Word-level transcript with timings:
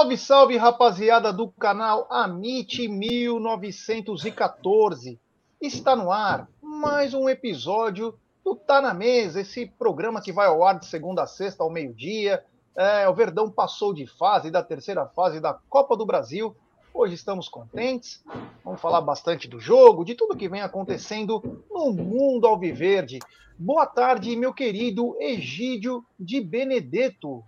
Salve, 0.00 0.16
salve, 0.16 0.56
rapaziada 0.56 1.30
do 1.30 1.48
canal 1.48 2.06
Amit 2.08 2.88
1914. 2.88 5.20
Está 5.60 5.94
no 5.94 6.10
ar 6.10 6.48
mais 6.62 7.12
um 7.12 7.28
episódio 7.28 8.18
do 8.42 8.56
Tá 8.56 8.80
na 8.80 8.94
Mesa, 8.94 9.42
esse 9.42 9.66
programa 9.66 10.22
que 10.22 10.32
vai 10.32 10.46
ao 10.46 10.64
ar 10.64 10.78
de 10.78 10.86
segunda 10.86 11.24
a 11.24 11.26
sexta 11.26 11.62
ao 11.62 11.68
meio-dia. 11.68 12.42
É, 12.74 13.06
o 13.10 13.14
Verdão 13.14 13.50
passou 13.50 13.92
de 13.92 14.06
fase, 14.06 14.50
da 14.50 14.62
terceira 14.62 15.04
fase 15.04 15.38
da 15.38 15.52
Copa 15.68 15.94
do 15.94 16.06
Brasil. 16.06 16.56
Hoje 16.94 17.12
estamos 17.12 17.46
contentes. 17.46 18.24
Vamos 18.64 18.80
falar 18.80 19.02
bastante 19.02 19.46
do 19.46 19.60
jogo, 19.60 20.02
de 20.02 20.14
tudo 20.14 20.34
que 20.34 20.48
vem 20.48 20.62
acontecendo 20.62 21.62
no 21.70 21.92
mundo 21.92 22.46
alviverde. 22.46 23.18
Boa 23.58 23.84
tarde, 23.84 24.34
meu 24.34 24.54
querido 24.54 25.14
Egídio 25.20 26.02
de 26.18 26.40
Benedetto. 26.40 27.44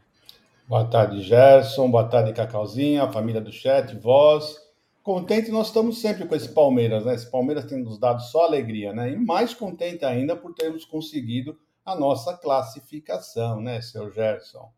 Boa 0.72 0.86
tarde, 0.86 1.20
Gerson. 1.20 1.90
Boa 1.90 2.08
tarde, 2.08 2.32
Cacauzinha, 2.32 3.12
família 3.12 3.42
do 3.42 3.52
chat, 3.52 3.94
voz. 3.94 4.56
Contente 5.02 5.50
nós 5.50 5.66
estamos 5.66 6.00
sempre 6.00 6.26
com 6.26 6.34
esse 6.34 6.48
Palmeiras, 6.48 7.04
né? 7.04 7.14
Esse 7.14 7.30
Palmeiras 7.30 7.66
tem 7.66 7.82
nos 7.82 7.98
dado 7.98 8.22
só 8.22 8.46
alegria, 8.46 8.90
né? 8.90 9.10
E 9.10 9.16
mais 9.18 9.52
contente 9.52 10.02
ainda 10.02 10.34
por 10.34 10.54
termos 10.54 10.86
conseguido 10.86 11.58
a 11.84 11.94
nossa 11.94 12.34
classificação, 12.38 13.60
né, 13.60 13.82
seu 13.82 14.10
Gerson? 14.10 14.72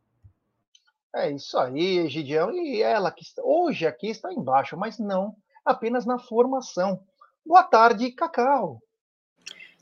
É 1.15 1.31
isso 1.31 1.57
aí, 1.57 1.99
Egidião. 1.99 2.51
E 2.51 2.83
ela 2.83 3.13
que 3.13 3.23
hoje 3.41 3.87
aqui 3.87 4.09
está 4.09 4.33
embaixo, 4.33 4.77
mas 4.77 4.99
não 4.99 5.37
apenas 5.65 6.05
na 6.05 6.19
formação. 6.19 7.01
Boa 7.47 7.63
tarde, 7.63 8.11
Cacau. 8.11 8.81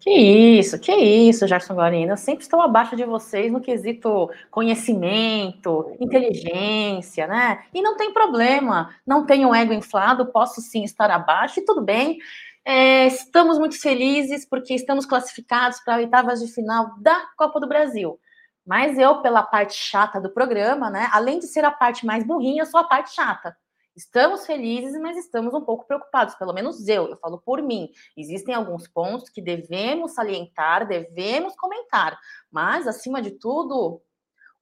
Que 0.02 0.10
isso, 0.10 0.80
que 0.80 0.92
isso, 0.92 1.46
Jackson 1.46 1.74
Guarino. 1.74 2.14
Eu 2.14 2.16
sempre 2.16 2.42
estou 2.42 2.60
abaixo 2.60 2.96
de 2.96 3.04
vocês 3.04 3.52
no 3.52 3.60
quesito 3.60 4.28
conhecimento, 4.50 5.96
inteligência, 6.00 7.28
né? 7.28 7.62
E 7.72 7.80
não 7.80 7.96
tem 7.96 8.12
problema, 8.12 8.92
não 9.06 9.24
tenho 9.24 9.54
ego 9.54 9.72
inflado, 9.72 10.26
posso 10.32 10.60
sim 10.60 10.82
estar 10.82 11.08
abaixo 11.08 11.60
e 11.60 11.64
tudo 11.64 11.80
bem. 11.80 12.18
É, 12.64 13.06
estamos 13.06 13.60
muito 13.60 13.80
felizes 13.80 14.44
porque 14.44 14.74
estamos 14.74 15.06
classificados 15.06 15.78
para 15.84 15.98
oitavas 15.98 16.40
de 16.40 16.52
final 16.52 16.96
da 16.98 17.28
Copa 17.36 17.60
do 17.60 17.68
Brasil. 17.68 18.18
Mas 18.66 18.98
eu, 18.98 19.22
pela 19.22 19.44
parte 19.44 19.74
chata 19.74 20.20
do 20.20 20.30
programa, 20.30 20.90
né? 20.90 21.08
Além 21.12 21.38
de 21.38 21.46
ser 21.46 21.64
a 21.64 21.70
parte 21.70 22.04
mais 22.04 22.24
burrinha, 22.24 22.66
sou 22.66 22.80
a 22.80 22.84
parte 22.84 23.14
chata. 23.14 23.56
Estamos 23.94 24.46
felizes, 24.46 24.98
mas 25.00 25.18
estamos 25.18 25.52
um 25.52 25.60
pouco 25.60 25.86
preocupados, 25.86 26.34
pelo 26.36 26.54
menos 26.54 26.88
eu, 26.88 27.08
eu 27.08 27.16
falo 27.18 27.38
por 27.38 27.60
mim. 27.60 27.90
Existem 28.16 28.54
alguns 28.54 28.88
pontos 28.88 29.28
que 29.28 29.42
devemos 29.42 30.14
salientar, 30.14 30.88
devemos 30.88 31.54
comentar, 31.56 32.18
mas 32.50 32.86
acima 32.86 33.20
de 33.20 33.32
tudo, 33.32 34.00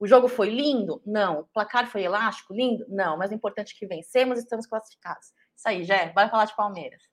o 0.01 0.07
jogo 0.07 0.27
foi 0.27 0.49
lindo? 0.49 0.99
Não. 1.05 1.41
O 1.41 1.43
placar 1.53 1.87
foi 1.87 2.01
elástico? 2.01 2.55
Lindo? 2.55 2.83
Não. 2.89 3.15
Mas 3.17 3.29
o 3.29 3.35
importante 3.35 3.75
é 3.75 3.77
que 3.77 3.85
vencemos 3.85 4.39
e 4.39 4.41
estamos 4.41 4.65
classificados. 4.65 5.27
Isso 5.55 5.69
aí, 5.69 5.83
Jé, 5.83 6.11
vai 6.15 6.27
falar 6.27 6.45
de 6.45 6.55
Palmeiras. 6.55 7.03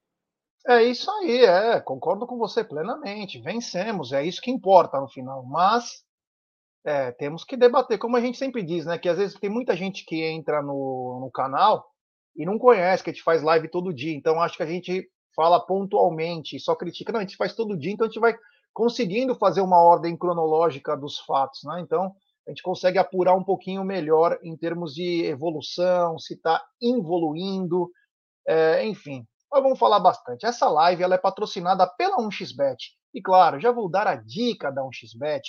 É 0.67 0.83
isso 0.83 1.11
aí, 1.11 1.45
é. 1.45 1.81
Concordo 1.83 2.27
com 2.27 2.39
você 2.39 2.65
plenamente. 2.65 3.43
Vencemos, 3.43 4.11
é 4.13 4.25
isso 4.25 4.41
que 4.41 4.51
importa 4.51 4.99
no 4.99 5.07
final. 5.07 5.45
Mas 5.45 6.03
é, 6.83 7.13
temos 7.13 7.45
que 7.45 7.59
debater, 7.59 7.99
como 7.99 8.17
a 8.17 8.23
gente 8.23 8.39
sempre 8.39 8.63
diz, 8.63 8.87
né? 8.87 8.97
Que 8.97 9.11
às 9.11 9.19
vezes 9.19 9.39
tem 9.39 9.51
muita 9.51 9.77
gente 9.77 10.07
que 10.07 10.25
entra 10.25 10.63
no, 10.63 11.21
no 11.21 11.31
canal 11.31 11.87
e 12.39 12.47
não 12.47 12.57
conhece, 12.57 13.03
que 13.03 13.11
a 13.11 13.13
gente 13.13 13.25
faz 13.25 13.43
live 13.43 13.69
todo 13.69 13.93
dia. 13.93 14.15
Então, 14.15 14.41
acho 14.41 14.57
que 14.57 14.63
a 14.63 14.67
gente 14.67 15.11
fala 15.35 15.59
pontualmente, 15.61 16.59
só 16.61 16.75
critica. 16.77 17.13
Não, 17.13 17.19
a 17.19 17.23
gente 17.25 17.37
faz 17.37 17.53
todo 17.53 17.77
dia, 17.77 17.93
então 17.93 18.07
a 18.07 18.09
gente 18.09 18.21
vai 18.21 18.37
conseguindo 18.73 19.35
fazer 19.35 19.61
uma 19.61 19.83
ordem 19.83 20.17
cronológica 20.17 20.97
dos 20.97 21.19
fatos, 21.19 21.61
né? 21.65 21.81
Então, 21.81 22.15
a 22.47 22.51
gente 22.51 22.63
consegue 22.63 22.97
apurar 22.97 23.35
um 23.35 23.43
pouquinho 23.43 23.85
melhor 23.85 24.39
em 24.43 24.57
termos 24.57 24.95
de 24.95 25.25
evolução, 25.25 26.19
se 26.19 26.35
está 26.35 26.65
evoluindo, 26.81 27.91
é, 28.47 28.87
enfim. 28.87 29.27
Mas 29.51 29.63
vamos 29.63 29.79
falar 29.79 29.99
bastante. 29.99 30.47
Essa 30.47 30.69
live 30.69 31.03
ela 31.03 31.17
é 31.17 31.19
patrocinada 31.19 31.87
pela 31.87 32.19
1xBet. 32.19 32.77
E 33.13 33.21
claro, 33.21 33.59
já 33.59 33.73
vou 33.73 33.91
dar 33.91 34.07
a 34.07 34.15
dica 34.15 34.71
da 34.71 34.83
1xBet. 34.83 35.43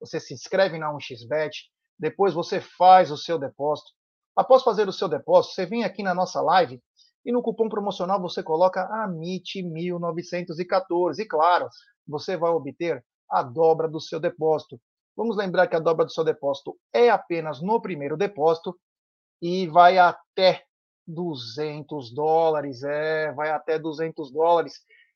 Você 0.00 0.20
se 0.20 0.32
inscreve 0.32 0.78
na 0.78 0.92
1xBet, 0.92 1.50
depois 1.98 2.32
você 2.32 2.60
faz 2.60 3.10
o 3.10 3.16
seu 3.16 3.38
depósito. 3.38 3.90
Após 4.36 4.62
fazer 4.62 4.88
o 4.88 4.92
seu 4.92 5.08
depósito, 5.08 5.54
você 5.54 5.64
vem 5.64 5.82
aqui 5.82 6.02
na 6.02 6.14
nossa 6.14 6.42
live 6.42 6.80
e 7.24 7.32
no 7.32 7.42
cupom 7.42 7.68
promocional 7.68 8.20
você 8.20 8.42
coloca 8.42 8.88
AMIT1914. 9.06 11.20
E 11.20 11.24
claro, 11.24 11.68
você 12.06 12.36
vai 12.36 12.50
obter 12.50 13.04
a 13.30 13.42
dobra 13.42 13.88
do 13.88 14.00
seu 14.00 14.20
depósito. 14.20 14.78
Vamos 15.16 15.36
lembrar 15.36 15.66
que 15.66 15.74
a 15.74 15.80
dobra 15.80 16.04
do 16.04 16.12
seu 16.12 16.22
depósito 16.22 16.76
é 16.92 17.08
apenas 17.08 17.62
no 17.62 17.80
primeiro 17.80 18.16
depósito 18.16 18.78
e 19.40 19.66
vai 19.66 19.96
até 19.96 20.64
200 21.06 22.12
dólares, 22.12 22.82
é, 22.82 23.32
vai 23.32 23.50
até 23.50 23.78
200 23.78 24.30
dólares. 24.30 24.74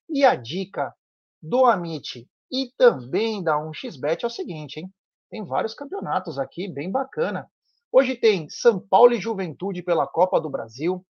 E 0.09 0.25
a 0.25 0.35
dica 0.35 0.95
do 1.43 1.67
Amit 1.67 2.27
e 2.51 2.73
também 2.77 3.43
da 3.43 3.57
1xBet 3.57 4.25
é 4.25 4.27
o 4.27 4.31
seguinte, 4.31 4.81
hein? 4.81 4.91
Tem 5.31 5.45
vários 5.45 5.75
campeonatos 5.75 6.39
aqui, 6.39 6.67
bem 6.67 6.91
bacana. 6.91 7.47
Hoje 7.93 8.15
tem 8.15 8.49
São 8.49 8.79
Paulo 8.79 9.13
e 9.13 9.21
Juventude 9.21 9.83
pela 9.83 10.07
Copa 10.07 10.41
do 10.41 10.49
Brasil. 10.49 11.05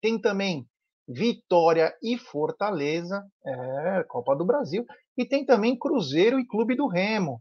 Tem 0.00 0.20
também 0.20 0.66
Vitória 1.06 1.94
e 2.02 2.18
Fortaleza, 2.18 3.24
é, 3.46 4.04
Copa 4.08 4.34
do 4.34 4.44
Brasil. 4.44 4.84
E 5.16 5.24
tem 5.24 5.46
também 5.46 5.78
Cruzeiro 5.78 6.40
e 6.40 6.46
Clube 6.46 6.74
do 6.74 6.88
Remo. 6.88 7.40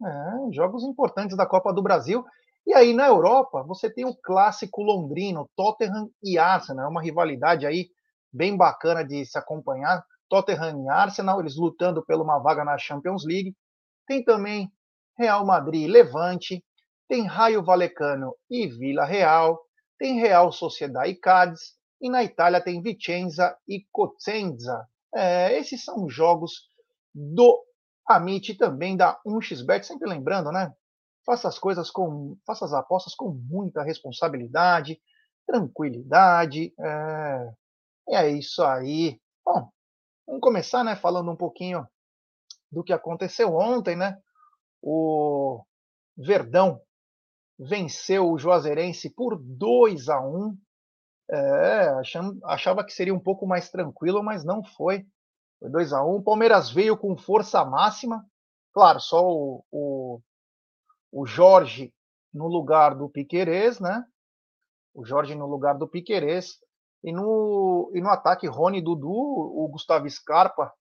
É, 0.00 0.52
jogos 0.52 0.84
importantes 0.84 1.36
da 1.36 1.44
Copa 1.44 1.72
do 1.72 1.82
Brasil. 1.82 2.24
E 2.64 2.72
aí 2.72 2.92
na 2.92 3.08
Europa 3.08 3.64
você 3.64 3.92
tem 3.92 4.04
o 4.04 4.14
clássico 4.14 4.80
londrino, 4.80 5.50
Tottenham 5.56 6.08
e 6.22 6.38
Arsenal. 6.38 6.86
É 6.86 6.88
uma 6.88 7.02
rivalidade 7.02 7.66
aí 7.66 7.88
bem 8.32 8.56
bacana 8.56 9.02
de 9.04 9.26
se 9.26 9.36
acompanhar. 9.36 10.04
Tottenham 10.28 10.84
e 10.84 10.88
Arsenal, 10.88 11.40
eles 11.40 11.56
lutando 11.56 12.04
por 12.04 12.20
uma 12.20 12.38
vaga 12.38 12.64
na 12.64 12.78
Champions 12.78 13.24
League. 13.26 13.56
Tem 14.06 14.22
também 14.22 14.70
Real 15.18 15.44
Madrid 15.44 15.82
e 15.82 15.88
Levante, 15.88 16.62
tem 17.08 17.26
Raio 17.26 17.64
Valecano 17.64 18.36
e 18.50 18.66
Vila 18.66 19.04
Real, 19.04 19.58
tem 19.98 20.20
Real 20.20 20.52
Sociedade 20.52 21.10
e 21.10 21.16
Cádiz, 21.16 21.74
e 22.00 22.10
na 22.10 22.22
Itália 22.22 22.60
tem 22.60 22.82
Vicenza 22.82 23.56
e 23.66 23.84
Cosenza. 23.90 24.86
É, 25.14 25.58
esses 25.58 25.82
são 25.82 26.04
os 26.04 26.14
jogos 26.14 26.68
do 27.14 27.64
Amit 28.06 28.54
também 28.54 28.96
da 28.96 29.18
1xBet, 29.26 29.82
sempre 29.82 30.08
lembrando, 30.08 30.52
né? 30.52 30.72
Faça 31.24 31.48
as 31.48 31.58
coisas 31.58 31.90
com, 31.90 32.36
faça 32.46 32.64
as 32.64 32.72
apostas 32.72 33.14
com 33.14 33.30
muita 33.30 33.82
responsabilidade, 33.82 35.00
tranquilidade. 35.46 36.72
É, 36.78 37.50
é 38.10 38.28
isso 38.28 38.62
aí. 38.62 39.20
Bom, 39.44 39.68
vamos 40.26 40.40
começar, 40.40 40.84
né? 40.84 40.94
Falando 40.94 41.30
um 41.30 41.36
pouquinho 41.36 41.86
do 42.70 42.84
que 42.84 42.92
aconteceu 42.92 43.56
ontem, 43.56 43.96
né? 43.96 44.18
O 44.80 45.64
Verdão 46.16 46.80
venceu 47.58 48.30
o 48.30 48.38
Juazeirense 48.38 49.10
por 49.10 49.36
2 49.36 50.08
a 50.08 50.20
1. 50.20 50.56
É, 51.30 52.00
achava 52.44 52.84
que 52.84 52.92
seria 52.92 53.12
um 53.12 53.20
pouco 53.20 53.46
mais 53.46 53.70
tranquilo, 53.70 54.22
mas 54.22 54.44
não 54.44 54.62
foi. 54.62 55.04
Foi 55.58 55.68
2 55.68 55.92
a 55.92 56.04
1. 56.04 56.16
O 56.16 56.22
Palmeiras 56.22 56.70
veio 56.70 56.96
com 56.96 57.16
força 57.16 57.64
máxima. 57.64 58.24
Claro, 58.72 59.00
só 59.00 59.26
o, 59.26 59.64
o, 59.70 60.20
o 61.10 61.26
Jorge 61.26 61.92
no 62.32 62.46
lugar 62.46 62.94
do 62.94 63.08
Piquerez, 63.08 63.80
né? 63.80 64.04
O 64.94 65.04
Jorge 65.04 65.34
no 65.34 65.46
lugar 65.46 65.76
do 65.76 65.88
Piquerez. 65.88 66.58
E 67.02 67.12
no, 67.12 67.90
e 67.94 68.00
no 68.00 68.08
ataque, 68.08 68.46
Rony 68.46 68.80
Dudu, 68.80 69.10
o 69.10 69.68
Gustavo 69.68 70.08
Scarpa, 70.08 70.72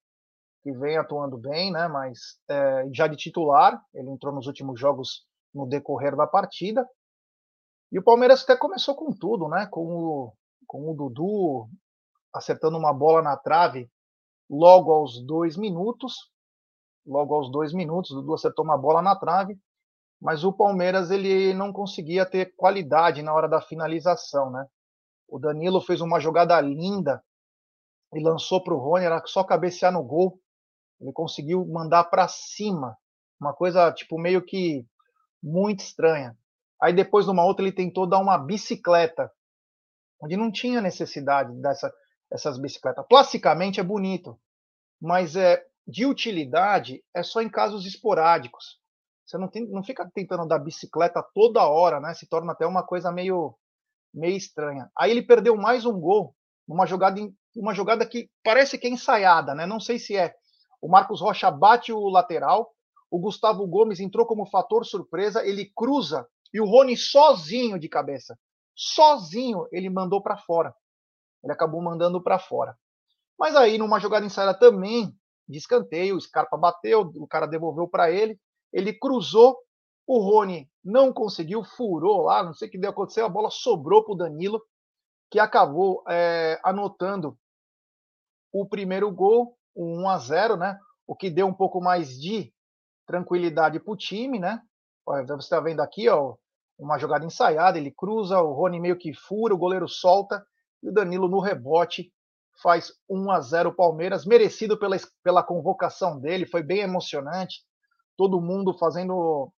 que 0.64 0.72
vem 0.72 0.98
atuando 0.98 1.38
bem, 1.38 1.72
né? 1.72 1.88
Mas 1.88 2.40
é, 2.50 2.86
já 2.92 3.08
de 3.08 3.16
titular, 3.16 3.82
ele 3.94 4.10
entrou 4.10 4.34
nos 4.34 4.48
últimos 4.48 4.80
jogos 4.80 5.26
no 5.58 5.68
decorrer 5.68 6.16
da 6.16 6.28
partida. 6.28 6.88
E 7.92 8.00
o 8.00 8.04
Palmeiras 8.04 8.44
até 8.44 8.56
começou 8.56 8.96
com 8.96 9.12
tudo, 9.12 9.48
né? 9.48 9.68
Com 9.72 9.86
o, 9.86 10.34
com 10.66 10.92
o 10.92 10.94
Dudu 10.94 11.70
acertando 12.34 12.78
uma 12.78 12.94
bola 12.94 13.22
na 13.22 13.36
trave 13.36 13.90
logo 14.50 14.92
aos 14.94 15.26
dois 15.26 15.58
minutos. 15.58 16.32
Logo 17.06 17.34
aos 17.34 17.50
dois 17.52 17.74
minutos, 17.74 18.12
o 18.12 18.16
Dudu 18.16 18.34
acertou 18.34 18.64
uma 18.64 18.78
bola 18.78 19.02
na 19.02 19.16
trave 19.16 19.58
mas 20.20 20.44
o 20.44 20.52
Palmeiras 20.52 21.12
ele 21.12 21.54
não 21.54 21.72
conseguia 21.72 22.26
ter 22.26 22.54
qualidade 22.56 23.22
na 23.22 23.34
hora 23.34 23.48
da 23.48 23.62
finalização, 23.62 24.50
né? 24.50 24.66
O 25.28 25.38
Danilo 25.38 25.82
fez 25.82 26.02
uma 26.02 26.20
jogada 26.20 26.60
linda 26.60 27.24
e 28.14 28.20
lançou 28.20 28.64
para 28.64 28.74
o 28.74 28.78
Rony, 28.78 29.06
era 29.06 29.22
só 29.26 29.44
cabecear 29.44 29.92
no 29.92 30.04
gol. 30.04 30.40
Ele 31.00 31.12
conseguiu 31.12 31.66
mandar 31.68 32.06
para 32.06 32.28
cima, 32.28 32.98
uma 33.40 33.54
coisa 33.54 33.92
tipo 33.92 34.18
meio 34.18 34.44
que 34.44 34.86
muito 35.42 35.82
estranha. 35.82 36.38
Aí 36.82 36.94
depois 36.94 37.26
numa 37.26 37.44
outra 37.44 37.64
ele 37.66 37.72
tentou 37.72 38.08
dar 38.08 38.20
uma 38.20 38.38
bicicleta, 38.38 39.32
onde 40.22 40.38
não 40.38 40.52
tinha 40.52 40.82
necessidade 40.82 41.54
dessa 41.62 41.92
essas 42.32 42.58
bicicletas. 42.58 43.06
Plasticamente 43.08 43.80
é 43.80 43.84
bonito, 43.84 44.40
mas 45.02 45.36
é 45.36 45.64
de 45.88 46.06
utilidade 46.06 47.04
é 47.16 47.24
só 47.24 47.42
em 47.42 47.50
casos 47.50 47.86
esporádicos. 47.86 48.80
Você 49.26 49.38
não, 49.38 49.48
tem, 49.48 49.68
não 49.70 49.84
fica 49.84 50.10
tentando 50.14 50.48
dar 50.48 50.60
bicicleta 50.60 51.24
toda 51.34 51.68
hora, 51.68 52.00
né? 52.00 52.14
Se 52.14 52.28
torna 52.28 52.54
até 52.54 52.66
uma 52.66 52.86
coisa 52.86 53.12
meio, 53.12 53.58
meio 54.14 54.38
estranha. 54.38 54.90
Aí 54.98 55.12
ele 55.12 55.22
perdeu 55.22 55.56
mais 55.56 55.86
um 55.86 56.00
gol 56.00 56.36
numa 56.68 56.86
jogada, 56.86 57.22
uma 57.56 57.74
jogada 57.74 58.06
que 58.06 58.30
parece 58.44 58.78
que 58.78 58.88
é 58.88 58.90
ensaiada, 58.90 59.54
né? 59.54 59.66
Não 59.66 59.80
sei 59.80 60.00
se 60.00 60.16
é. 60.16 60.34
O 60.82 60.88
Marcos 60.88 61.22
Rocha 61.22 61.50
bate 61.50 61.92
o 61.92 62.08
lateral, 62.08 62.74
o 63.10 63.20
Gustavo 63.20 63.66
Gomes 63.68 64.00
entrou 64.00 64.26
como 64.26 64.46
fator 64.46 64.86
surpresa, 64.86 65.46
ele 65.46 65.72
cruza 65.76 66.28
e 66.54 66.60
o 66.60 66.66
Rony 66.66 66.96
sozinho 66.96 67.80
de 67.80 67.88
cabeça, 67.90 68.38
sozinho 68.76 69.68
ele 69.72 69.90
mandou 69.90 70.22
para 70.22 70.38
fora. 70.38 70.74
Ele 71.44 71.54
acabou 71.54 71.82
mandando 71.82 72.22
para 72.22 72.40
fora. 72.40 72.78
Mas 73.38 73.56
aí 73.56 73.78
numa 73.78 74.00
jogada 74.00 74.26
ensaiada 74.26 74.58
também 74.58 75.14
de 75.48 75.58
escanteio, 75.58 76.16
o 76.16 76.22
Scarpa 76.22 76.58
bateu, 76.58 77.02
o 77.16 77.28
cara 77.28 77.46
devolveu 77.46 77.88
para 77.88 78.12
ele 78.12 78.40
ele 78.72 78.94
cruzou, 78.94 79.58
o 80.06 80.20
Rony 80.20 80.70
não 80.84 81.12
conseguiu, 81.12 81.64
furou 81.64 82.22
lá, 82.22 82.44
não 82.44 82.54
sei 82.54 82.68
o 82.68 82.72
que 82.72 82.78
deu 82.78 82.90
acontecer, 82.90 83.22
a 83.22 83.30
bola 83.30 83.50
sobrou 83.50 84.04
para 84.04 84.14
o 84.14 84.18
Danilo, 84.18 84.62
que 85.30 85.40
acabou 85.40 86.04
é, 86.08 86.60
anotando 86.64 87.38
o 88.52 88.66
primeiro 88.68 89.12
gol, 89.12 89.58
o 89.76 90.02
1 90.02 90.10
a 90.10 90.18
0 90.18 90.58
né? 90.58 90.80
O 91.06 91.16
que 91.16 91.30
deu 91.30 91.48
um 91.48 91.54
pouco 91.54 91.82
mais 91.82 92.20
de 92.20 92.54
tranquilidade 93.08 93.80
para 93.80 93.94
o 93.94 93.98
time, 93.98 94.38
né? 94.38 94.62
Você 95.06 95.34
está 95.36 95.60
vendo 95.60 95.80
aqui, 95.80 96.10
ó, 96.10 96.36
uma 96.78 97.00
jogada 97.00 97.26
ensaiada, 97.26 97.78
ele 97.78 97.92
cruza, 97.92 98.40
o 98.42 98.54
Rony 98.54 98.80
meio 98.80 98.98
que 98.98 99.14
fura, 99.14 99.56
o 99.56 99.58
goleiro 99.58 99.88
solta, 99.88 100.46
e 100.84 100.90
o 100.90 100.94
Danilo 100.94 101.28
no 101.28 101.40
rebote 101.40 102.12
faz 102.62 102.92
1 103.10 103.32
a 103.32 103.40
0 103.40 103.74
Palmeiras, 103.74 104.26
merecido 104.26 104.78
pela, 104.78 104.98
pela 105.24 105.44
convocação 105.44 106.20
dele, 106.20 106.46
foi 106.46 106.62
bem 106.62 106.80
emocionante 106.80 107.66
todo 108.18 108.42
mundo 108.42 108.74
fazendo 108.78 109.52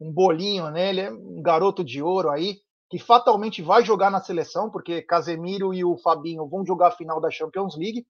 um 0.00 0.12
bolinho 0.12 0.68
nele, 0.70 1.08
um 1.10 1.40
garoto 1.40 1.84
de 1.84 2.02
ouro 2.02 2.28
aí, 2.30 2.58
que 2.90 2.98
fatalmente 2.98 3.62
vai 3.62 3.84
jogar 3.84 4.10
na 4.10 4.20
seleção, 4.20 4.68
porque 4.68 5.00
Casemiro 5.00 5.72
e 5.72 5.84
o 5.84 5.96
Fabinho 5.96 6.48
vão 6.48 6.66
jogar 6.66 6.88
a 6.88 6.96
final 6.96 7.20
da 7.20 7.30
Champions 7.30 7.76
League. 7.76 8.04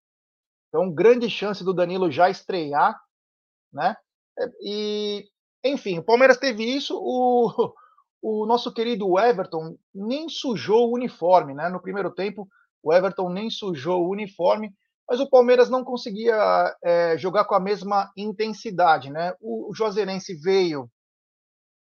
Então, 0.68 0.90
grande 0.90 1.28
chance 1.28 1.62
do 1.62 1.74
Danilo 1.74 2.10
já 2.10 2.30
estrear, 2.30 2.98
né? 3.70 3.94
E, 4.60 5.26
enfim, 5.64 5.98
o 5.98 6.04
Palmeiras 6.04 6.36
teve 6.38 6.64
isso, 6.64 6.96
o, 6.98 7.72
o 8.22 8.46
nosso 8.46 8.72
querido 8.72 9.18
Everton 9.18 9.76
nem 9.94 10.28
sujou 10.28 10.88
o 10.90 10.94
uniforme, 10.94 11.54
né? 11.54 11.68
No 11.68 11.80
primeiro 11.82 12.10
tempo, 12.10 12.48
o 12.82 12.92
Everton 12.92 13.28
nem 13.30 13.50
sujou 13.50 14.04
o 14.04 14.10
uniforme, 14.10 14.72
mas 15.08 15.20
o 15.20 15.28
Palmeiras 15.28 15.68
não 15.68 15.84
conseguia 15.84 16.76
é, 16.82 17.18
jogar 17.18 17.44
com 17.44 17.54
a 17.54 17.60
mesma 17.60 18.10
intensidade, 18.16 19.10
né? 19.10 19.34
O, 19.40 19.70
o 19.70 19.74
Juazeirense 19.74 20.34
veio, 20.34 20.88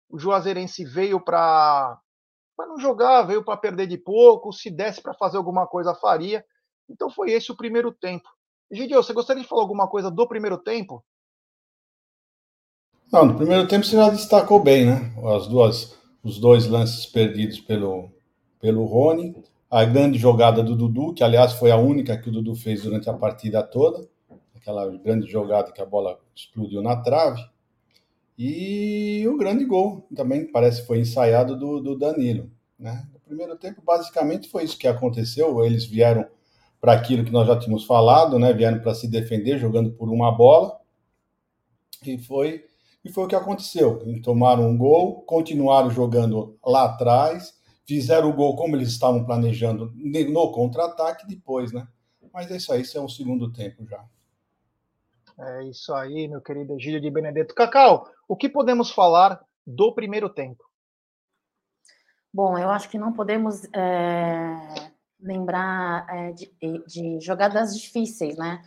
o 0.09 0.19
Juazeirense 0.19 0.85
veio 0.85 1.21
para 1.21 1.99
não 2.59 2.79
jogar, 2.79 3.23
veio 3.23 3.45
para 3.45 3.57
perder 3.57 3.87
de 3.87 3.99
pouco, 3.99 4.53
se 4.53 4.71
desse 4.71 5.03
para 5.03 5.15
fazer 5.15 5.37
alguma 5.37 5.67
coisa 5.67 5.95
faria. 5.95 6.45
Então 6.89 7.11
foi 7.11 7.31
esse 7.31 7.53
o 7.53 7.57
primeiro 7.57 7.93
tempo. 7.93 8.29
Gideon, 8.71 9.03
você 9.03 9.13
gostaria 9.13 9.43
de 9.43 9.49
falar 9.49 9.63
alguma 9.63 9.89
coisa 9.89 10.11
do 10.11 10.27
primeiro 10.27 10.59
tempo? 10.59 11.05
Não, 13.13 13.27
no 13.27 13.37
primeiro 13.37 13.67
tempo 13.67 13.85
você 13.85 13.97
já 13.97 14.11
destacou 14.11 14.63
bem, 14.63 14.87
né? 14.87 15.13
As 15.37 15.47
duas, 15.47 15.97
os 16.23 16.39
dois 16.39 16.67
lances 16.67 17.07
perdidos 17.07 17.61
pelo, 17.61 18.11
pelo 18.61 18.85
Rony 18.85 19.35
a 19.71 19.85
grande 19.85 20.19
jogada 20.19 20.63
do 20.63 20.75
Dudu, 20.75 21.13
que 21.13 21.23
aliás 21.23 21.53
foi 21.53 21.71
a 21.71 21.77
única 21.77 22.17
que 22.17 22.29
o 22.29 22.33
Dudu 22.33 22.55
fez 22.55 22.83
durante 22.83 23.11
a 23.11 23.13
partida 23.13 23.63
toda, 23.63 24.09
aquela 24.55 24.89
grande 24.97 25.31
jogada 25.31 25.73
que 25.73 25.83
a 25.83 25.87
bola 25.87 26.19
explodiu 26.35 26.83
na 26.83 26.97
trave, 26.97 27.43
e 28.37 29.27
o 29.29 29.37
grande 29.37 29.65
gol 29.65 30.07
também 30.15 30.51
parece 30.51 30.81
que 30.81 30.87
foi 30.87 31.00
ensaiado 31.00 31.59
do, 31.59 31.81
do 31.81 31.99
Danilo. 31.99 32.50
Né? 32.79 33.07
No 33.12 33.21
primeiro 33.21 33.57
tempo, 33.57 33.83
basicamente 33.85 34.49
foi 34.49 34.62
isso 34.62 34.79
que 34.79 34.87
aconteceu. 34.87 35.65
Eles 35.65 35.85
vieram 35.85 36.25
para 36.81 36.93
aquilo 36.93 37.25
que 37.25 37.33
nós 37.33 37.49
já 37.49 37.59
tínhamos 37.59 37.85
falado, 37.85 38.38
né? 38.38 38.53
vieram 38.53 38.81
para 38.81 38.95
se 38.95 39.09
defender 39.09 39.59
jogando 39.59 39.91
por 39.91 40.09
uma 40.09 40.31
bola, 40.31 40.79
e 42.07 42.17
foi, 42.17 42.65
e 43.09 43.12
foi 43.12 43.25
o 43.25 43.29
que 43.29 43.35
aconteceu. 43.35 44.03
Eles 44.05 44.23
tomaram 44.23 44.69
um 44.69 44.77
gol, 44.77 45.23
continuaram 45.23 45.91
jogando 45.91 46.59
lá 46.65 46.85
atrás 46.85 47.59
fizeram 47.88 48.29
o 48.29 48.35
gol 48.35 48.55
como 48.55 48.77
eles 48.77 48.91
estavam 48.91 49.25
planejando 49.25 49.91
no 49.97 50.53
contra-ataque 50.53 51.27
depois, 51.27 51.73
né? 51.73 51.88
Mas 52.35 52.50
é 52.50 52.57
isso 52.59 52.71
aí, 52.71 52.83
isso 52.83 52.99
é 52.99 53.00
o 53.00 53.09
segundo 53.09 53.50
tempo 53.50 53.87
já. 53.87 54.05
É 55.38 55.65
isso 55.65 55.95
aí, 55.95 56.29
meu 56.29 56.43
querido 56.43 56.75
Egílio 56.75 57.00
de 57.00 57.11
Benedetto. 57.11 57.55
Cacau, 57.55 58.07
o 58.29 58.37
que 58.37 58.47
podemos 58.47 58.91
falar 58.91 59.43
do 59.67 59.95
primeiro 59.95 60.29
tempo? 60.29 60.62
Bom, 62.31 62.59
eu 62.59 62.69
acho 62.69 62.91
que 62.91 62.99
não 62.99 63.12
podemos 63.15 63.65
é, 63.73 64.91
lembrar 65.19 66.07
é, 66.11 66.33
de, 66.33 66.53
de, 66.87 67.21
jogadas 67.21 67.75
difíceis, 67.75 68.37
né? 68.37 68.62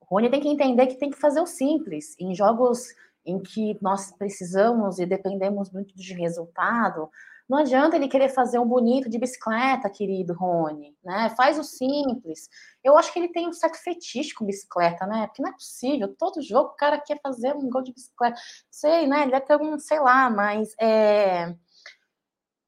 O 0.00 0.14
Rony 0.14 0.30
tem 0.30 0.40
que 0.40 0.48
entender 0.48 0.86
que 0.86 0.94
tem 0.94 1.10
que 1.10 1.20
fazer 1.20 1.40
o 1.40 1.46
simples. 1.46 2.16
Em 2.18 2.34
jogos 2.34 2.94
em 3.24 3.40
que 3.40 3.78
nós 3.80 4.12
precisamos 4.12 4.98
e 4.98 5.06
dependemos 5.06 5.70
muito 5.70 5.94
de 5.94 6.14
resultado, 6.14 7.08
não 7.48 7.58
adianta 7.58 7.96
ele 7.96 8.08
querer 8.08 8.28
fazer 8.28 8.58
um 8.58 8.66
bonito 8.66 9.10
de 9.10 9.18
bicicleta, 9.18 9.90
querido 9.90 10.32
Rony, 10.32 10.96
né? 11.04 11.28
Faz 11.36 11.58
o 11.58 11.64
simples. 11.64 12.48
Eu 12.82 12.96
acho 12.96 13.12
que 13.12 13.18
ele 13.18 13.28
tem 13.28 13.48
um 13.48 13.52
certo 13.52 13.76
fetiche 13.76 14.34
com 14.34 14.46
bicicleta, 14.46 15.06
né? 15.06 15.26
Porque 15.26 15.42
não 15.42 15.50
é 15.50 15.52
possível, 15.52 16.14
todo 16.16 16.40
jogo 16.40 16.70
o 16.70 16.76
cara 16.76 16.98
quer 16.98 17.20
fazer 17.22 17.54
um 17.54 17.68
gol 17.68 17.82
de 17.82 17.92
bicicleta. 17.92 18.40
Sei, 18.70 19.06
né? 19.06 19.22
Ele 19.22 19.32
deve 19.32 19.44
ter 19.44 19.60
um, 19.60 19.78
sei 19.78 20.00
lá, 20.00 20.30
mas 20.30 20.74
é... 20.80 21.54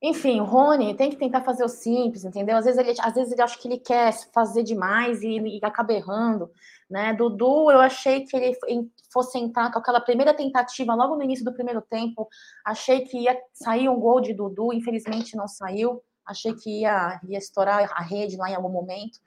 Enfim, 0.06 0.38
o 0.38 0.44
Rony 0.44 0.94
tem 0.94 1.08
que 1.08 1.16
tentar 1.16 1.40
fazer 1.40 1.64
o 1.64 1.68
simples, 1.68 2.26
entendeu? 2.26 2.58
Às 2.58 2.66
vezes 2.66 2.78
ele, 2.78 2.94
às 3.00 3.14
vezes 3.14 3.32
ele 3.32 3.40
acha 3.40 3.58
que 3.58 3.66
ele 3.66 3.78
quer 3.78 4.12
fazer 4.34 4.62
demais 4.62 5.22
e, 5.22 5.38
e 5.38 5.60
acaba 5.62 5.94
errando, 5.94 6.50
né? 6.90 7.14
Dudu, 7.14 7.70
eu 7.70 7.80
achei 7.80 8.20
que 8.26 8.36
ele 8.36 8.54
fosse 9.10 9.38
entrar 9.38 9.72
com 9.72 9.78
aquela 9.78 10.02
primeira 10.02 10.34
tentativa 10.34 10.94
logo 10.94 11.16
no 11.16 11.22
início 11.22 11.42
do 11.42 11.54
primeiro 11.54 11.80
tempo. 11.80 12.28
Achei 12.66 13.00
que 13.00 13.16
ia 13.20 13.34
sair 13.54 13.88
um 13.88 13.98
gol 13.98 14.20
de 14.20 14.34
Dudu, 14.34 14.74
infelizmente 14.74 15.38
não 15.38 15.48
saiu. 15.48 16.02
Achei 16.26 16.52
que 16.52 16.82
ia, 16.82 17.18
ia 17.26 17.38
estourar 17.38 17.90
a 17.90 18.02
rede 18.02 18.36
lá 18.36 18.50
em 18.50 18.54
algum 18.54 18.68
momento 18.68 19.18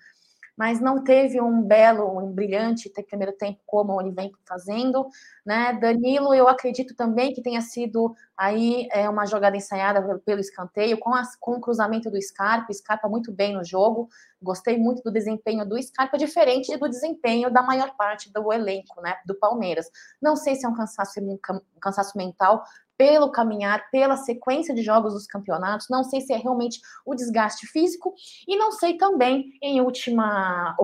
mas 0.58 0.82
não 0.82 1.04
teve 1.04 1.40
um 1.40 1.62
belo, 1.62 2.20
um 2.20 2.32
brilhante 2.32 2.92
primeiro 3.08 3.32
tempo 3.34 3.60
como 3.66 4.02
ele 4.02 4.12
vem 4.12 4.32
fazendo, 4.44 5.08
né? 5.46 5.74
Danilo, 5.74 6.34
eu 6.34 6.48
acredito 6.48 6.96
também 6.96 7.32
que 7.32 7.44
tenha 7.44 7.62
sido 7.62 8.16
aí 8.36 8.88
é, 8.92 9.08
uma 9.08 9.26
jogada 9.26 9.56
ensaiada 9.56 10.20
pelo 10.26 10.42
escanteio, 10.42 10.98
com, 10.98 11.14
as, 11.14 11.36
com 11.36 11.52
o 11.52 11.62
cruzamento 11.62 12.10
do 12.10 12.20
Scarpa, 12.22 12.74
Scarpa 12.74 13.08
muito 13.08 13.32
bem 13.32 13.54
no 13.54 13.64
jogo, 13.64 14.10
gostei 14.42 14.78
muito 14.78 15.04
do 15.04 15.12
desempenho 15.12 15.64
do 15.64 15.82
Scarpa, 15.82 16.18
diferente 16.18 16.76
do 16.76 16.90
desempenho 16.90 17.52
da 17.52 17.62
maior 17.62 17.96
parte 17.96 18.32
do 18.34 18.52
elenco, 18.52 19.00
né, 19.02 19.16
do 19.26 19.36
Palmeiras. 19.36 19.88
Não 20.22 20.36
sei 20.36 20.56
se 20.56 20.66
é 20.66 20.70
um 20.70 20.76
cansaço, 20.76 21.20
um 21.20 21.80
cansaço 21.80 22.18
mental, 22.18 22.64
pelo 22.98 23.32
caminhar, 23.32 23.90
pela 23.92 24.18
sequência 24.18 24.74
de 24.74 24.82
jogos 24.82 25.14
dos 25.14 25.28
campeonatos, 25.28 25.88
não 25.90 26.04
sei 26.04 26.20
se 26.20 26.34
é 26.34 26.38
realmente 26.38 26.82
o 27.06 27.14
desgaste 27.14 27.68
físico, 27.68 28.14
e 28.48 28.58
não 28.58 28.72
sei 28.72 28.98
também, 28.98 29.54
em 29.62 29.80
última, 29.80 30.76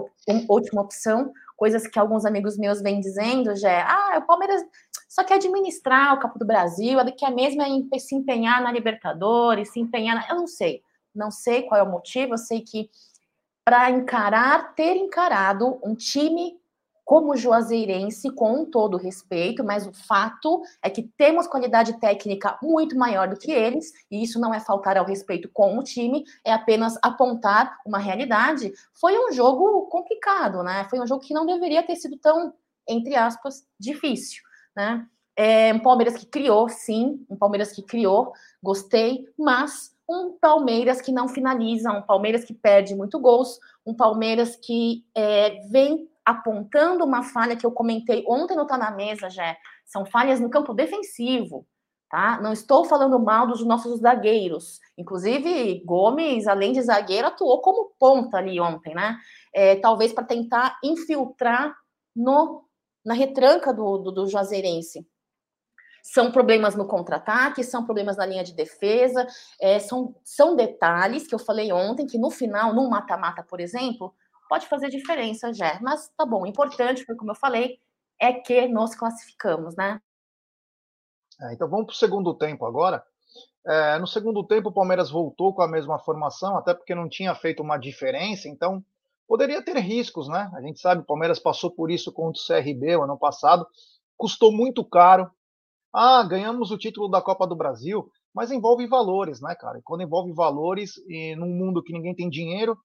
última 0.48 0.82
opção, 0.82 1.34
coisas 1.58 1.88
que 1.88 1.98
alguns 1.98 2.25
amigos 2.25 2.58
meus 2.58 2.82
vêm 2.82 3.00
dizendo, 3.00 3.55
já 3.55 3.72
é, 3.72 3.82
ah, 3.82 4.17
o 4.20 4.27
Palmeiras 4.27 4.63
só 5.10 5.24
quer 5.24 5.36
administrar 5.36 6.13
o 6.13 6.20
Copa 6.20 6.38
do 6.38 6.46
Brasil, 6.46 7.00
quer 7.17 7.32
mesmo 7.32 7.62
é 7.62 8.00
se 8.00 8.15
empenhar 8.15 8.62
na 8.62 8.72
Libertadores, 8.72 9.72
se 9.72 9.79
empenhar, 9.79 10.15
na... 10.15 10.27
eu 10.29 10.36
não 10.36 10.48
sei, 10.48 10.82
não 11.13 11.32
sei 11.32 11.63
qual 11.63 11.79
é 11.79 11.84
o 11.84 11.91
motivo, 11.91 12.34
eu 12.34 12.38
sei 12.38 12.62
que 12.62 12.89
para 13.65 13.89
encarar, 13.89 14.75
ter 14.75 14.98
encarado 14.98 15.79
um 15.84 15.96
time 15.96 16.60
como 17.05 17.36
juazeirense, 17.36 18.29
com 18.31 18.65
todo 18.65 18.98
respeito, 18.98 19.63
mas 19.63 19.86
o 19.86 19.93
fato 19.93 20.62
é 20.81 20.89
que 20.89 21.03
temos 21.17 21.48
qualidade 21.48 22.00
técnica 22.00 22.57
muito 22.62 22.98
maior 22.98 23.27
do 23.27 23.38
que 23.38 23.51
eles, 23.51 23.91
e 24.10 24.24
isso 24.24 24.39
não 24.39 24.53
é 24.53 24.60
faltar 24.60 24.98
ao 24.98 25.05
respeito 25.05 25.50
com 25.51 25.77
o 25.77 25.83
time, 25.83 26.24
é 26.45 26.53
apenas 26.53 26.98
apontar 27.03 27.77
uma 27.86 27.98
realidade. 27.98 28.72
Foi 28.93 29.17
um 29.17 29.31
jogo 29.31 29.88
complicado, 29.88 30.63
né? 30.63 30.86
Foi 30.89 31.00
um 31.00 31.07
jogo 31.07 31.24
que 31.24 31.33
não 31.33 31.45
deveria 31.45 31.83
ter 31.83 31.95
sido 31.95 32.17
tão, 32.17 32.53
entre 32.88 33.15
aspas, 33.15 33.65
difícil, 33.79 34.41
né? 34.75 35.05
É 35.36 35.74
um 35.74 35.79
Palmeiras 35.79 36.15
que 36.15 36.27
criou, 36.27 36.69
sim, 36.69 37.25
um 37.29 37.36
Palmeiras 37.36 37.72
que 37.72 37.81
criou, 37.81 38.31
gostei, 38.62 39.25
mas 39.38 39.91
um 40.07 40.38
Palmeiras 40.39 41.01
que 41.01 41.12
não 41.12 41.27
finaliza, 41.27 41.91
um 41.91 42.01
Palmeiras 42.01 42.43
que 42.43 42.53
perde 42.53 42.93
muito 42.93 43.19
gols, 43.19 43.60
um 43.86 43.93
Palmeiras 43.93 44.55
que 44.55 45.03
é, 45.15 45.62
vem 45.69 46.07
apontando 46.25 47.03
uma 47.03 47.24
falha 47.24 47.56
que 47.56 47.65
eu 47.65 47.72
comentei 47.72 48.24
ontem 48.27 48.56
no 48.56 48.68
Tá 48.68 48.77
na 48.77 48.92
Mesa, 48.92 49.30
já 49.30 49.56
são 49.86 50.06
falhas 50.06 50.39
no 50.39 50.50
campo 50.50 50.74
defensivo, 50.74 51.68
tá? 52.10 52.39
Não 52.42 52.53
estou 52.53 52.86
falando 52.86 53.20
mal 53.20 53.48
dos 53.48 53.65
nossos 53.65 54.00
zagueiros. 54.00 54.80
Inclusive, 54.98 55.84
Gomes, 55.86 56.48
além 56.48 56.72
de 56.72 56.82
zagueiro, 56.82 57.27
atuou 57.27 57.62
como 57.62 57.94
ponta 58.00 58.38
ali 58.38 58.60
ontem, 58.60 58.96
né? 58.96 59.18
É, 59.53 59.75
talvez 59.75 60.13
para 60.13 60.24
tentar 60.24 60.80
infiltrar 60.84 61.75
no, 62.15 62.65
na 63.06 63.13
retranca 63.13 63.74
do, 63.74 63.98
do, 63.98 64.12
do 64.12 64.27
Juazeirense. 64.27 65.06
São 66.01 66.32
problemas 66.32 66.75
no 66.75 66.86
contra-ataque, 66.86 67.63
são 67.63 67.86
problemas 67.86 68.18
na 68.18 68.25
linha 68.25 68.44
de 68.44 68.53
defesa, 68.53 69.25
é, 69.60 69.80
são, 69.80 70.13
são 70.24 70.53
detalhes 70.53 71.25
que 71.25 71.34
eu 71.34 71.39
falei 71.39 71.72
ontem, 71.72 72.06
que 72.06 72.18
no 72.18 72.30
final, 72.30 72.74
no 72.74 72.89
mata-mata, 72.89 73.42
por 73.42 73.62
exemplo, 73.62 74.13
pode 74.47 74.67
fazer 74.67 74.89
diferença, 74.89 75.53
já. 75.53 75.79
Mas 75.81 76.09
tá 76.17 76.25
bom, 76.25 76.43
o 76.43 76.47
importante, 76.47 77.05
como 77.15 77.31
eu 77.31 77.35
falei, 77.35 77.79
é 78.19 78.33
que 78.33 78.67
nós 78.67 78.95
classificamos, 78.95 79.75
né? 79.75 80.00
É, 81.41 81.53
então 81.53 81.69
vamos 81.69 81.88
para 81.88 81.93
o 81.93 81.97
segundo 81.97 82.33
tempo 82.33 82.65
agora. 82.65 83.03
É, 83.65 83.97
no 83.97 84.07
segundo 84.07 84.45
tempo, 84.45 84.69
o 84.69 84.73
Palmeiras 84.73 85.09
voltou 85.09 85.53
com 85.53 85.62
a 85.62 85.67
mesma 85.67 85.97
formação, 86.00 86.57
até 86.57 86.73
porque 86.73 86.93
não 86.93 87.07
tinha 87.07 87.33
feito 87.33 87.63
uma 87.63 87.77
diferença, 87.77 88.47
então 88.47 88.83
poderia 89.27 89.63
ter 89.63 89.77
riscos, 89.77 90.27
né? 90.27 90.51
A 90.53 90.62
gente 90.62 90.79
sabe, 90.79 91.01
o 91.01 91.05
Palmeiras 91.05 91.39
passou 91.39 91.71
por 91.71 91.89
isso 91.89 92.12
contra 92.12 92.41
o 92.41 92.45
CRB 92.45 92.97
o 92.97 93.03
ano 93.03 93.17
passado, 93.17 93.65
custou 94.17 94.51
muito 94.51 94.83
caro. 94.83 95.31
Ah, 95.93 96.23
ganhamos 96.23 96.71
o 96.71 96.77
título 96.77 97.07
da 97.07 97.21
Copa 97.21 97.47
do 97.47 97.55
Brasil, 97.55 98.12
mas 98.33 98.51
envolve 98.51 98.85
valores, 98.88 99.39
né, 99.41 99.55
cara? 99.55 99.79
E 99.79 99.81
quando 99.81 100.03
envolve 100.03 100.33
valores, 100.33 100.97
e 101.07 101.35
num 101.35 101.50
mundo 101.50 101.83
que 101.83 101.93
ninguém 101.93 102.15
tem 102.15 102.29
dinheiro, 102.29 102.77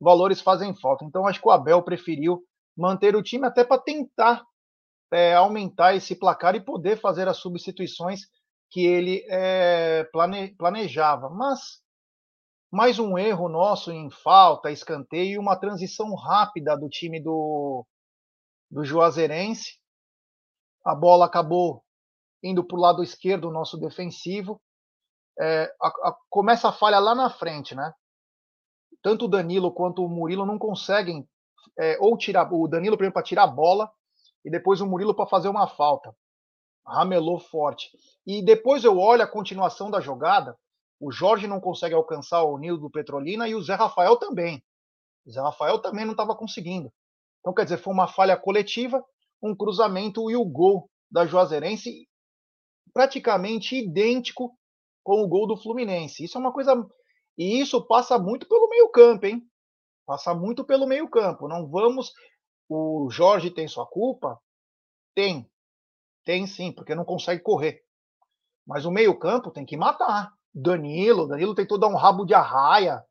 valores 0.00 0.40
fazem 0.40 0.74
falta. 0.74 1.04
Então, 1.04 1.26
acho 1.26 1.40
que 1.40 1.48
o 1.48 1.50
Abel 1.50 1.82
preferiu 1.82 2.42
manter 2.76 3.16
o 3.16 3.22
time 3.22 3.46
até 3.46 3.64
para 3.64 3.80
tentar 3.80 4.44
é, 5.12 5.34
aumentar 5.34 5.94
esse 5.94 6.14
placar 6.14 6.54
e 6.54 6.64
poder 6.64 7.00
fazer 7.00 7.28
as 7.28 7.38
substituições 7.38 8.20
que 8.70 8.84
ele 8.84 9.24
é, 9.28 10.04
plane, 10.12 10.54
planejava. 10.56 11.30
Mas 11.30 11.80
mais 12.70 12.98
um 12.98 13.16
erro 13.16 13.48
nosso 13.48 13.92
em 13.92 14.10
falta, 14.10 14.70
escanteio 14.70 15.34
e 15.34 15.38
uma 15.38 15.56
transição 15.56 16.14
rápida 16.14 16.76
do 16.76 16.88
time 16.88 17.22
do, 17.22 17.86
do 18.70 18.84
Juazeirense. 18.84 19.78
A 20.84 20.94
bola 20.94 21.26
acabou 21.26 21.82
indo 22.42 22.64
para 22.64 22.76
o 22.76 22.80
lado 22.80 23.02
esquerdo, 23.02 23.50
nosso 23.50 23.78
defensivo. 23.78 24.60
É, 25.38 25.72
a, 25.80 25.88
a, 25.88 26.16
começa 26.28 26.68
a 26.68 26.72
falha 26.72 26.98
lá 26.98 27.14
na 27.14 27.30
frente, 27.30 27.74
né? 27.74 27.92
Tanto 29.06 29.26
o 29.26 29.28
Danilo 29.28 29.70
quanto 29.70 30.04
o 30.04 30.08
Murilo 30.08 30.44
não 30.44 30.58
conseguem 30.58 31.24
é, 31.78 31.96
ou 32.00 32.18
tirar 32.18 32.52
o 32.52 32.66
Danilo 32.66 32.96
primeiro 32.96 33.14
para 33.14 33.22
tirar 33.22 33.44
a 33.44 33.46
bola 33.46 33.88
e 34.44 34.50
depois 34.50 34.80
o 34.80 34.86
Murilo 34.86 35.14
para 35.14 35.28
fazer 35.28 35.48
uma 35.48 35.68
falta. 35.68 36.12
Ramelou 36.84 37.38
forte. 37.38 37.88
E 38.26 38.44
depois 38.44 38.82
eu 38.82 38.98
olho 38.98 39.22
a 39.22 39.26
continuação 39.28 39.92
da 39.92 40.00
jogada. 40.00 40.58
O 40.98 41.12
Jorge 41.12 41.46
não 41.46 41.60
consegue 41.60 41.94
alcançar 41.94 42.42
o 42.42 42.58
Nilo 42.58 42.78
do 42.78 42.90
Petrolina 42.90 43.48
e 43.48 43.54
o 43.54 43.62
Zé 43.62 43.76
Rafael 43.76 44.16
também. 44.16 44.60
O 45.24 45.30
Zé 45.30 45.40
Rafael 45.40 45.78
também 45.78 46.04
não 46.04 46.10
estava 46.10 46.34
conseguindo. 46.34 46.92
Então, 47.38 47.54
quer 47.54 47.62
dizer, 47.62 47.76
foi 47.76 47.94
uma 47.94 48.08
falha 48.08 48.36
coletiva, 48.36 49.04
um 49.40 49.54
cruzamento 49.54 50.28
e 50.32 50.34
o 50.34 50.44
gol 50.44 50.90
da 51.08 51.24
Juazeirense 51.24 52.08
praticamente 52.92 53.76
idêntico 53.76 54.58
com 55.04 55.22
o 55.22 55.28
gol 55.28 55.46
do 55.46 55.56
Fluminense. 55.56 56.24
Isso 56.24 56.36
é 56.36 56.40
uma 56.40 56.52
coisa 56.52 56.74
e 57.36 57.60
isso 57.60 57.86
passa 57.86 58.18
muito 58.18 58.48
pelo 58.48 58.68
meio-campo, 58.68 59.26
hein? 59.26 59.42
Passa 60.06 60.34
muito 60.34 60.64
pelo 60.64 60.86
meio-campo. 60.86 61.48
Não 61.48 61.66
vamos. 61.66 62.12
O 62.68 63.08
Jorge 63.10 63.50
tem 63.50 63.68
sua 63.68 63.86
culpa? 63.86 64.40
Tem. 65.14 65.50
Tem 66.24 66.46
sim, 66.46 66.72
porque 66.72 66.94
não 66.94 67.04
consegue 67.04 67.42
correr. 67.42 67.82
Mas 68.66 68.84
o 68.84 68.90
meio-campo 68.90 69.50
tem 69.50 69.64
que 69.64 69.76
matar. 69.76 70.32
Danilo, 70.54 71.28
Danilo 71.28 71.54
tentou 71.54 71.78
dar 71.78 71.88
um 71.88 71.94
rabo 71.94 72.24
de 72.24 72.32
arraia, 72.32 73.04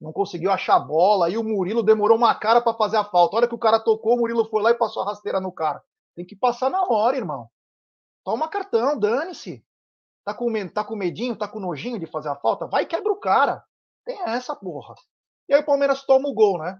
não 0.00 0.12
conseguiu 0.12 0.52
achar 0.52 0.76
a 0.76 0.80
bola, 0.80 1.28
e 1.28 1.36
o 1.36 1.42
Murilo 1.42 1.82
demorou 1.82 2.16
uma 2.16 2.34
cara 2.34 2.62
para 2.62 2.76
fazer 2.76 2.96
a 2.96 3.04
falta. 3.04 3.34
A 3.34 3.38
hora 3.38 3.48
que 3.48 3.54
o 3.54 3.58
cara 3.58 3.80
tocou, 3.80 4.14
o 4.14 4.18
Murilo 4.18 4.48
foi 4.48 4.62
lá 4.62 4.70
e 4.70 4.78
passou 4.78 5.02
a 5.02 5.06
rasteira 5.06 5.40
no 5.40 5.52
cara. 5.52 5.82
Tem 6.14 6.24
que 6.24 6.36
passar 6.36 6.70
na 6.70 6.84
hora, 6.84 7.16
irmão. 7.16 7.48
Toma 8.24 8.48
cartão, 8.48 8.98
dane-se. 8.98 9.64
Tá 10.24 10.32
com, 10.32 10.52
tá 10.68 10.84
com 10.84 10.94
medinho, 10.94 11.36
tá 11.36 11.48
com 11.48 11.58
nojinho 11.58 11.98
de 11.98 12.06
fazer 12.06 12.28
a 12.28 12.36
falta? 12.36 12.66
Vai 12.66 12.84
e 12.84 12.86
quebra 12.86 13.12
o 13.12 13.16
cara. 13.16 13.64
Tem 14.04 14.20
essa 14.22 14.54
porra. 14.54 14.94
E 15.48 15.54
aí 15.54 15.60
o 15.60 15.66
Palmeiras 15.66 16.04
toma 16.04 16.28
o 16.28 16.34
gol, 16.34 16.58
né? 16.58 16.78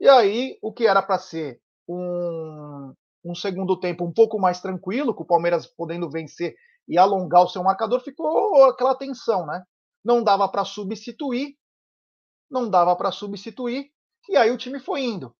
E 0.00 0.08
aí 0.08 0.58
o 0.62 0.72
que 0.72 0.86
era 0.86 1.02
para 1.02 1.18
ser 1.18 1.60
um, 1.88 2.94
um 3.24 3.34
segundo 3.34 3.78
tempo 3.78 4.04
um 4.04 4.12
pouco 4.12 4.38
mais 4.38 4.60
tranquilo, 4.60 5.14
com 5.14 5.22
o 5.22 5.26
Palmeiras 5.26 5.66
podendo 5.66 6.10
vencer 6.10 6.54
e 6.88 6.98
alongar 6.98 7.44
o 7.44 7.48
seu 7.48 7.62
marcador, 7.62 8.00
ficou 8.00 8.64
aquela 8.64 8.94
tensão, 8.94 9.46
né? 9.46 9.62
Não 10.04 10.24
dava 10.24 10.48
para 10.48 10.64
substituir, 10.64 11.56
não 12.50 12.68
dava 12.68 12.96
para 12.96 13.12
substituir, 13.12 13.90
e 14.28 14.36
aí 14.36 14.50
o 14.50 14.58
time 14.58 14.80
foi 14.80 15.02
indo. 15.02 15.34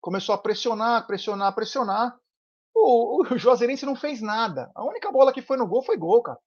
Começou 0.00 0.34
a 0.34 0.38
pressionar, 0.38 1.06
pressionar, 1.06 1.54
pressionar. 1.54 2.18
O, 2.74 3.22
o 3.22 3.38
Juazeirense 3.38 3.86
não 3.86 3.94
fez 3.94 4.20
nada. 4.20 4.70
A 4.74 4.84
única 4.84 5.12
bola 5.12 5.32
que 5.32 5.42
foi 5.42 5.56
no 5.56 5.68
gol 5.68 5.82
foi 5.84 5.96
gol, 5.96 6.22
cara. 6.22 6.38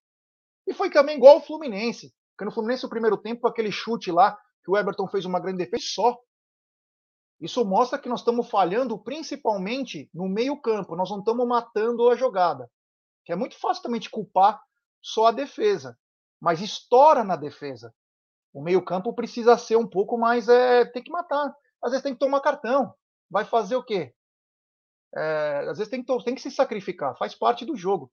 E 0.67 0.73
foi 0.73 0.89
também 0.89 1.15
igual 1.17 1.37
o 1.37 1.41
Fluminense. 1.41 2.13
Porque 2.35 2.45
no 2.45 2.51
Fluminense, 2.51 2.85
o 2.85 2.89
primeiro 2.89 3.17
tempo, 3.17 3.47
aquele 3.47 3.71
chute 3.71 4.11
lá, 4.11 4.37
que 4.63 4.69
o 4.69 4.77
Everton 4.77 5.07
fez 5.07 5.25
uma 5.25 5.39
grande 5.39 5.59
defesa 5.59 5.83
só. 5.87 6.19
Isso 7.39 7.63
mostra 7.65 7.97
que 7.97 8.09
nós 8.09 8.19
estamos 8.19 8.49
falhando 8.49 8.97
principalmente 8.99 10.09
no 10.13 10.27
meio-campo, 10.27 10.95
nós 10.95 11.09
não 11.09 11.19
estamos 11.19 11.47
matando 11.47 12.09
a 12.09 12.15
jogada. 12.15 12.69
Que 13.23 13.31
é 13.31 13.35
muito 13.35 13.57
fácil 13.59 13.83
também 13.83 13.99
de 13.99 14.09
culpar 14.09 14.61
só 15.01 15.27
a 15.27 15.31
defesa, 15.31 15.97
mas 16.41 16.61
estoura 16.61 17.23
na 17.23 17.35
defesa. 17.35 17.93
O 18.53 18.61
meio-campo 18.61 19.13
precisa 19.13 19.57
ser 19.57 19.75
um 19.75 19.87
pouco 19.87 20.17
mais. 20.17 20.47
É, 20.47 20.85
tem 20.85 21.03
que 21.03 21.11
matar. 21.11 21.53
Às 21.83 21.91
vezes 21.91 22.03
tem 22.03 22.13
que 22.13 22.19
tomar 22.19 22.41
cartão. 22.41 22.93
Vai 23.29 23.45
fazer 23.45 23.75
o 23.75 23.83
quê? 23.83 24.13
É, 25.15 25.67
às 25.69 25.77
vezes 25.77 25.89
tem 25.89 26.03
que, 26.03 26.23
tem 26.23 26.35
que 26.35 26.41
se 26.41 26.51
sacrificar, 26.51 27.17
faz 27.17 27.33
parte 27.33 27.65
do 27.65 27.75
jogo. 27.75 28.11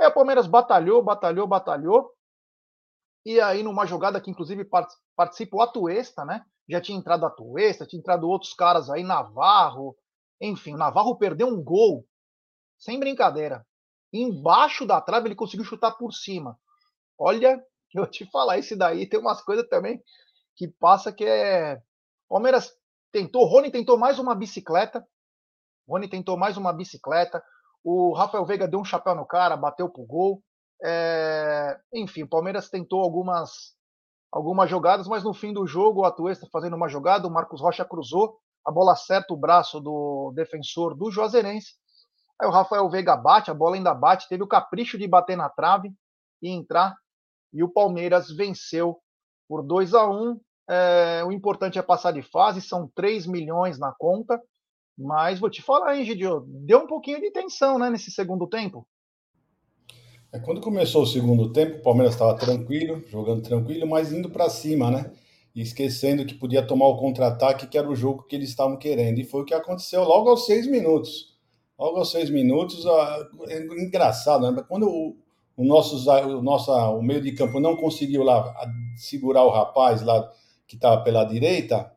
É, 0.00 0.08
o 0.08 0.14
Palmeiras 0.14 0.46
batalhou, 0.46 1.02
batalhou, 1.02 1.46
batalhou. 1.46 2.10
E 3.24 3.40
aí, 3.40 3.62
numa 3.62 3.86
jogada 3.86 4.20
que 4.20 4.30
inclusive 4.30 4.68
participa 5.16 5.56
o 5.56 5.62
Atuesta, 5.62 6.24
né? 6.24 6.44
Já 6.68 6.80
tinha 6.80 6.98
entrado 6.98 7.24
Atuesta, 7.26 7.86
tinha 7.86 8.00
entrado 8.00 8.28
outros 8.28 8.54
caras 8.54 8.90
aí, 8.90 9.02
Navarro. 9.02 9.96
Enfim, 10.40 10.74
Navarro 10.74 11.16
perdeu 11.16 11.46
um 11.46 11.62
gol, 11.62 12.04
sem 12.78 12.98
brincadeira. 12.98 13.64
Embaixo 14.12 14.86
da 14.86 15.00
trave 15.00 15.28
ele 15.28 15.34
conseguiu 15.34 15.64
chutar 15.64 15.92
por 15.92 16.12
cima. 16.12 16.58
Olha, 17.18 17.62
eu 17.94 18.06
te 18.06 18.28
falar, 18.30 18.58
esse 18.58 18.74
daí 18.74 19.08
tem 19.08 19.20
umas 19.20 19.40
coisas 19.42 19.68
também 19.68 20.02
que 20.56 20.68
passa 20.68 21.12
que 21.12 21.24
é. 21.24 21.80
Palmeiras 22.28 22.72
tentou, 23.12 23.44
Rony 23.44 23.70
tentou 23.70 23.96
mais 23.98 24.18
uma 24.18 24.34
bicicleta. 24.34 25.06
Rony 25.88 26.08
tentou 26.08 26.36
mais 26.36 26.56
uma 26.56 26.72
bicicleta. 26.72 27.42
O 27.84 28.14
Rafael 28.14 28.44
Veiga 28.44 28.68
deu 28.68 28.80
um 28.80 28.84
chapéu 28.84 29.14
no 29.14 29.26
cara, 29.26 29.56
bateu 29.56 29.88
pro 29.88 30.04
gol. 30.04 30.42
É, 30.84 31.78
enfim, 31.94 32.24
o 32.24 32.28
Palmeiras 32.28 32.68
tentou 32.68 33.00
algumas, 33.00 33.74
algumas 34.32 34.68
jogadas, 34.68 35.06
mas 35.06 35.22
no 35.22 35.32
fim 35.32 35.52
do 35.52 35.66
jogo 35.66 36.00
o 36.00 36.04
Atuesta 36.04 36.48
fazendo 36.52 36.76
uma 36.76 36.88
jogada, 36.88 37.26
o 37.26 37.30
Marcos 37.30 37.60
Rocha 37.60 37.84
cruzou, 37.84 38.38
a 38.66 38.70
bola 38.70 38.92
acerta 38.92 39.32
o 39.32 39.36
braço 39.36 39.80
do 39.80 40.32
defensor 40.34 40.96
do 40.96 41.10
Juazeirense. 41.10 41.74
Aí 42.40 42.48
o 42.48 42.50
Rafael 42.50 42.88
Veiga 42.90 43.16
bate, 43.16 43.50
a 43.50 43.54
bola 43.54 43.76
ainda 43.76 43.94
bate, 43.94 44.28
teve 44.28 44.42
o 44.42 44.48
capricho 44.48 44.98
de 44.98 45.06
bater 45.06 45.36
na 45.36 45.48
trave 45.48 45.92
e 46.40 46.48
entrar. 46.48 46.96
E 47.52 47.62
o 47.62 47.68
Palmeiras 47.68 48.30
venceu 48.30 49.00
por 49.48 49.62
2 49.62 49.94
a 49.94 50.08
1 50.08 50.12
um. 50.12 50.40
é, 50.68 51.24
O 51.24 51.32
importante 51.32 51.78
é 51.78 51.82
passar 51.82 52.12
de 52.12 52.22
fase, 52.22 52.60
são 52.60 52.90
3 52.94 53.26
milhões 53.26 53.78
na 53.78 53.92
conta. 53.92 54.40
Mas 54.98 55.38
vou 55.38 55.50
te 55.50 55.62
falar, 55.62 55.96
hein, 55.96 56.04
Gidio, 56.04 56.44
deu 56.66 56.80
um 56.80 56.86
pouquinho 56.86 57.20
de 57.20 57.30
tensão, 57.30 57.78
né, 57.78 57.90
nesse 57.90 58.10
segundo 58.10 58.46
tempo. 58.48 58.86
É, 60.32 60.38
quando 60.38 60.62
começou 60.62 61.02
o 61.02 61.06
segundo 61.06 61.52
tempo, 61.52 61.76
o 61.76 61.82
Palmeiras 61.82 62.14
estava 62.14 62.34
tranquilo, 62.34 63.02
jogando 63.06 63.42
tranquilo, 63.42 63.86
mas 63.86 64.12
indo 64.12 64.30
para 64.30 64.48
cima, 64.48 64.90
né? 64.90 65.12
E 65.54 65.60
esquecendo 65.60 66.24
que 66.24 66.34
podia 66.34 66.66
tomar 66.66 66.86
o 66.86 66.96
contra-ataque, 66.96 67.66
que 67.66 67.76
era 67.76 67.88
o 67.88 67.94
jogo 67.94 68.22
que 68.22 68.34
eles 68.34 68.48
estavam 68.48 68.78
querendo. 68.78 69.18
E 69.18 69.24
foi 69.24 69.42
o 69.42 69.44
que 69.44 69.52
aconteceu 69.52 70.02
logo 70.04 70.30
aos 70.30 70.46
seis 70.46 70.66
minutos. 70.66 71.36
Logo 71.78 71.98
aos 71.98 72.10
seis 72.10 72.30
minutos, 72.30 72.86
é 73.48 73.58
engraçado, 73.78 74.50
né? 74.50 74.64
Quando 74.66 74.88
o, 74.88 75.16
o, 75.54 75.64
nosso, 75.64 75.96
o, 76.10 76.42
nosso, 76.42 76.72
o 76.72 77.02
meio 77.02 77.20
de 77.20 77.32
campo 77.32 77.60
não 77.60 77.76
conseguiu 77.76 78.22
lá 78.22 78.54
segurar 78.96 79.44
o 79.44 79.50
rapaz 79.50 80.00
lá 80.00 80.32
que 80.66 80.76
estava 80.76 81.02
pela 81.02 81.24
direita, 81.24 81.92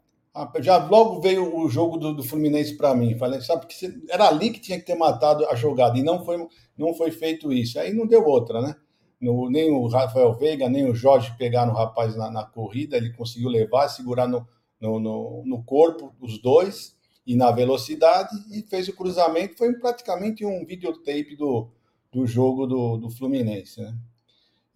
já 0.60 0.78
logo 0.78 1.22
veio 1.22 1.58
o 1.58 1.70
jogo 1.70 1.98
do, 1.98 2.14
do 2.14 2.24
Fluminense 2.24 2.76
para 2.76 2.94
mim. 2.94 3.18
Falei, 3.18 3.40
sabe, 3.42 3.66
que 3.68 4.02
era 4.10 4.28
ali 4.28 4.52
que 4.52 4.60
tinha 4.60 4.78
que 4.78 4.86
ter 4.86 4.96
matado 4.96 5.46
a 5.48 5.56
jogada, 5.56 5.98
e 5.98 6.04
não 6.04 6.26
foi, 6.26 6.46
não 6.78 6.94
foi 6.94 7.12
feito 7.12 7.54
isso. 7.54 7.80
Aí 7.80 7.94
não 7.94 8.06
deu 8.06 8.26
outra, 8.26 8.62
né? 8.62 8.76
No, 9.20 9.50
nem 9.50 9.72
o 9.72 9.88
Rafael 9.88 10.34
Veiga, 10.34 10.68
nem 10.68 10.90
o 10.90 10.94
Jorge 10.94 11.34
pegaram 11.38 11.72
o 11.72 11.76
rapaz 11.76 12.16
na, 12.18 12.30
na 12.30 12.44
corrida, 12.44 12.98
ele 12.98 13.14
conseguiu 13.14 13.48
levar, 13.48 13.88
segurar 13.88 14.28
no, 14.28 14.46
no, 14.80 15.00
no, 15.00 15.44
no, 15.46 15.64
corpo 15.64 16.14
os 16.20 16.42
dois 16.42 16.96
e 17.26 17.34
na 17.36 17.50
velocidade, 17.52 18.36
e 18.52 18.62
fez 18.64 18.90
o 18.90 18.96
cruzamento. 18.96 19.58
Foi 19.58 19.74
praticamente 19.80 20.46
um 20.46 20.66
videotape 20.66 21.36
do, 21.38 21.70
do 22.12 22.28
jogo 22.28 22.68
do, 22.68 22.98
do 22.98 23.10
Fluminense, 23.10 23.82
né? 23.82 23.96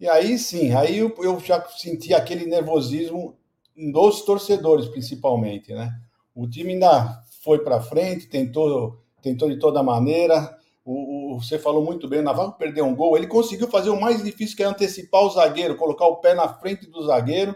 E 0.00 0.08
aí 0.08 0.38
sim, 0.38 0.72
aí 0.72 0.96
eu, 0.96 1.14
eu 1.18 1.38
já 1.40 1.62
senti 1.68 2.14
aquele 2.14 2.46
nervosismo 2.46 3.36
dos 3.76 4.22
torcedores, 4.22 4.88
principalmente, 4.88 5.72
né? 5.72 5.92
O 6.34 6.48
time 6.48 6.74
ainda 6.74 7.22
foi 7.42 7.58
para 7.60 7.80
frente, 7.80 8.28
tentou, 8.28 9.02
tentou 9.22 9.48
de 9.48 9.58
toda 9.58 9.82
maneira. 9.82 10.56
O, 10.84 11.34
o, 11.34 11.40
você 11.40 11.58
falou 11.58 11.84
muito 11.84 12.08
bem, 12.08 12.20
o 12.20 12.24
Navarro 12.24 12.52
perdeu 12.52 12.84
um 12.84 12.94
gol. 12.94 13.16
Ele 13.16 13.26
conseguiu 13.26 13.68
fazer 13.68 13.90
o 13.90 14.00
mais 14.00 14.22
difícil, 14.22 14.56
que 14.56 14.62
é 14.62 14.66
antecipar 14.66 15.22
o 15.22 15.30
zagueiro, 15.30 15.76
colocar 15.76 16.06
o 16.06 16.16
pé 16.16 16.34
na 16.34 16.48
frente 16.48 16.86
do 16.86 17.04
zagueiro, 17.04 17.54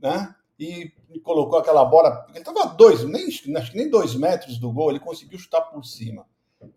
né? 0.00 0.34
E, 0.58 0.92
colocou 1.22 1.58
aquela 1.58 1.84
bola. 1.84 2.26
Ele 2.30 2.38
estava 2.38 2.66
dois, 2.74 3.04
nem, 3.04 3.26
acho 3.26 3.70
que 3.70 3.76
nem 3.76 3.88
dois 3.88 4.14
metros 4.14 4.58
do 4.58 4.72
gol, 4.72 4.90
ele 4.90 5.00
conseguiu 5.00 5.38
chutar 5.38 5.62
por 5.62 5.84
cima. 5.84 6.26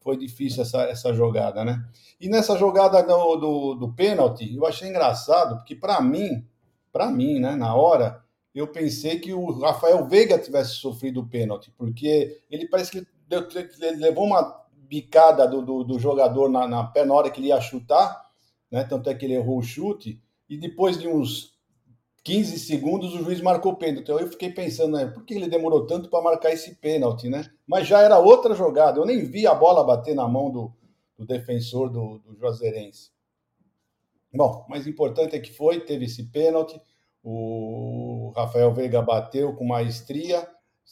Foi 0.01 0.15
difícil 0.15 0.61
essa, 0.61 0.83
essa 0.83 1.13
jogada, 1.13 1.65
né? 1.65 1.83
E 2.19 2.29
nessa 2.29 2.57
jogada 2.57 3.01
do, 3.01 3.35
do, 3.35 3.75
do 3.75 3.93
pênalti, 3.93 4.55
eu 4.55 4.65
achei 4.65 4.87
engraçado, 4.87 5.57
porque 5.57 5.75
para 5.75 5.99
mim, 6.01 6.45
para 6.91 7.09
mim, 7.09 7.39
né, 7.39 7.55
na 7.55 7.73
hora, 7.75 8.20
eu 8.53 8.67
pensei 8.67 9.20
que 9.20 9.34
o 9.34 9.60
Rafael 9.60 10.05
Veiga 10.08 10.38
tivesse 10.38 10.75
sofrido 10.75 11.22
o 11.22 11.27
pênalti, 11.27 11.72
porque 11.77 12.41
ele 12.50 12.67
parece 12.67 12.91
que 12.91 13.08
deu, 13.27 13.48
ele 13.81 13.98
levou 13.98 14.25
uma 14.25 14.62
bicada 14.74 15.48
do, 15.48 15.62
do, 15.62 15.84
do 15.84 16.00
jogador 16.00 16.50
na, 16.50 16.67
na 16.67 16.84
pé 16.84 17.05
na 17.05 17.13
hora 17.13 17.29
que 17.29 17.39
ele 17.39 17.48
ia 17.48 17.62
chutar, 17.62 18.29
né? 18.70 18.84
Tanto 18.84 19.10
é 19.10 19.15
que 19.15 19.25
ele 19.25 19.36
errou 19.36 19.58
o 19.58 19.63
chute, 19.63 20.22
e 20.50 20.58
depois 20.58 21.00
de 21.00 21.08
uns 21.08 21.58
15 22.24 22.60
segundos 22.60 23.15
o 23.15 23.24
juiz 23.24 23.41
marcou 23.41 23.72
o 23.72 23.77
pênalti. 23.77 24.03
Então 24.03 24.20
eu 24.20 24.27
fiquei 24.27 24.51
pensando, 24.51 24.98
né, 24.98 25.05
por 25.05 25.24
que 25.24 25.33
ele 25.33 25.48
demorou 25.48 25.87
tanto 25.87 26.09
para 26.09 26.22
marcar 26.22 26.51
esse 26.51 26.75
pênalti, 26.75 27.29
né? 27.29 27.50
Mas 27.66 27.87
já 27.87 28.01
era 28.01 28.20
outra 28.20 28.53
jogada, 28.53 29.00
eu 29.00 29.05
nem 29.05 29.24
vi 29.24 29.48
a 29.48 29.55
bola 29.55 29.83
bater 29.83 30.14
na 30.14 30.27
mão 30.27 30.51
do, 30.51 30.74
do 31.18 31.25
defensor 31.25 31.90
do, 31.90 32.20
do 32.20 32.35
Juazeirense. 32.37 33.11
Bom, 34.33 34.66
mas 34.70 34.87
importante 34.87 35.35
é 35.35 35.40
que 35.40 35.51
foi, 35.51 35.81
teve 35.81 36.05
esse 36.05 36.24
pênalti. 36.24 36.79
O 37.24 38.31
Rafael 38.36 38.74
Veiga 38.74 39.01
bateu 39.01 39.53
com 39.55 39.66
maestria, 39.66 40.48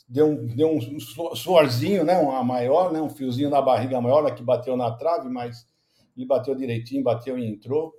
deu 0.07 0.27
um, 0.27 0.45
deu 0.45 0.69
um 0.69 0.99
suorzinho, 1.35 2.03
né, 2.03 2.17
uma 2.17 2.43
maior, 2.43 2.91
né, 2.91 3.01
um 3.01 3.09
fiozinho 3.09 3.49
na 3.49 3.61
barriga 3.61 3.99
maior, 3.99 4.33
que 4.35 4.43
bateu 4.43 4.77
na 4.77 4.91
trave, 4.91 5.29
mas 5.29 5.67
ele 6.15 6.25
bateu 6.25 6.53
direitinho, 6.55 7.03
bateu 7.03 7.37
e 7.37 7.47
entrou. 7.47 7.93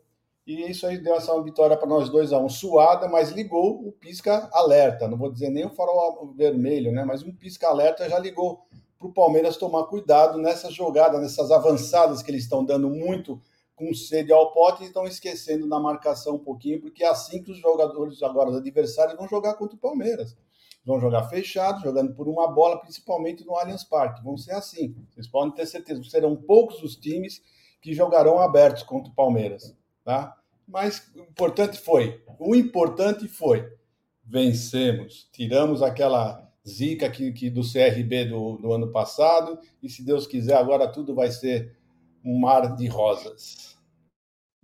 E 0.47 0.69
isso 0.71 0.87
aí 0.87 0.99
deu 0.99 1.15
essa 1.15 1.41
vitória 1.43 1.77
para 1.77 1.89
nós 1.89 2.09
dois 2.09 2.33
a 2.33 2.39
um, 2.39 2.49
suada, 2.49 3.09
mas 3.09 3.31
ligou 3.31 3.87
o 3.87 3.93
pisca 3.93 4.49
alerta. 4.53 5.07
Não 5.07 5.17
vou 5.17 5.31
dizer 5.31 5.49
nem 5.49 5.67
o 5.67 5.71
farol 5.71 6.33
vermelho, 6.35 6.93
né? 6.93 7.05
Mas 7.05 7.23
um 7.23 7.33
pisca 7.33 7.69
alerta 7.69 8.09
já 8.09 8.19
ligou 8.19 8.61
para 8.99 9.09
o 9.09 9.13
Palmeiras 9.13 9.57
tomar 9.57 9.85
cuidado 9.85 10.39
nessa 10.39 10.71
jogada, 10.71 11.19
nessas 11.19 11.51
avançadas 11.51 12.23
que 12.23 12.31
eles 12.31 12.43
estão 12.43 12.65
dando 12.65 12.91
muito 12.91 13.41
com 13.81 13.95
sede 13.95 14.31
ao 14.31 14.53
pote 14.53 14.83
e 14.83 14.87
estão 14.89 15.07
esquecendo 15.07 15.67
na 15.67 15.81
marcação 15.81 16.35
um 16.35 16.39
pouquinho, 16.39 16.83
porque 16.83 17.03
é 17.03 17.09
assim 17.09 17.43
que 17.43 17.51
os 17.51 17.57
jogadores 17.57 18.23
agora, 18.23 18.51
os 18.51 18.57
adversários, 18.57 19.17
vão 19.17 19.27
jogar 19.27 19.55
contra 19.55 19.75
o 19.75 19.81
Palmeiras. 19.81 20.37
Vão 20.85 21.01
jogar 21.01 21.29
fechado, 21.31 21.83
jogando 21.83 22.15
por 22.15 22.29
uma 22.29 22.47
bola, 22.47 22.79
principalmente 22.79 23.43
no 23.43 23.57
Allianz 23.57 23.83
Parque. 23.83 24.23
Vão 24.23 24.37
ser 24.37 24.53
assim. 24.53 24.95
Vocês 25.09 25.27
podem 25.27 25.55
ter 25.55 25.65
certeza. 25.65 26.03
Serão 26.05 26.37
poucos 26.37 26.83
os 26.83 26.95
times 26.95 27.43
que 27.81 27.95
jogarão 27.95 28.39
abertos 28.39 28.83
contra 28.83 29.11
o 29.11 29.15
Palmeiras. 29.15 29.75
Tá? 30.05 30.37
Mas 30.69 31.11
o 31.17 31.21
importante 31.21 31.79
foi, 31.79 32.23
o 32.39 32.55
importante 32.55 33.27
foi, 33.29 33.67
vencemos, 34.25 35.29
tiramos 35.33 35.83
aquela 35.83 36.49
zica 36.69 37.09
que, 37.09 37.33
que 37.33 37.49
do 37.49 37.63
CRB 37.63 38.27
do, 38.27 38.59
do 38.59 38.73
ano 38.73 38.93
passado, 38.93 39.59
e 39.83 39.89
se 39.89 40.05
Deus 40.05 40.27
quiser, 40.27 40.57
agora 40.57 40.87
tudo 40.87 41.15
vai 41.15 41.31
ser 41.31 41.80
um 42.25 42.39
mar 42.41 42.77
de 42.77 42.87
rosas. 42.87 43.79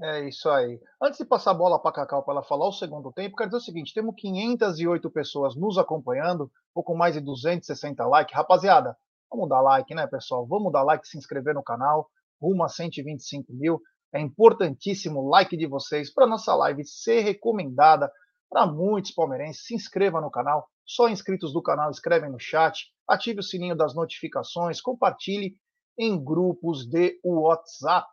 É 0.00 0.28
isso 0.28 0.50
aí. 0.50 0.78
Antes 1.00 1.18
de 1.18 1.24
passar 1.24 1.52
a 1.52 1.54
bola 1.54 1.78
para 1.78 1.90
a 1.90 1.94
Cacau 1.94 2.22
para 2.22 2.34
ela 2.34 2.42
falar 2.42 2.68
o 2.68 2.72
segundo 2.72 3.10
tempo, 3.12 3.34
quero 3.34 3.48
dizer 3.48 3.62
o 3.62 3.64
seguinte: 3.64 3.94
temos 3.94 4.14
508 4.16 5.10
pessoas 5.10 5.56
nos 5.56 5.78
acompanhando, 5.78 6.52
pouco 6.74 6.94
mais 6.94 7.14
de 7.14 7.20
260 7.20 8.06
likes. 8.06 8.36
Rapaziada, 8.36 8.96
vamos 9.30 9.48
dar 9.48 9.62
like, 9.62 9.94
né, 9.94 10.06
pessoal? 10.06 10.46
Vamos 10.46 10.70
dar 10.70 10.82
like, 10.82 11.08
se 11.08 11.16
inscrever 11.16 11.54
no 11.54 11.62
canal, 11.62 12.10
rumo 12.40 12.62
a 12.62 12.68
125 12.68 13.54
mil. 13.54 13.80
É 14.12 14.20
importantíssimo 14.20 15.20
o 15.20 15.28
like 15.28 15.56
de 15.56 15.66
vocês 15.66 16.12
para 16.12 16.26
nossa 16.26 16.54
live 16.54 16.84
ser 16.84 17.20
recomendada 17.20 18.12
para 18.50 18.66
muitos 18.66 19.12
palmeirenses. 19.12 19.64
Se 19.64 19.74
inscreva 19.74 20.20
no 20.20 20.30
canal, 20.30 20.68
só 20.84 21.08
inscritos 21.08 21.54
do 21.54 21.62
canal 21.62 21.90
escrevem 21.90 22.30
no 22.30 22.38
chat, 22.38 22.92
ative 23.08 23.40
o 23.40 23.42
sininho 23.42 23.74
das 23.74 23.94
notificações, 23.94 24.80
compartilhe 24.80 25.56
em 25.98 26.22
grupos 26.22 26.86
de 26.86 27.18
WhatsApp. 27.24 28.08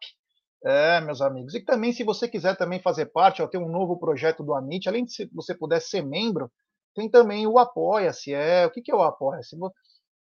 É, 0.66 1.02
meus 1.02 1.22
amigos. 1.22 1.54
E 1.54 1.60
também, 1.60 1.92
se 1.92 2.06
você 2.06 2.26
quiser 2.26 2.56
também 2.56 2.80
fazer 2.80 3.08
parte, 3.08 3.42
ó, 3.42 3.48
tem 3.48 3.60
um 3.60 3.70
novo 3.70 4.00
projeto 4.00 4.42
do 4.42 4.54
Amit, 4.54 4.88
além 4.88 5.04
de 5.04 5.14
se 5.14 5.30
você 5.34 5.54
puder 5.54 5.82
ser 5.82 6.02
membro, 6.02 6.50
tem 6.96 7.10
também 7.10 7.46
o 7.46 7.58
Apoia-se. 7.60 8.34
É, 8.34 8.66
o 8.66 8.72
que, 8.72 8.82
que 8.82 8.92
é 8.92 8.96
o 8.96 9.02
Apoia-se? 9.02 9.58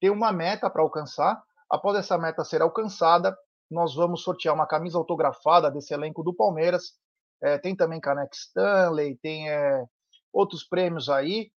Tem 0.00 0.10
uma 0.10 0.32
meta 0.32 0.68
para 0.68 0.82
alcançar. 0.82 1.40
Após 1.70 1.96
essa 1.96 2.18
meta 2.18 2.44
ser 2.44 2.60
alcançada, 2.60 3.36
nós 3.70 3.94
vamos 3.94 4.22
sortear 4.22 4.54
uma 4.54 4.66
camisa 4.66 4.98
autografada 4.98 5.70
desse 5.70 5.94
elenco 5.94 6.24
do 6.24 6.34
Palmeiras. 6.34 6.94
É, 7.40 7.56
tem 7.58 7.76
também 7.76 8.00
Canex 8.00 8.46
Stanley, 8.48 9.16
tem 9.22 9.48
é, 9.48 9.84
outros 10.32 10.64
prêmios 10.64 11.08
aí. 11.08 11.50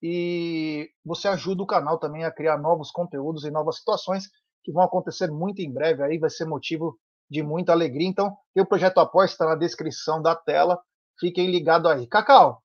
E 0.00 0.90
você 1.04 1.26
ajuda 1.26 1.62
o 1.62 1.66
canal 1.66 1.98
também 1.98 2.24
a 2.24 2.30
criar 2.30 2.56
novos 2.56 2.90
conteúdos 2.90 3.44
e 3.44 3.50
novas 3.50 3.78
situações 3.78 4.28
que 4.68 4.72
vão 4.72 4.82
acontecer 4.82 5.30
muito 5.30 5.60
em 5.60 5.72
breve. 5.72 6.02
Aí 6.02 6.18
vai 6.18 6.28
ser 6.28 6.44
motivo 6.44 6.98
de 7.30 7.42
muita 7.42 7.72
alegria. 7.72 8.06
Então, 8.06 8.36
o 8.54 8.66
projeto 8.66 8.98
Apoia, 8.98 9.24
está 9.24 9.46
na 9.46 9.54
descrição 9.54 10.20
da 10.20 10.34
tela. 10.36 10.78
Fiquem 11.18 11.50
ligados 11.50 11.90
aí. 11.90 12.06
Cacau, 12.06 12.52
o 12.52 12.56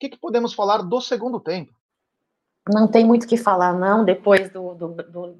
que, 0.00 0.08
que, 0.08 0.18
podemos 0.18 0.54
falar 0.54 0.78
do 0.78 0.98
segundo 0.98 1.38
tempo? 1.38 1.70
Não 2.72 2.88
tem 2.88 3.04
muito 3.04 3.24
o 3.24 3.28
que 3.28 3.36
falar, 3.36 3.74
não, 3.74 4.02
depois 4.02 4.50
do, 4.50 4.74
do, 4.74 4.88
do 4.94 5.38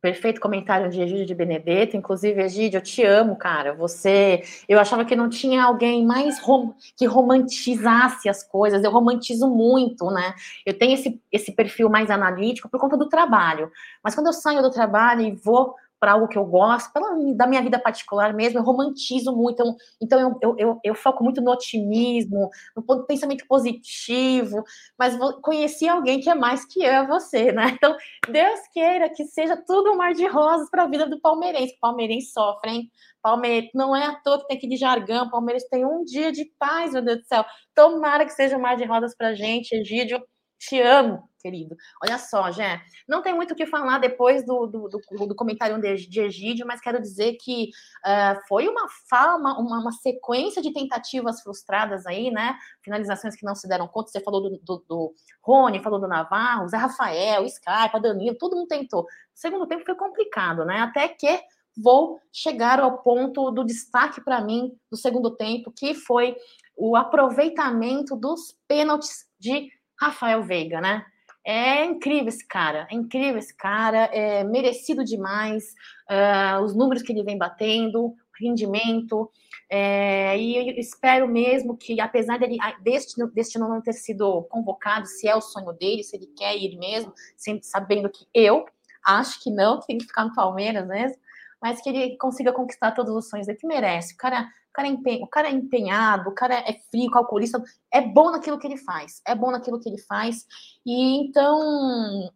perfeito 0.00 0.40
comentário 0.40 0.90
de 0.90 1.00
Egídio 1.00 1.26
de 1.26 1.34
Benedetto. 1.34 1.96
Inclusive, 1.96 2.42
Egídio, 2.42 2.78
eu 2.78 2.82
te 2.82 3.04
amo, 3.04 3.36
cara. 3.36 3.74
Você. 3.74 4.42
Eu 4.68 4.78
achava 4.78 5.04
que 5.04 5.16
não 5.16 5.28
tinha 5.28 5.64
alguém 5.64 6.04
mais 6.04 6.38
rom... 6.40 6.72
que 6.96 7.06
romantizasse 7.06 8.28
as 8.28 8.42
coisas. 8.42 8.82
Eu 8.82 8.90
romantizo 8.90 9.48
muito, 9.48 10.10
né? 10.10 10.34
Eu 10.64 10.78
tenho 10.78 10.94
esse, 10.94 11.20
esse 11.30 11.52
perfil 11.52 11.88
mais 11.88 12.10
analítico 12.10 12.68
por 12.68 12.80
conta 12.80 12.96
do 12.96 13.08
trabalho. 13.08 13.70
Mas 14.02 14.14
quando 14.14 14.28
eu 14.28 14.32
saio 14.32 14.62
do 14.62 14.70
trabalho 14.70 15.22
e 15.22 15.32
vou 15.32 15.74
para 16.00 16.12
algo 16.12 16.28
que 16.28 16.38
eu 16.38 16.44
gosto, 16.44 16.92
pela, 16.92 17.08
da 17.34 17.46
minha 17.46 17.62
vida 17.62 17.78
particular 17.78 18.32
mesmo, 18.32 18.58
eu 18.58 18.62
romantizo 18.62 19.34
muito, 19.34 19.62
então, 19.62 19.76
então 20.00 20.20
eu, 20.20 20.38
eu, 20.42 20.54
eu, 20.58 20.80
eu, 20.84 20.94
foco 20.94 21.24
muito 21.24 21.40
no 21.40 21.50
otimismo, 21.50 22.50
no 22.76 23.06
pensamento 23.06 23.46
positivo, 23.46 24.62
mas 24.98 25.16
vou, 25.16 25.40
conheci 25.40 25.88
alguém 25.88 26.20
que 26.20 26.30
é 26.30 26.34
mais 26.34 26.64
que 26.64 26.82
eu, 26.82 26.90
é 26.90 27.06
você, 27.06 27.52
né? 27.52 27.76
Então, 27.78 27.96
Deus 28.28 28.60
queira 28.72 29.08
que 29.08 29.24
seja 29.24 29.56
tudo 29.56 29.92
um 29.92 29.96
mar 29.96 30.12
de 30.12 30.26
rosas 30.26 30.68
para 30.68 30.82
a 30.82 30.86
vida 30.88 31.06
do 31.06 31.20
palmeirense. 31.20 31.78
Palmeirense 31.80 32.32
sofre, 32.32 32.70
hein? 32.70 32.90
Palmeiras, 33.22 33.70
não 33.74 33.94
é 33.94 34.04
à 34.06 34.14
toa 34.16 34.40
que 34.40 34.48
tem 34.48 34.58
que 34.58 34.68
de 34.68 34.76
jargão, 34.76 35.30
Palmeiras 35.30 35.64
tem 35.68 35.84
um 35.84 36.04
dia 36.04 36.32
de 36.32 36.44
paz, 36.58 36.92
meu 36.92 37.02
Deus 37.02 37.18
do 37.18 37.24
céu. 37.26 37.44
Tomara 37.74 38.24
que 38.24 38.32
seja 38.32 38.56
um 38.56 38.60
mar 38.60 38.76
de 38.76 38.84
rosas 38.84 39.14
para 39.16 39.34
gente, 39.34 39.72
Egídio. 39.72 40.20
Te 40.58 40.80
amo, 40.80 41.27
querido. 41.38 41.76
Olha 42.02 42.18
só, 42.18 42.50
Jé, 42.50 42.80
não 43.06 43.22
tem 43.22 43.34
muito 43.34 43.52
o 43.52 43.54
que 43.54 43.66
falar 43.66 43.98
depois 43.98 44.44
do, 44.44 44.66
do, 44.66 44.88
do, 44.88 45.26
do 45.26 45.34
comentário 45.34 45.80
de, 45.80 46.20
Egídio, 46.20 46.66
mas 46.66 46.80
quero 46.80 47.00
dizer 47.00 47.36
que 47.40 47.70
uh, 48.04 48.40
foi 48.48 48.68
uma, 48.68 48.88
fama, 49.08 49.58
uma, 49.58 49.78
uma, 49.80 49.92
sequência 49.92 50.60
de 50.60 50.72
tentativas 50.72 51.40
frustradas 51.40 52.06
aí, 52.06 52.30
né? 52.30 52.56
Finalizações 52.82 53.36
que 53.36 53.44
não 53.44 53.54
se 53.54 53.68
deram 53.68 53.88
conta. 53.88 54.10
Você 54.10 54.20
falou 54.20 54.42
do, 54.42 54.58
do, 54.58 54.84
do 54.88 55.14
Rony, 55.42 55.82
falou 55.82 56.00
do 56.00 56.08
Navarro, 56.08 56.68
Zé 56.68 56.76
Rafael, 56.76 57.44
Skype, 57.44 58.00
Danilo, 58.02 58.36
todo 58.36 58.56
mundo 58.56 58.68
tentou. 58.68 59.02
O 59.02 59.06
segundo 59.34 59.66
tempo 59.66 59.84
foi 59.84 59.94
complicado, 59.94 60.64
né? 60.64 60.80
Até 60.80 61.08
que 61.08 61.40
vou 61.76 62.20
chegar 62.32 62.80
ao 62.80 62.98
ponto 62.98 63.50
do 63.52 63.64
destaque 63.64 64.20
para 64.20 64.40
mim 64.40 64.76
do 64.90 64.96
segundo 64.96 65.30
tempo, 65.30 65.70
que 65.70 65.94
foi 65.94 66.36
o 66.76 66.96
aproveitamento 66.96 68.16
dos 68.16 68.56
pênaltis 68.66 69.26
de 69.38 69.70
Rafael 70.00 70.42
Veiga, 70.42 70.80
né? 70.80 71.04
É 71.50 71.82
incrível 71.82 72.28
esse 72.28 72.46
cara, 72.46 72.86
é 72.90 72.94
incrível 72.94 73.38
esse 73.38 73.56
cara, 73.56 74.10
é 74.12 74.44
merecido 74.44 75.02
demais 75.02 75.74
uh, 76.10 76.62
os 76.62 76.76
números 76.76 77.02
que 77.02 77.10
ele 77.10 77.22
vem 77.22 77.38
batendo, 77.38 78.14
rendimento, 78.38 79.30
é, 79.70 80.38
e 80.38 80.56
eu 80.56 80.74
espero 80.76 81.26
mesmo 81.26 81.74
que, 81.74 82.02
apesar 82.02 82.38
dele, 82.38 82.58
deste, 82.82 83.26
deste 83.28 83.58
não 83.58 83.80
ter 83.80 83.94
sido 83.94 84.42
convocado, 84.50 85.06
se 85.06 85.26
é 85.26 85.34
o 85.34 85.40
sonho 85.40 85.72
dele, 85.72 86.04
se 86.04 86.16
ele 86.16 86.26
quer 86.36 86.54
ir 86.54 86.76
mesmo, 86.76 87.14
sabendo 87.62 88.10
que 88.10 88.26
eu 88.34 88.66
acho 89.02 89.42
que 89.42 89.50
não, 89.50 89.80
tem 89.88 89.96
que 89.96 90.04
ficar 90.04 90.26
no 90.26 90.34
Palmeiras 90.34 90.86
mesmo, 90.86 91.16
mas 91.60 91.80
que 91.80 91.88
ele 91.88 92.16
consiga 92.16 92.52
conquistar 92.52 92.92
todos 92.92 93.14
os 93.14 93.28
sonhos 93.28 93.46
dele, 93.46 93.58
que 93.58 93.66
merece. 93.66 94.14
O 94.14 94.16
cara, 94.16 94.42
o 94.42 94.72
cara, 94.72 94.88
é 94.88 94.90
empenho, 94.90 95.24
o 95.24 95.28
cara 95.28 95.48
é 95.48 95.52
empenhado, 95.52 96.30
o 96.30 96.34
cara 96.34 96.54
é 96.54 96.74
frio, 96.90 97.10
calculista, 97.10 97.62
é 97.92 98.00
bom 98.00 98.30
naquilo 98.30 98.58
que 98.58 98.66
ele 98.66 98.76
faz, 98.76 99.20
é 99.26 99.34
bom 99.34 99.50
naquilo 99.50 99.80
que 99.80 99.88
ele 99.88 99.98
faz. 99.98 100.46
E 100.86 101.20
então 101.20 102.30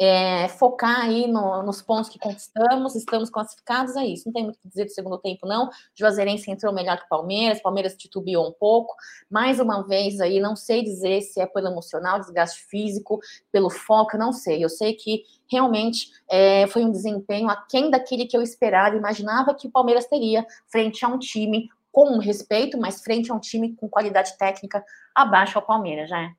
é, 0.00 0.48
focar 0.48 1.02
aí 1.02 1.26
no, 1.26 1.62
nos 1.62 1.80
pontos 1.80 2.10
que 2.10 2.18
conquistamos, 2.18 2.94
estamos 2.94 3.30
classificados, 3.30 3.96
é 3.96 4.04
isso. 4.04 4.24
Não 4.26 4.32
tem 4.32 4.44
muito 4.44 4.56
o 4.56 4.60
que 4.60 4.68
dizer 4.68 4.84
do 4.84 4.90
segundo 4.90 5.18
tempo, 5.18 5.46
não. 5.46 5.70
Juazeirense 5.94 6.50
entrou 6.50 6.72
melhor 6.72 6.98
que 6.98 7.04
o 7.04 7.08
Palmeiras, 7.08 7.62
Palmeiras 7.62 7.96
titubeou 7.96 8.48
um 8.48 8.52
pouco. 8.52 8.94
Mais 9.30 9.60
uma 9.60 9.82
vez 9.82 10.20
aí, 10.20 10.40
não 10.40 10.56
sei 10.56 10.82
dizer 10.82 11.22
se 11.22 11.40
é 11.40 11.46
pelo 11.46 11.68
emocional, 11.68 12.20
desgaste 12.20 12.64
físico, 12.66 13.20
pelo 13.52 13.70
foco, 13.70 14.18
não 14.18 14.32
sei. 14.32 14.64
Eu 14.64 14.68
sei 14.68 14.94
que 14.94 15.22
realmente 15.50 16.10
é, 16.28 16.66
foi 16.66 16.84
um 16.84 16.90
desempenho 16.90 17.48
aquém 17.48 17.90
daquele 17.90 18.26
que 18.26 18.36
eu 18.36 18.42
esperava, 18.42 18.96
imaginava 18.96 19.54
que 19.54 19.68
o 19.68 19.70
Palmeiras 19.70 20.06
teria 20.06 20.44
frente 20.68 21.04
a 21.04 21.08
um 21.08 21.18
time 21.18 21.68
com 21.92 22.18
respeito, 22.18 22.76
mas 22.76 23.02
frente 23.02 23.30
a 23.30 23.34
um 23.34 23.38
time 23.38 23.76
com 23.76 23.88
qualidade 23.88 24.36
técnica 24.36 24.84
abaixo 25.14 25.56
ao 25.56 25.64
Palmeiras, 25.64 26.10
já 26.10 26.20
é. 26.20 26.30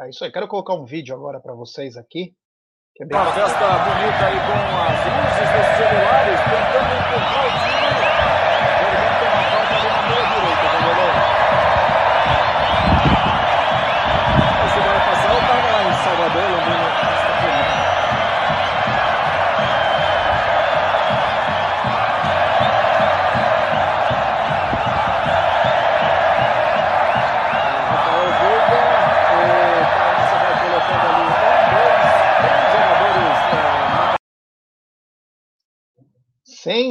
É 0.00 0.08
isso 0.08 0.24
aí. 0.24 0.32
Quero 0.32 0.48
colocar 0.48 0.74
um 0.74 0.84
vídeo 0.84 1.14
agora 1.14 1.38
para 1.38 1.54
vocês 1.54 1.96
aqui. 1.96 2.34
Uma 3.00 3.24
festa 3.32 3.66
bonita 3.78 4.26
aí 4.26 4.38
com 4.40 4.52
as 4.76 4.98
luzes 5.06 5.48
dos 5.56 5.68
celulares, 5.78 6.38
tentando 6.50 6.92
empurrar 7.00 7.46
o 7.46 7.50
time. 7.64 7.79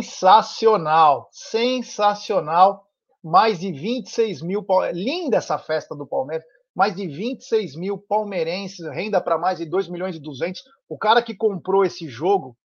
Sensacional, 0.01 1.27
sensacional. 1.31 2.85
Mais 3.21 3.59
de 3.59 3.71
26 3.71 4.41
mil. 4.41 4.65
Linda 4.93 5.38
essa 5.38 5.57
festa 5.59 5.93
do 5.93 6.07
Palmeiras. 6.07 6.45
Mais 6.73 6.95
de 6.95 7.05
26 7.05 7.75
mil 7.75 7.97
palmeirenses, 7.97 8.85
renda 8.91 9.19
para 9.19 9.38
mais 9.38 9.57
de 9.57 9.65
2 9.65 9.89
milhões 9.89 10.15
e 10.15 10.19
200. 10.19 10.62
O 10.88 10.97
cara 10.97 11.21
que 11.21 11.35
comprou 11.35 11.83
esse 11.83 12.07
jogo 12.07 12.57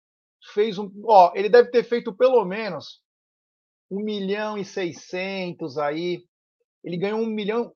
fez 0.52 0.76
um. 0.78 0.90
Ó, 1.06 1.32
ele 1.34 1.48
deve 1.48 1.70
ter 1.70 1.82
feito 1.82 2.12
pelo 2.14 2.44
menos 2.44 3.00
1 3.90 4.04
milhão 4.04 4.58
e 4.58 4.64
600 4.64 5.78
aí. 5.78 6.22
Ele 6.84 6.98
ganhou 6.98 7.20
1 7.20 7.26
milhão 7.26 7.72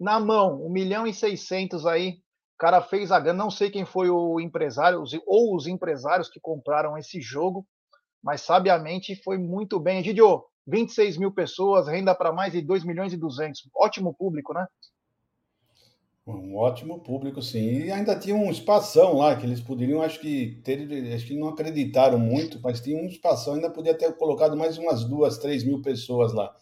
na 0.00 0.18
mão, 0.18 0.64
1 0.64 0.70
milhão 0.70 1.06
e 1.06 1.12
600 1.12 1.84
aí. 1.84 2.12
O 2.54 2.58
cara 2.58 2.80
fez 2.80 3.12
a 3.12 3.20
grana. 3.20 3.44
Não 3.44 3.50
sei 3.50 3.70
quem 3.70 3.84
foi 3.84 4.08
o 4.08 4.40
empresário 4.40 5.02
ou 5.26 5.54
os 5.54 5.66
empresários 5.66 6.30
que 6.30 6.40
compraram 6.40 6.96
esse 6.96 7.20
jogo 7.20 7.66
mas 8.26 8.40
sabiamente 8.40 9.14
foi 9.22 9.38
muito 9.38 9.78
bem. 9.78 10.02
Gidio, 10.02 10.42
26 10.66 11.16
mil 11.16 11.30
pessoas, 11.30 11.86
renda 11.86 12.12
para 12.12 12.32
mais 12.32 12.52
de 12.52 12.60
2 12.60 12.82
milhões 12.84 13.12
e 13.12 13.16
200. 13.16 13.70
Ótimo 13.72 14.12
público, 14.12 14.52
né? 14.52 14.66
Um 16.26 16.56
ótimo 16.56 16.98
público, 16.98 17.40
sim. 17.40 17.84
E 17.84 17.92
ainda 17.92 18.18
tinha 18.18 18.34
um 18.34 18.50
espação 18.50 19.18
lá 19.18 19.36
que 19.36 19.46
eles 19.46 19.60
poderiam, 19.60 20.02
acho 20.02 20.18
que 20.18 20.60
ter, 20.64 21.14
acho 21.14 21.24
que 21.24 21.38
não 21.38 21.50
acreditaram 21.50 22.18
muito, 22.18 22.60
mas 22.60 22.80
tinha 22.80 23.00
um 23.00 23.06
espação, 23.06 23.54
ainda 23.54 23.70
podia 23.70 23.96
ter 23.96 24.12
colocado 24.16 24.56
mais 24.56 24.76
umas 24.76 25.04
duas, 25.04 25.38
três 25.38 25.62
mil 25.62 25.80
pessoas 25.80 26.32
lá, 26.32 26.52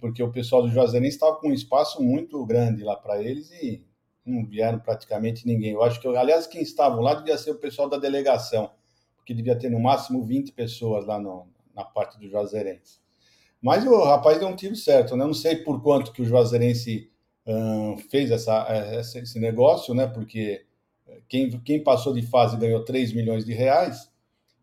porque 0.00 0.22
o 0.22 0.32
pessoal 0.32 0.62
do 0.62 0.70
Juazeirense 0.70 1.16
estava 1.16 1.36
com 1.36 1.48
um 1.48 1.52
espaço 1.52 2.02
muito 2.02 2.42
grande 2.46 2.82
lá 2.82 2.96
para 2.96 3.22
eles 3.22 3.50
e 3.50 3.84
não 4.24 4.46
vieram 4.46 4.78
praticamente 4.78 5.46
ninguém. 5.46 5.72
Eu 5.72 5.82
acho 5.82 6.00
que, 6.00 6.08
aliás, 6.08 6.46
quem 6.46 6.62
estavam 6.62 7.02
lá 7.02 7.12
devia 7.12 7.36
ser 7.36 7.50
o 7.50 7.58
pessoal 7.58 7.90
da 7.90 7.98
delegação 7.98 8.70
que 9.24 9.34
devia 9.34 9.56
ter 9.56 9.70
no 9.70 9.80
máximo 9.80 10.24
20 10.24 10.52
pessoas 10.52 11.06
lá 11.06 11.18
no, 11.18 11.46
na 11.74 11.84
parte 11.84 12.18
do 12.18 12.28
Juazeirense. 12.28 12.98
Mas 13.60 13.86
o 13.86 14.02
rapaz 14.04 14.38
deu 14.38 14.48
um 14.48 14.56
tiro 14.56 14.76
certo, 14.76 15.16
né? 15.16 15.24
Eu 15.24 15.28
não 15.28 15.34
sei 15.34 15.56
por 15.56 15.82
quanto 15.82 16.12
que 16.12 16.20
o 16.22 16.24
Juazeirense 16.24 17.10
hum, 17.46 17.96
fez 18.10 18.30
essa, 18.30 18.66
esse 19.00 19.40
negócio, 19.40 19.94
né? 19.94 20.06
Porque 20.06 20.66
quem, 21.28 21.50
quem 21.60 21.82
passou 21.82 22.12
de 22.12 22.22
fase 22.22 22.56
ganhou 22.56 22.84
3 22.84 23.12
milhões 23.12 23.44
de 23.44 23.52
reais. 23.52 24.12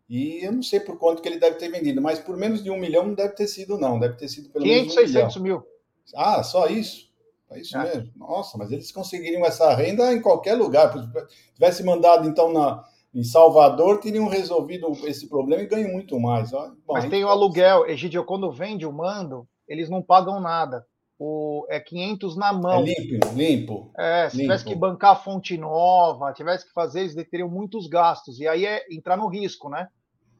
E 0.08 0.44
eu 0.44 0.52
não 0.52 0.62
sei 0.62 0.78
por 0.78 0.98
quanto 0.98 1.22
que 1.22 1.28
ele 1.28 1.38
deve 1.38 1.56
ter 1.56 1.70
vendido, 1.70 2.00
mas 2.00 2.18
por 2.18 2.36
menos 2.36 2.62
de 2.62 2.70
um 2.70 2.78
milhão 2.78 3.06
não 3.06 3.14
deve 3.14 3.34
ter 3.34 3.46
sido, 3.46 3.78
não. 3.78 3.98
Deve 3.98 4.16
ter 4.16 4.28
sido 4.28 4.50
pelo 4.50 4.64
500, 4.64 4.94
menos 4.94 5.10
um 5.10 5.12
600 5.12 5.36
milhão. 5.38 5.58
mil. 5.58 5.66
Ah, 6.14 6.42
só 6.42 6.66
isso? 6.66 7.10
É 7.50 7.60
isso 7.60 7.76
é. 7.76 7.84
mesmo? 7.84 8.12
Nossa, 8.16 8.58
mas 8.58 8.70
eles 8.70 8.92
conseguiriam 8.92 9.44
essa 9.44 9.74
renda 9.74 10.12
em 10.12 10.20
qualquer 10.20 10.54
lugar. 10.54 10.92
Se 10.92 11.54
tivesse 11.54 11.82
mandado, 11.82 12.28
então, 12.28 12.52
na, 12.52 12.84
em 13.14 13.22
Salvador 13.22 14.00
teriam 14.00 14.26
resolvido 14.28 14.90
esse 15.06 15.28
problema 15.28 15.62
e 15.62 15.66
ganham 15.66 15.92
muito 15.92 16.18
mais. 16.18 16.50
Bom, 16.50 16.72
Mas 16.88 17.08
tem 17.08 17.24
o 17.24 17.28
aluguel, 17.28 17.86
Egidio, 17.86 18.24
quando 18.24 18.50
vende 18.50 18.86
o 18.86 18.92
mando, 18.92 19.46
eles 19.68 19.90
não 19.90 20.02
pagam 20.02 20.40
nada. 20.40 20.86
O, 21.18 21.66
é 21.68 21.78
500 21.78 22.36
na 22.36 22.52
mão. 22.52 22.80
É 22.80 22.82
limpo, 22.82 23.28
limpo. 23.34 23.92
É, 23.96 24.28
se 24.28 24.36
limpo. 24.36 24.48
tivesse 24.48 24.64
que 24.64 24.74
bancar 24.74 25.12
a 25.12 25.16
fonte 25.16 25.56
nova, 25.56 26.32
tivesse 26.32 26.66
que 26.66 26.72
fazer, 26.72 27.00
eles 27.00 27.14
teriam 27.30 27.48
muitos 27.48 27.86
gastos. 27.86 28.40
E 28.40 28.48
aí 28.48 28.66
é 28.66 28.84
entrar 28.90 29.16
no 29.16 29.28
risco, 29.28 29.68
né? 29.68 29.88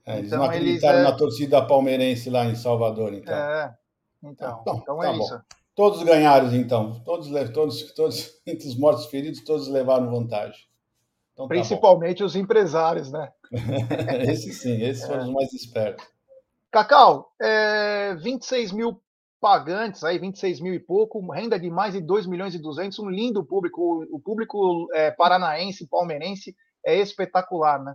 É, 0.04 0.18
eles 0.18 0.26
então, 0.26 0.40
não 0.40 0.46
acreditaram 0.46 0.98
eles, 0.98 1.08
é... 1.08 1.11
na 1.11 1.16
torcida 1.16 1.62
palmeirense 1.64 2.30
lá 2.30 2.46
em 2.46 2.56
Salvador, 2.56 3.14
então. 3.14 3.35
É, 3.35 3.74
então, 4.24 4.58
então, 4.61 4.78
então 4.82 5.02
é 5.02 5.06
tá 5.06 5.12
isso. 5.12 5.40
Todos 5.74 6.02
ganharam, 6.02 6.52
então. 6.54 7.00
Todos, 7.04 7.28
todos, 7.50 7.92
todos, 7.92 8.40
entre 8.46 8.66
os 8.66 8.76
mortos 8.76 9.06
feridos, 9.06 9.44
todos 9.44 9.68
levaram 9.68 10.11
vantagem. 10.11 10.71
Então, 11.32 11.46
tá 11.46 11.54
Principalmente 11.54 12.18
tá 12.18 12.24
os 12.24 12.36
empresários, 12.36 13.10
né? 13.10 13.30
esses 14.28 14.60
sim, 14.60 14.82
esses 14.82 15.06
foram 15.06 15.22
é. 15.22 15.24
os 15.24 15.30
mais 15.30 15.52
espertos. 15.52 16.06
Cacau, 16.70 17.32
é, 17.40 18.14
26 18.16 18.72
mil 18.72 19.00
pagantes, 19.40 20.04
aí 20.04 20.18
26 20.18 20.60
mil 20.60 20.72
e 20.72 20.78
pouco, 20.78 21.20
renda 21.32 21.58
de 21.58 21.68
mais 21.68 21.94
de 21.94 22.00
2 22.00 22.26
milhões 22.26 22.54
e 22.54 22.58
200, 22.58 22.98
um 23.00 23.10
lindo 23.10 23.44
público. 23.44 24.06
O 24.10 24.20
público 24.20 24.88
é, 24.94 25.10
paranaense, 25.10 25.88
palmeirense, 25.88 26.54
é 26.84 26.96
espetacular, 26.96 27.82
né? 27.82 27.94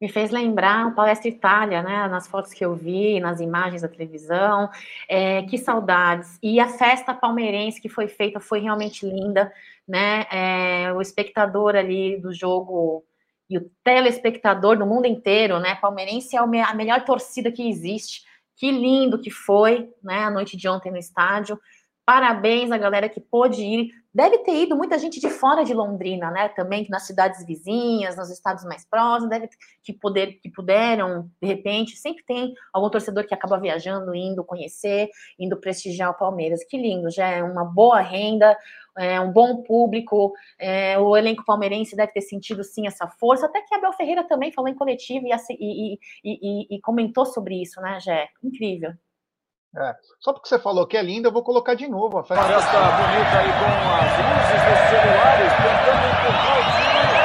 Me 0.00 0.08
fez 0.08 0.30
lembrar 0.30 0.88
o 0.88 0.94
Palestra 0.94 1.28
Itália, 1.28 1.82
né? 1.82 2.06
Nas 2.08 2.28
fotos 2.28 2.52
que 2.52 2.64
eu 2.64 2.74
vi, 2.74 3.18
nas 3.18 3.40
imagens 3.40 3.82
da 3.82 3.88
televisão. 3.88 4.68
É, 5.08 5.42
que 5.42 5.56
saudades. 5.56 6.38
E 6.42 6.60
a 6.60 6.68
festa 6.68 7.14
palmeirense 7.14 7.80
que 7.80 7.88
foi 7.88 8.06
feita 8.06 8.38
foi 8.38 8.60
realmente 8.60 9.06
linda, 9.06 9.52
né? 9.88 10.26
É, 10.30 10.92
o 10.92 11.00
espectador 11.00 11.74
ali 11.74 12.18
do 12.18 12.32
jogo 12.32 13.04
e 13.48 13.58
o 13.58 13.70
telespectador 13.84 14.76
do 14.76 14.86
mundo 14.86 15.06
inteiro, 15.06 15.58
né? 15.60 15.76
Palmeirense 15.76 16.36
é 16.36 16.40
a 16.40 16.74
melhor 16.74 17.04
torcida 17.04 17.50
que 17.50 17.68
existe. 17.68 18.24
Que 18.56 18.70
lindo 18.70 19.20
que 19.20 19.30
foi, 19.30 19.90
né? 20.02 20.24
A 20.24 20.30
noite 20.30 20.56
de 20.56 20.68
ontem 20.68 20.90
no 20.90 20.98
estádio. 20.98 21.58
Parabéns 22.04 22.70
à 22.70 22.78
galera 22.78 23.08
que 23.08 23.20
pôde 23.20 23.62
ir. 23.62 23.90
Deve 24.16 24.38
ter 24.38 24.62
ido 24.62 24.74
muita 24.74 24.98
gente 24.98 25.20
de 25.20 25.28
fora 25.28 25.62
de 25.62 25.74
Londrina, 25.74 26.30
né? 26.30 26.48
Também 26.48 26.86
nas 26.88 27.02
cidades 27.02 27.44
vizinhas, 27.44 28.16
nos 28.16 28.30
estados 28.30 28.64
mais 28.64 28.82
próximos, 28.82 29.28
deve 29.28 29.46
que 29.82 29.92
poder 29.92 30.40
que 30.40 30.48
puderam, 30.48 31.30
de 31.38 31.46
repente, 31.46 31.98
sempre 31.98 32.24
tem 32.24 32.54
algum 32.72 32.88
torcedor 32.88 33.26
que 33.26 33.34
acaba 33.34 33.60
viajando, 33.60 34.14
indo 34.14 34.42
conhecer, 34.42 35.10
indo 35.38 35.60
prestigiar 35.60 36.12
o 36.12 36.14
Palmeiras. 36.14 36.64
Que 36.64 36.78
lindo, 36.78 37.10
já 37.10 37.28
é 37.28 37.42
uma 37.42 37.62
boa 37.62 38.00
renda, 38.00 38.56
é, 38.96 39.20
um 39.20 39.30
bom 39.30 39.62
público, 39.62 40.32
é, 40.58 40.98
o 40.98 41.14
elenco 41.14 41.44
palmeirense 41.44 41.94
deve 41.94 42.12
ter 42.12 42.22
sentido 42.22 42.64
sim 42.64 42.86
essa 42.86 43.06
força, 43.06 43.44
até 43.44 43.60
que 43.60 43.74
Abel 43.74 43.92
Ferreira 43.92 44.24
também 44.24 44.50
falou 44.50 44.70
em 44.70 44.74
coletivo 44.74 45.26
e, 45.26 45.30
e, 45.60 45.98
e, 46.24 46.76
e 46.76 46.80
comentou 46.80 47.26
sobre 47.26 47.60
isso, 47.60 47.82
né, 47.82 48.00
Jé? 48.00 48.30
Incrível. 48.42 48.94
É. 49.74 49.94
Só 50.20 50.32
porque 50.32 50.48
você 50.48 50.58
falou 50.58 50.86
que 50.86 50.96
é 50.96 51.02
linda, 51.02 51.28
eu 51.28 51.32
vou 51.32 51.42
colocar 51.42 51.74
de 51.74 51.86
novo 51.88 52.18
a 52.18 52.24
festa. 52.24 52.44
Festa 52.44 52.72
bonita 52.72 53.38
aí 53.38 53.52
com 53.52 53.66
as 53.96 54.12
luzes 54.24 54.60
dos 54.66 54.80
celulares, 54.88 55.52
tentando 55.52 56.06
encontrar 56.06 56.58
o 56.58 56.62
time. 56.62 57.15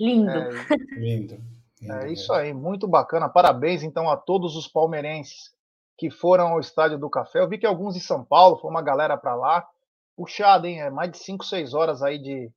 Lindo. 0.00 0.30
É, 0.30 0.76
lindo. 0.98 1.38
É 1.82 2.10
isso 2.10 2.32
aí, 2.32 2.54
muito 2.54 2.88
bacana. 2.88 3.28
Parabéns 3.28 3.82
então 3.82 4.08
a 4.08 4.16
todos 4.16 4.56
os 4.56 4.66
palmeirenses 4.66 5.52
que 5.98 6.10
foram 6.10 6.48
ao 6.48 6.60
Estádio 6.60 6.98
do 6.98 7.10
Café. 7.10 7.40
Eu 7.40 7.48
vi 7.48 7.58
que 7.58 7.66
alguns 7.66 7.94
de 7.94 8.00
São 8.00 8.24
Paulo, 8.24 8.56
foi 8.56 8.70
uma 8.70 8.80
galera 8.80 9.18
para 9.18 9.34
lá. 9.34 9.68
Puxado, 10.16 10.66
hein? 10.66 10.80
É 10.80 10.90
mais 10.90 11.10
de 11.10 11.18
5, 11.18 11.44
6 11.44 11.74
horas 11.74 12.02
aí 12.02 12.18
de 12.18 12.50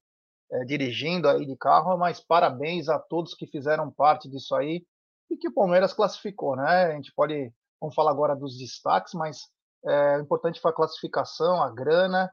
é, 0.51 0.63
dirigindo 0.65 1.27
aí 1.27 1.45
de 1.45 1.55
carro, 1.57 1.97
mas 1.97 2.19
parabéns 2.19 2.87
a 2.87 2.97
todos 2.97 3.33
que 3.33 3.47
fizeram 3.47 3.91
parte 3.91 4.29
disso 4.29 4.55
aí 4.55 4.85
e 5.29 5.35
que 5.35 5.49
o 5.49 5.53
Palmeiras 5.53 5.93
classificou, 5.93 6.55
né? 6.55 6.85
A 6.85 6.91
gente 6.91 7.11
pode, 7.13 7.51
vamos 7.81 7.95
falar 7.95 8.11
agora 8.11 8.35
dos 8.35 8.57
destaques, 8.57 9.13
mas 9.13 9.49
é, 9.85 10.17
o 10.17 10.21
importante 10.21 10.61
foi 10.61 10.71
a 10.71 10.75
classificação, 10.75 11.61
a 11.61 11.69
grana 11.69 12.31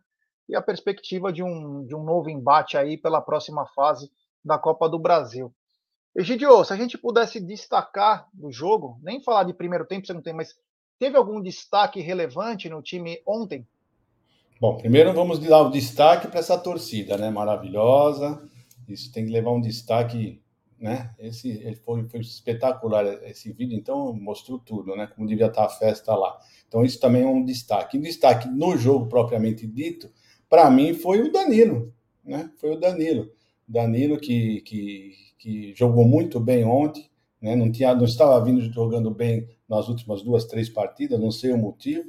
e 0.48 0.54
a 0.54 0.62
perspectiva 0.62 1.32
de 1.32 1.42
um, 1.42 1.84
de 1.84 1.94
um 1.94 2.04
novo 2.04 2.28
embate 2.28 2.76
aí 2.76 2.96
pela 2.96 3.20
próxima 3.20 3.66
fase 3.74 4.10
da 4.44 4.58
Copa 4.58 4.88
do 4.88 4.98
Brasil. 4.98 5.52
Egidio, 6.14 6.64
se 6.64 6.72
a 6.72 6.76
gente 6.76 6.98
pudesse 6.98 7.40
destacar 7.40 8.28
do 8.32 8.50
jogo, 8.50 8.98
nem 9.02 9.22
falar 9.22 9.44
de 9.44 9.54
primeiro 9.54 9.86
tempo, 9.86 10.06
você 10.06 10.12
não 10.12 10.22
tem, 10.22 10.34
mas 10.34 10.56
teve 10.98 11.16
algum 11.16 11.40
destaque 11.40 12.00
relevante 12.00 12.68
no 12.68 12.82
time 12.82 13.22
ontem? 13.26 13.66
Bom, 14.60 14.76
primeiro 14.76 15.14
vamos 15.14 15.38
dar 15.38 15.62
o 15.62 15.70
destaque 15.70 16.28
para 16.28 16.40
essa 16.40 16.58
torcida, 16.58 17.16
né? 17.16 17.30
Maravilhosa. 17.30 18.42
Isso 18.86 19.10
tem 19.12 19.24
que 19.24 19.32
levar 19.32 19.52
um 19.52 19.60
destaque, 19.60 20.42
né? 20.78 21.14
Esse 21.18 21.74
foi, 21.76 22.06
foi 22.08 22.20
espetacular 22.20 23.06
esse 23.24 23.52
vídeo, 23.52 23.78
então 23.78 24.12
mostrou 24.12 24.58
tudo, 24.58 24.94
né? 24.94 25.06
Como 25.06 25.26
devia 25.26 25.46
estar 25.46 25.64
a 25.64 25.68
festa 25.70 26.14
lá. 26.14 26.38
Então 26.68 26.84
isso 26.84 27.00
também 27.00 27.22
é 27.22 27.26
um 27.26 27.44
destaque. 27.44 27.96
E 27.96 28.00
destaque 28.00 28.48
no 28.48 28.76
jogo 28.76 29.06
propriamente 29.06 29.66
dito, 29.66 30.10
para 30.48 30.68
mim 30.70 30.92
foi 30.92 31.22
o 31.22 31.32
Danilo, 31.32 31.94
né? 32.22 32.50
Foi 32.58 32.72
o 32.72 32.78
Danilo. 32.78 33.30
Danilo 33.70 34.18
que, 34.18 34.60
que, 34.62 35.12
que 35.38 35.74
jogou 35.76 36.04
muito 36.04 36.40
bem 36.40 36.64
ontem, 36.64 37.08
né? 37.40 37.54
não, 37.54 37.70
tinha, 37.70 37.94
não 37.94 38.04
estava 38.04 38.44
vindo 38.44 38.60
jogando 38.72 39.10
bem 39.12 39.48
nas 39.68 39.88
últimas 39.88 40.22
duas, 40.22 40.44
três 40.44 40.68
partidas, 40.68 41.20
não 41.20 41.30
sei 41.30 41.52
o 41.52 41.58
motivo. 41.58 42.04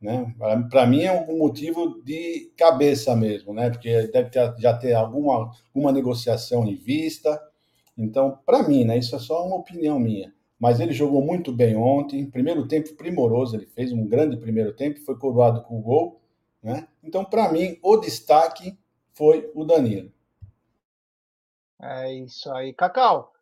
Né? 0.00 0.34
Para 0.68 0.86
mim 0.86 1.02
é 1.02 1.12
um 1.12 1.38
motivo 1.38 2.02
de 2.02 2.52
cabeça 2.56 3.14
mesmo, 3.14 3.54
né? 3.54 3.70
porque 3.70 4.08
deve 4.08 4.30
ter, 4.30 4.54
já 4.58 4.76
ter 4.76 4.92
alguma, 4.94 5.52
alguma 5.68 5.92
negociação 5.92 6.66
em 6.66 6.74
vista. 6.74 7.40
Então, 7.96 8.36
para 8.44 8.66
mim, 8.68 8.84
né? 8.84 8.98
isso 8.98 9.14
é 9.14 9.20
só 9.20 9.46
uma 9.46 9.56
opinião 9.56 10.00
minha. 10.00 10.32
Mas 10.58 10.80
ele 10.80 10.92
jogou 10.92 11.22
muito 11.22 11.52
bem 11.52 11.76
ontem, 11.76 12.26
primeiro 12.26 12.66
tempo 12.66 12.92
primoroso, 12.96 13.54
ele 13.54 13.66
fez 13.66 13.92
um 13.92 14.04
grande 14.04 14.36
primeiro 14.36 14.72
tempo, 14.72 15.00
foi 15.02 15.16
coroado 15.16 15.62
com 15.62 15.78
o 15.78 15.82
gol. 15.82 16.20
Né? 16.60 16.88
Então, 17.04 17.24
para 17.24 17.52
mim, 17.52 17.78
o 17.80 17.96
destaque 17.96 18.76
foi 19.12 19.48
o 19.54 19.64
Danilo. 19.64 20.12
É 21.80 22.12
isso 22.12 22.50
aí. 22.52 22.72
Cacau, 22.72 23.32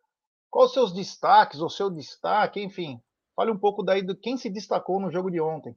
quais 0.49 0.69
os 0.69 0.73
seus 0.73 0.93
destaques, 0.93 1.59
ou 1.59 1.69
seu 1.69 1.89
destaque, 1.89 2.61
enfim, 2.61 3.01
fale 3.35 3.51
um 3.51 3.57
pouco 3.57 3.83
daí 3.83 4.01
de 4.01 4.15
quem 4.15 4.37
se 4.37 4.49
destacou 4.49 4.99
no 4.99 5.11
jogo 5.11 5.31
de 5.31 5.41
ontem. 5.41 5.75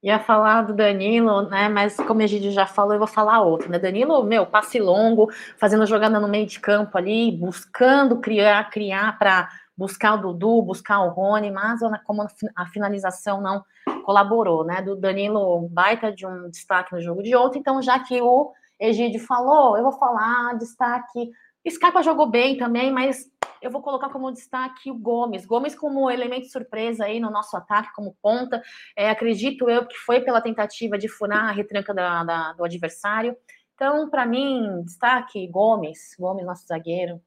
Ia 0.00 0.20
falar 0.20 0.62
do 0.62 0.74
Danilo, 0.74 1.42
né? 1.48 1.68
Mas 1.68 1.96
como 1.96 2.22
a 2.22 2.26
gente 2.26 2.52
já 2.52 2.66
falou, 2.66 2.92
eu 2.92 3.00
vou 3.00 3.08
falar 3.08 3.40
outro, 3.40 3.68
né? 3.68 3.80
Danilo, 3.80 4.22
meu, 4.22 4.46
passe 4.46 4.78
longo, 4.78 5.28
fazendo 5.58 5.84
jogada 5.86 6.20
no 6.20 6.28
meio 6.28 6.46
de 6.46 6.60
campo 6.60 6.96
ali, 6.96 7.32
buscando 7.32 8.20
criar, 8.20 8.70
criar 8.70 9.18
para 9.18 9.48
buscar 9.76 10.14
o 10.14 10.18
Dudu, 10.18 10.62
buscar 10.62 11.00
o 11.00 11.10
Rony, 11.10 11.50
mas 11.50 11.80
como 12.04 12.26
a 12.56 12.66
finalização 12.66 13.40
não 13.40 13.64
colaborou, 14.04 14.64
né? 14.64 14.80
Do 14.80 14.94
Danilo, 14.94 15.68
baita 15.68 16.12
de 16.12 16.24
um 16.24 16.48
destaque 16.48 16.92
no 16.92 17.00
jogo 17.00 17.22
de 17.22 17.34
ontem. 17.34 17.58
Então, 17.58 17.82
já 17.82 17.98
que 17.98 18.20
o 18.22 18.52
Egídio 18.78 19.20
falou, 19.20 19.76
eu 19.76 19.82
vou 19.82 19.92
falar 19.92 20.56
destaque 20.58 21.32
Scarpa 21.70 22.02
jogou 22.02 22.28
bem 22.28 22.56
também, 22.56 22.92
mas 22.92 23.30
eu 23.60 23.70
vou 23.70 23.82
colocar 23.82 24.10
como 24.10 24.32
destaque 24.32 24.90
o 24.90 24.98
Gomes. 24.98 25.44
Gomes 25.44 25.74
como 25.74 26.10
elemento 26.10 26.46
surpresa 26.46 27.04
aí 27.04 27.18
no 27.20 27.30
nosso 27.30 27.56
ataque, 27.56 27.92
como 27.94 28.16
ponta. 28.22 28.62
É, 28.96 29.10
acredito 29.10 29.68
eu 29.68 29.86
que 29.86 29.96
foi 29.96 30.20
pela 30.20 30.40
tentativa 30.40 30.96
de 30.96 31.08
furar 31.08 31.48
a 31.48 31.52
retranca 31.52 31.92
da, 31.92 32.24
da, 32.24 32.52
do 32.52 32.64
adversário. 32.64 33.36
Então, 33.74 34.08
para 34.08 34.26
mim, 34.26 34.82
destaque 34.84 35.46
Gomes, 35.48 36.14
Gomes, 36.18 36.46
nosso 36.46 36.66
zagueiro. 36.66 37.20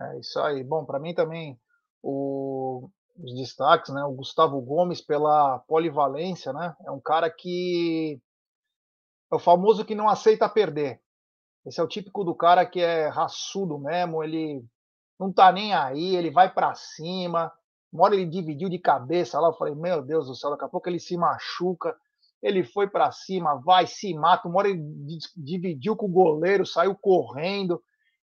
É 0.00 0.18
isso 0.18 0.38
aí. 0.40 0.62
Bom, 0.64 0.84
para 0.84 0.98
mim 0.98 1.14
também 1.14 1.58
o, 2.02 2.88
os 3.16 3.34
destaques, 3.34 3.92
né? 3.92 4.02
O 4.04 4.12
Gustavo 4.12 4.60
Gomes 4.60 5.00
pela 5.00 5.60
polivalência, 5.60 6.52
né? 6.52 6.74
É 6.84 6.90
um 6.90 7.00
cara 7.00 7.30
que 7.30 8.20
é 9.32 9.34
o 9.34 9.38
famoso 9.38 9.84
que 9.84 9.94
não 9.94 10.08
aceita 10.08 10.48
perder. 10.48 11.00
Esse 11.66 11.80
é 11.80 11.82
o 11.82 11.88
típico 11.88 12.24
do 12.24 12.34
cara 12.34 12.66
que 12.66 12.80
é 12.80 13.08
raçudo 13.08 13.78
mesmo, 13.78 14.22
ele 14.22 14.64
não 15.18 15.32
tá 15.32 15.50
nem 15.50 15.72
aí, 15.72 16.14
ele 16.16 16.30
vai 16.30 16.52
para 16.52 16.74
cima. 16.74 17.52
Uma 17.92 18.04
hora 18.04 18.14
ele 18.14 18.26
dividiu 18.26 18.68
de 18.68 18.78
cabeça 18.78 19.38
lá, 19.40 19.48
eu 19.48 19.54
falei, 19.54 19.74
meu 19.74 20.02
Deus 20.02 20.26
do 20.26 20.34
céu, 20.34 20.50
daqui 20.50 20.64
a 20.64 20.68
pouco 20.68 20.88
ele 20.88 20.98
se 20.98 21.16
machuca. 21.16 21.96
Ele 22.42 22.62
foi 22.62 22.88
para 22.88 23.10
cima, 23.10 23.54
vai, 23.64 23.86
se 23.86 24.12
mata. 24.12 24.48
Uma 24.48 24.58
hora 24.58 24.68
ele 24.68 24.82
dividiu 25.36 25.96
com 25.96 26.06
o 26.06 26.12
goleiro, 26.12 26.66
saiu 26.66 26.94
correndo. 26.94 27.82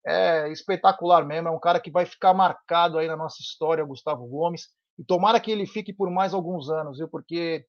É 0.05 0.51
espetacular 0.51 1.25
mesmo, 1.25 1.49
é 1.49 1.51
um 1.51 1.61
cara 1.61 1.81
que 1.81 1.91
vai 1.91 2.05
ficar 2.05 2.35
marcado 2.35 2.99
aí 2.99 3.07
na 3.07 3.17
nossa 3.17 3.41
história, 3.41 3.85
Gustavo 3.85 4.27
Gomes. 4.27 4.69
E 4.99 5.05
tomara 5.05 5.41
que 5.41 5.51
ele 5.51 5.65
fique 5.65 5.93
por 5.93 6.11
mais 6.11 6.35
alguns 6.35 6.69
anos, 6.69 6.99
viu? 6.99 7.09
Porque 7.09 7.65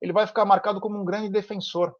ele 0.00 0.12
vai 0.12 0.26
ficar 0.26 0.44
marcado 0.44 0.80
como 0.80 1.00
um 1.00 1.04
grande 1.04 1.30
defensor. 1.30 1.96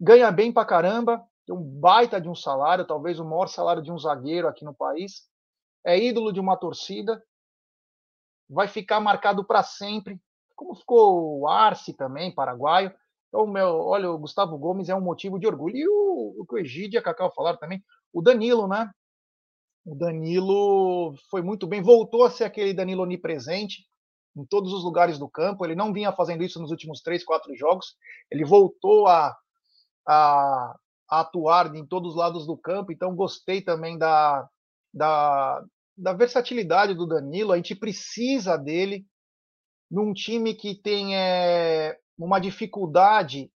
Ganha 0.00 0.30
bem 0.32 0.50
pra 0.52 0.64
caramba, 0.64 1.22
tem 1.48 1.56
um 1.56 1.62
baita 1.62 2.20
de 2.20 2.28
um 2.28 2.34
salário, 2.34 2.86
talvez 2.86 3.18
o 3.18 3.24
maior 3.24 3.46
salário 3.46 3.82
de 3.82 3.90
um 3.90 3.98
zagueiro 3.98 4.46
aqui 4.46 4.66
no 4.66 4.74
país, 4.74 5.26
é 5.82 5.98
ídolo 5.98 6.30
de 6.30 6.38
uma 6.38 6.58
torcida, 6.58 7.24
vai 8.46 8.68
ficar 8.68 9.00
marcado 9.00 9.42
para 9.42 9.62
sempre, 9.62 10.20
como 10.54 10.74
ficou 10.74 11.40
o 11.40 11.48
Arce 11.48 11.94
também, 11.94 12.34
paraguaio. 12.34 12.92
Então, 13.28 13.46
meu, 13.46 13.80
olha, 13.80 14.10
o 14.10 14.18
Gustavo 14.18 14.58
Gomes 14.58 14.90
é 14.90 14.94
um 14.94 15.00
motivo 15.00 15.38
de 15.38 15.46
orgulho. 15.46 15.76
E 15.76 15.88
o, 15.88 16.34
o 16.38 16.46
que 16.46 16.54
o 16.54 16.58
Egídio 16.58 16.96
e 16.96 16.98
a 16.98 17.02
Cacau 17.02 17.32
falaram 17.34 17.58
também, 17.58 17.82
o 18.12 18.20
Danilo, 18.20 18.68
né? 18.68 18.90
O 19.86 19.94
Danilo 19.94 21.14
foi 21.30 21.40
muito 21.40 21.66
bem, 21.66 21.80
voltou 21.80 22.24
a 22.24 22.30
ser 22.30 22.44
aquele 22.44 22.74
Danilo 22.74 23.04
onipresente 23.04 23.86
em 24.36 24.44
todos 24.44 24.72
os 24.72 24.84
lugares 24.84 25.18
do 25.18 25.28
campo. 25.28 25.64
Ele 25.64 25.74
não 25.74 25.94
vinha 25.94 26.12
fazendo 26.12 26.44
isso 26.44 26.60
nos 26.60 26.70
últimos 26.70 27.00
três, 27.00 27.24
quatro 27.24 27.54
jogos. 27.56 27.96
Ele 28.30 28.44
voltou 28.44 29.06
a, 29.06 29.34
a, 30.06 30.76
a 31.10 31.20
atuar 31.20 31.74
em 31.74 31.86
todos 31.86 32.10
os 32.12 32.16
lados 32.16 32.46
do 32.46 32.56
campo, 32.56 32.92
então 32.92 33.14
gostei 33.14 33.62
também 33.62 33.96
da, 33.96 34.48
da, 34.92 35.64
da 35.96 36.12
versatilidade 36.12 36.94
do 36.94 37.06
Danilo. 37.06 37.52
A 37.52 37.56
gente 37.56 37.74
precisa 37.74 38.56
dele 38.56 39.06
num 39.90 40.12
time 40.12 40.54
que 40.54 40.74
tem 40.74 41.16
é, 41.16 41.98
uma 42.18 42.38
dificuldade 42.38 43.50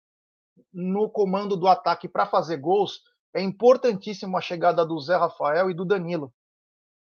no 0.72 1.08
comando 1.10 1.56
do 1.56 1.66
ataque 1.66 2.08
para 2.08 2.26
fazer 2.26 2.58
gols. 2.58 3.00
É 3.34 3.42
importantíssimo 3.42 4.36
a 4.36 4.40
chegada 4.40 4.84
do 4.84 4.98
Zé 5.00 5.16
Rafael 5.16 5.70
e 5.70 5.74
do 5.74 5.84
Danilo. 5.84 6.32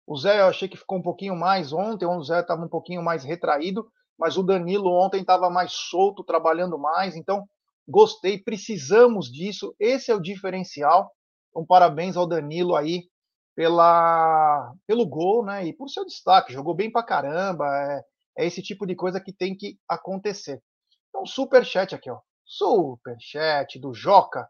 O 0.06 0.16
Zé 0.16 0.40
eu 0.40 0.46
achei 0.46 0.68
que 0.68 0.76
ficou 0.76 0.98
um 0.98 1.02
pouquinho 1.02 1.36
mais 1.36 1.72
ontem, 1.72 2.06
o 2.06 2.22
Zé 2.22 2.40
estava 2.40 2.64
um 2.64 2.68
pouquinho 2.68 3.02
mais 3.02 3.24
retraído, 3.24 3.90
mas 4.18 4.36
o 4.36 4.42
Danilo 4.42 4.90
ontem 4.90 5.20
estava 5.20 5.50
mais 5.50 5.72
solto, 5.72 6.24
trabalhando 6.24 6.78
mais. 6.78 7.14
Então, 7.14 7.46
Gostei, 7.88 8.36
precisamos 8.36 9.32
disso. 9.32 9.74
Esse 9.80 10.10
é 10.10 10.14
o 10.14 10.20
diferencial. 10.20 11.10
Então, 11.48 11.64
parabéns 11.64 12.16
ao 12.18 12.26
Danilo 12.26 12.76
aí 12.76 13.08
pela, 13.56 14.72
pelo 14.86 15.06
gol, 15.06 15.42
né? 15.44 15.66
E 15.66 15.72
por 15.72 15.88
seu 15.88 16.04
destaque. 16.04 16.52
Jogou 16.52 16.74
bem 16.74 16.92
pra 16.92 17.02
caramba. 17.02 17.64
É, 17.66 18.02
é 18.44 18.46
esse 18.46 18.62
tipo 18.62 18.86
de 18.86 18.94
coisa 18.94 19.18
que 19.20 19.32
tem 19.32 19.56
que 19.56 19.78
acontecer. 19.88 20.62
Então, 21.08 21.24
super 21.24 21.64
chat 21.64 21.94
aqui, 21.94 22.10
ó. 22.10 22.20
Super 22.44 23.16
chat 23.20 23.78
do 23.80 23.94
Joca. 23.94 24.46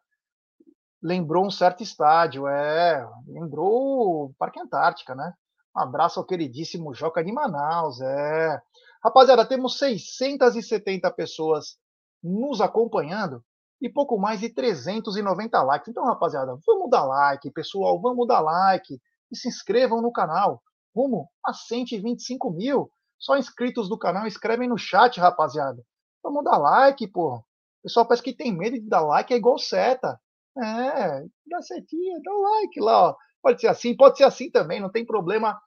lembrou 1.03 1.47
um 1.47 1.51
certo 1.51 1.83
estádio, 1.83 2.49
é, 2.49 3.09
lembrou 3.27 4.27
o 4.27 4.35
Parque 4.37 4.61
Antártica, 4.61 5.15
né? 5.15 5.33
Um 5.77 5.81
abraço 5.81 6.19
ao 6.19 6.27
queridíssimo 6.27 6.93
Joca 6.93 7.23
de 7.23 7.33
Manaus, 7.33 8.01
é. 8.01 8.61
Rapaziada, 9.03 9.47
temos 9.47 9.79
670 9.79 11.09
pessoas 11.13 11.79
nos 12.23 12.61
acompanhando 12.61 13.43
e 13.81 13.89
pouco 13.89 14.19
mais 14.19 14.41
de 14.41 14.49
390 14.49 15.63
likes. 15.63 15.89
Então, 15.89 16.05
rapaziada, 16.05 16.59
vamos 16.67 16.91
dar 16.91 17.05
like, 17.05 17.51
pessoal, 17.51 18.01
vamos 18.01 18.27
dar 18.27 18.41
like 18.41 19.01
e 19.31 19.37
se 19.37 19.49
inscrevam 19.49 20.03
no 20.03 20.13
canal. 20.13 20.63
Rumo 20.95 21.29
a 21.45 21.53
125 21.53 22.51
mil. 22.51 22.91
Só 23.19 23.37
inscritos 23.37 23.89
do 23.89 23.99
canal, 23.99 24.27
escrevem 24.27 24.69
no 24.69 24.79
chat, 24.79 25.19
rapaziada. 25.19 25.83
Vamos 26.23 26.45
dar 26.45 26.59
like, 26.59 27.07
pô. 27.09 27.37
O 27.37 27.43
pessoal 27.83 28.07
parece 28.07 28.23
que 28.23 28.33
tem 28.33 28.57
medo 28.57 28.75
de 28.75 28.89
dar 28.89 29.01
like, 29.01 29.33
é 29.33 29.37
igual 29.37 29.59
seta. 29.59 30.19
É, 30.57 31.25
dá 31.47 31.63
setinha, 31.63 32.21
dá 32.23 32.33
like 32.33 32.81
lá, 32.81 33.11
ó. 33.11 33.17
Pode 33.43 33.61
ser 33.61 33.69
assim, 33.69 33.97
pode 33.97 34.17
ser 34.17 34.25
assim 34.25 34.51
também, 34.51 34.81
não 34.81 34.91
tem 34.91 35.07
problema 35.07 35.59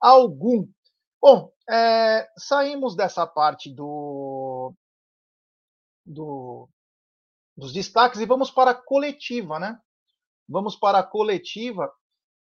algum. 0.00 0.66
Bom, 1.20 1.50
é, 1.68 2.28
saímos 2.36 2.94
dessa 2.94 3.26
parte 3.26 3.74
do, 3.74 3.84
do, 6.08 6.68
dos 7.56 7.72
destaques 7.72 8.20
e 8.20 8.26
vamos 8.26 8.50
para 8.50 8.72
a 8.72 8.74
coletiva, 8.74 9.58
né? 9.58 9.78
Vamos 10.48 10.76
para 10.76 10.98
a 11.00 11.02
coletiva 11.02 11.92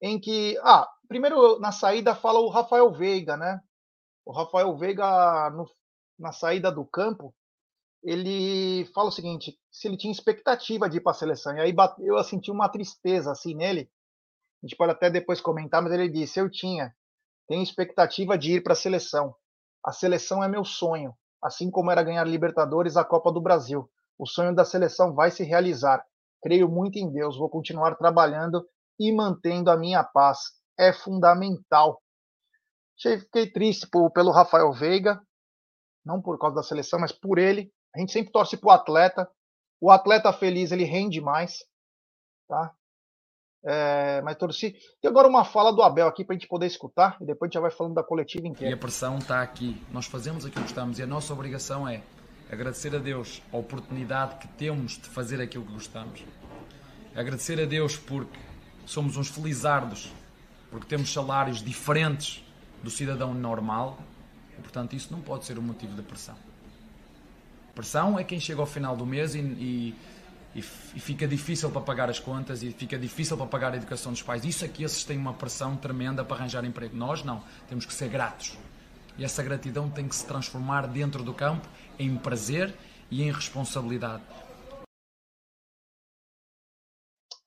em 0.00 0.20
que, 0.20 0.56
ah, 0.62 0.88
primeiro 1.08 1.58
na 1.58 1.72
saída 1.72 2.14
fala 2.14 2.40
o 2.40 2.48
Rafael 2.48 2.92
Veiga, 2.92 3.36
né? 3.36 3.60
O 4.24 4.32
Rafael 4.32 4.76
Veiga 4.76 5.50
no, 5.50 5.68
na 6.18 6.32
saída 6.32 6.70
do 6.70 6.84
campo 6.84 7.34
ele 8.02 8.84
fala 8.94 9.08
o 9.08 9.12
seguinte: 9.12 9.58
se 9.70 9.88
ele 9.88 9.96
tinha 9.96 10.12
expectativa 10.12 10.88
de 10.88 10.98
ir 10.98 11.00
para 11.00 11.12
a 11.12 11.14
seleção. 11.14 11.56
E 11.56 11.60
aí 11.60 11.74
eu 12.00 12.22
senti 12.24 12.50
uma 12.50 12.68
tristeza 12.68 13.32
assim 13.32 13.54
nele. 13.54 13.90
A 14.62 14.66
gente 14.66 14.76
pode 14.76 14.92
até 14.92 15.10
depois 15.10 15.40
comentar, 15.40 15.82
mas 15.82 15.92
ele 15.92 16.08
disse: 16.08 16.40
eu 16.40 16.50
tinha, 16.50 16.94
tenho 17.46 17.62
expectativa 17.62 18.36
de 18.36 18.54
ir 18.54 18.62
para 18.62 18.72
a 18.72 18.76
seleção. 18.76 19.34
A 19.84 19.92
seleção 19.92 20.42
é 20.42 20.48
meu 20.48 20.64
sonho, 20.64 21.14
assim 21.42 21.70
como 21.70 21.90
era 21.90 22.02
ganhar 22.02 22.24
Libertadores, 22.24 22.96
a 22.96 23.04
Copa 23.04 23.32
do 23.32 23.40
Brasil. 23.40 23.90
O 24.18 24.26
sonho 24.26 24.54
da 24.54 24.64
seleção 24.64 25.14
vai 25.14 25.30
se 25.30 25.44
realizar. 25.44 26.04
Creio 26.42 26.68
muito 26.68 26.98
em 26.98 27.10
Deus, 27.10 27.36
vou 27.36 27.48
continuar 27.48 27.96
trabalhando 27.96 28.66
e 28.98 29.12
mantendo 29.12 29.70
a 29.70 29.76
minha 29.76 30.02
paz. 30.02 30.38
É 30.78 30.92
fundamental. 30.92 32.00
Fiquei 33.00 33.50
triste 33.50 33.88
pelo 34.12 34.32
Rafael 34.32 34.72
Veiga, 34.72 35.20
não 36.04 36.20
por 36.20 36.38
causa 36.38 36.56
da 36.56 36.62
seleção, 36.62 36.98
mas 36.98 37.12
por 37.12 37.38
ele, 37.38 37.72
a 37.94 38.00
gente 38.00 38.12
sempre 38.12 38.32
torce 38.32 38.56
para 38.56 38.68
o 38.68 38.72
atleta. 38.72 39.30
O 39.80 39.90
atleta 39.90 40.32
feliz, 40.32 40.72
ele 40.72 40.84
rende 40.84 41.20
mais. 41.20 41.58
Tá? 42.48 42.74
É, 43.64 44.22
mas 44.22 44.36
torci. 44.36 44.76
Tem 45.00 45.10
agora 45.10 45.26
uma 45.26 45.44
fala 45.44 45.72
do 45.72 45.82
Abel 45.82 46.06
aqui 46.06 46.24
para 46.24 46.34
a 46.34 46.38
gente 46.38 46.48
poder 46.48 46.66
escutar 46.66 47.16
e 47.20 47.24
depois 47.24 47.48
a 47.48 47.50
gente 47.50 47.54
já 47.54 47.60
vai 47.60 47.70
falando 47.70 47.94
da 47.94 48.02
coletiva 48.02 48.46
inteira. 48.46 48.70
E 48.70 48.74
a 48.74 48.78
pressão 48.78 49.18
está 49.18 49.42
aqui. 49.42 49.80
Nós 49.92 50.06
fazemos 50.06 50.44
aquilo 50.44 50.64
que 50.64 50.72
gostamos 50.72 50.98
e 50.98 51.02
a 51.02 51.06
nossa 51.06 51.32
obrigação 51.32 51.88
é 51.88 52.02
agradecer 52.50 52.94
a 52.94 52.98
Deus 52.98 53.42
a 53.52 53.56
oportunidade 53.56 54.36
que 54.36 54.48
temos 54.48 54.92
de 54.92 55.08
fazer 55.08 55.40
aquilo 55.40 55.64
que 55.64 55.72
gostamos. 55.72 56.24
Agradecer 57.14 57.60
a 57.60 57.66
Deus 57.66 57.96
porque 57.96 58.38
somos 58.86 59.16
uns 59.16 59.28
felizardos, 59.28 60.12
porque 60.70 60.86
temos 60.86 61.12
salários 61.12 61.62
diferentes 61.62 62.44
do 62.82 62.90
cidadão 62.90 63.34
normal 63.34 63.98
e, 64.56 64.62
portanto, 64.62 64.94
isso 64.94 65.12
não 65.12 65.20
pode 65.20 65.44
ser 65.44 65.58
um 65.58 65.62
motivo 65.62 65.94
de 65.94 66.02
pressão. 66.02 66.36
Pressão 67.74 68.18
é 68.18 68.24
quem 68.24 68.40
chega 68.40 68.60
ao 68.60 68.66
final 68.66 68.96
do 68.96 69.06
mês 69.06 69.34
e, 69.34 69.40
e, 69.40 69.94
e, 70.54 70.62
fica 70.62 71.26
difícil 71.28 71.70
para 71.70 71.80
pagar 71.80 72.10
as 72.10 72.18
contas 72.18 72.62
e 72.62 72.72
fica 72.72 72.98
difícil 72.98 73.36
para 73.36 73.46
pagar 73.46 73.72
a 73.72 73.76
educação 73.76 74.12
dos 74.12 74.22
pais. 74.22 74.44
Isso 74.44 74.64
aqui, 74.64 74.82
esses 74.82 75.04
têm 75.04 75.18
uma 75.18 75.34
pressão 75.34 75.76
tremenda 75.76 76.24
para 76.24 76.36
arranjar 76.36 76.64
emprego. 76.64 76.96
Nós 76.96 77.22
não, 77.22 77.42
temos 77.68 77.84
que 77.84 77.92
ser 77.92 78.08
gratos. 78.08 78.58
E 79.16 79.24
essa 79.24 79.42
gratidão 79.42 79.90
tem 79.90 80.08
que 80.08 80.14
se 80.14 80.26
transformar 80.26 80.86
dentro 80.86 81.22
do 81.22 81.34
campo 81.34 81.68
em 81.98 82.16
prazer 82.16 82.74
e 83.10 83.22
em 83.22 83.32
responsabilidade. 83.32 84.22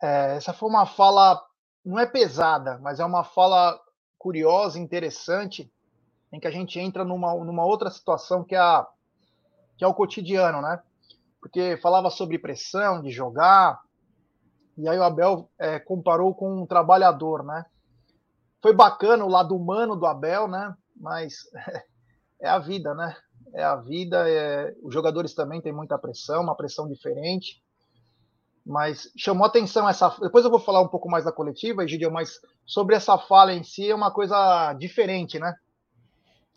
É, 0.01 0.35
essa 0.35 0.53
foi 0.53 0.69
uma 0.69 0.85
fala, 0.85 1.41
não 1.85 1.99
é 1.99 2.05
pesada, 2.05 2.79
mas 2.79 2.99
é 2.99 3.05
uma 3.05 3.23
fala 3.23 3.79
curiosa, 4.17 4.79
interessante, 4.79 5.71
em 6.31 6.39
que 6.39 6.47
a 6.47 6.51
gente 6.51 6.79
entra 6.79 7.03
numa, 7.03 7.33
numa 7.35 7.65
outra 7.65 7.89
situação 7.89 8.43
que 8.43 8.55
é 8.55 8.59
a 8.59 8.87
que 9.77 9.83
é 9.83 9.87
o 9.87 9.95
cotidiano, 9.95 10.61
né? 10.61 10.79
Porque 11.41 11.75
falava 11.77 12.09
sobre 12.09 12.37
pressão 12.37 13.01
de 13.01 13.09
jogar, 13.09 13.81
e 14.77 14.87
aí 14.87 14.97
o 14.97 15.03
Abel 15.03 15.49
é, 15.59 15.79
comparou 15.79 16.33
com 16.33 16.61
um 16.61 16.65
trabalhador, 16.65 17.43
né? 17.43 17.65
Foi 18.61 18.73
bacana 18.73 19.25
o 19.25 19.29
lado 19.29 19.55
humano 19.55 19.95
do 19.95 20.05
Abel, 20.05 20.47
né? 20.47 20.73
Mas 20.95 21.49
é 22.39 22.47
a 22.47 22.59
vida, 22.59 22.93
né? 22.93 23.15
É 23.53 23.63
a 23.63 23.75
vida. 23.75 24.29
É... 24.29 24.73
Os 24.83 24.93
jogadores 24.93 25.33
também 25.33 25.61
têm 25.61 25.73
muita 25.73 25.97
pressão, 25.97 26.43
uma 26.43 26.55
pressão 26.55 26.87
diferente. 26.87 27.61
Mas 28.63 29.11
chamou 29.17 29.45
atenção 29.45 29.89
essa. 29.89 30.15
Depois 30.21 30.45
eu 30.45 30.51
vou 30.51 30.59
falar 30.59 30.81
um 30.81 30.87
pouco 30.87 31.09
mais 31.09 31.25
da 31.25 31.31
coletiva, 31.31 31.83
Egidio, 31.83 32.11
mas 32.11 32.39
sobre 32.65 32.95
essa 32.95 33.17
fala 33.17 33.53
em 33.53 33.63
si 33.63 33.89
é 33.89 33.95
uma 33.95 34.11
coisa 34.11 34.73
diferente, 34.73 35.39
né? 35.39 35.55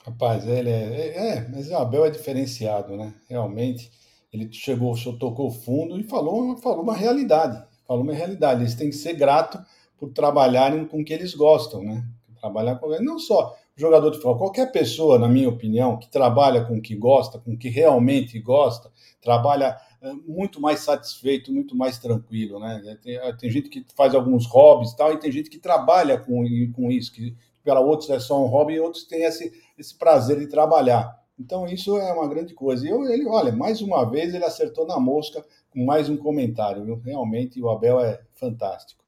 Rapaz, 0.05 0.47
ele 0.47 0.69
é, 0.69 0.75
é, 0.75 1.29
é, 1.29 1.49
mas 1.49 1.71
o 1.71 1.77
Abel 1.79 2.05
é 2.05 2.11
diferenciado, 2.11 2.95
né? 2.95 3.15
Realmente, 3.27 3.91
ele 4.35 4.53
chegou, 4.53 4.95
tocou 5.17 5.49
fundo 5.49 5.99
e 5.99 6.03
falou, 6.03 6.57
falou 6.57 6.83
uma 6.83 6.97
realidade. 6.97 7.65
Falou 7.87 8.03
uma 8.03 8.13
realidade. 8.13 8.63
Eles 8.63 8.75
têm 8.75 8.91
que 8.91 8.97
ser 8.97 9.13
gratos 9.13 9.61
por 9.97 10.11
trabalharem 10.11 10.85
com 10.87 11.01
o 11.01 11.05
que 11.05 11.13
eles 11.13 11.35
gostam, 11.35 11.85
né? 11.85 12.05
Trabalhar 12.41 12.77
com 12.77 12.89
não 13.01 13.17
só 13.17 13.57
jogador 13.77 14.11
de 14.11 14.17
futebol, 14.17 14.39
qualquer 14.39 14.71
pessoa, 14.73 15.19
na 15.19 15.29
minha 15.29 15.49
opinião, 15.49 15.97
que 15.97 16.09
trabalha 16.09 16.65
com 16.65 16.77
o 16.77 16.83
que 16.83 16.95
gosta, 16.95 17.39
com 17.39 17.53
o 17.53 17.57
que 17.57 17.69
realmente 17.69 18.39
gosta, 18.41 18.91
trabalha 19.21 19.77
é, 20.03 20.13
muito 20.27 20.61
mais 20.61 20.81
satisfeito, 20.81 21.53
muito 21.53 21.77
mais 21.77 21.99
tranquilo, 21.99 22.59
né? 22.59 22.99
Tem, 23.03 23.19
tem 23.37 23.51
gente 23.51 23.69
que 23.69 23.85
faz 23.97 24.15
alguns 24.15 24.47
hobbies 24.47 24.93
e 24.93 24.97
tal, 24.97 25.13
e 25.13 25.19
tem 25.19 25.31
gente 25.31 25.49
que 25.49 25.59
trabalha 25.59 26.19
com, 26.19 26.45
com 26.73 26.91
isso, 26.91 27.13
que 27.13 27.37
para 27.65 27.81
outros 27.81 28.11
é 28.11 28.19
só 28.19 28.45
um 28.45 28.47
hobby 28.47 28.75
e 28.75 28.81
outros 28.81 29.05
têm 29.05 29.23
esse, 29.25 29.53
esse 29.79 29.95
prazer 29.97 30.39
de 30.39 30.49
trabalhar. 30.49 31.24
Então, 31.39 31.67
isso 31.67 31.97
é 31.99 32.13
uma 32.13 32.29
grande 32.29 32.55
coisa. 32.55 32.87
E 32.87 32.91
eu, 32.91 33.05
ele, 33.05 33.27
olha, 33.27 33.53
mais 33.53 33.81
uma 33.81 34.09
vez 34.09 34.33
ele 34.33 34.45
acertou 34.45 34.87
na 34.87 34.99
mosca 34.99 35.45
com 35.71 35.85
mais 35.85 36.09
um 36.09 36.17
comentário. 36.17 36.85
Viu? 36.85 36.97
Realmente, 36.97 37.61
o 37.61 37.69
Abel 37.69 38.01
é 38.01 38.23
fantástico. 38.35 39.05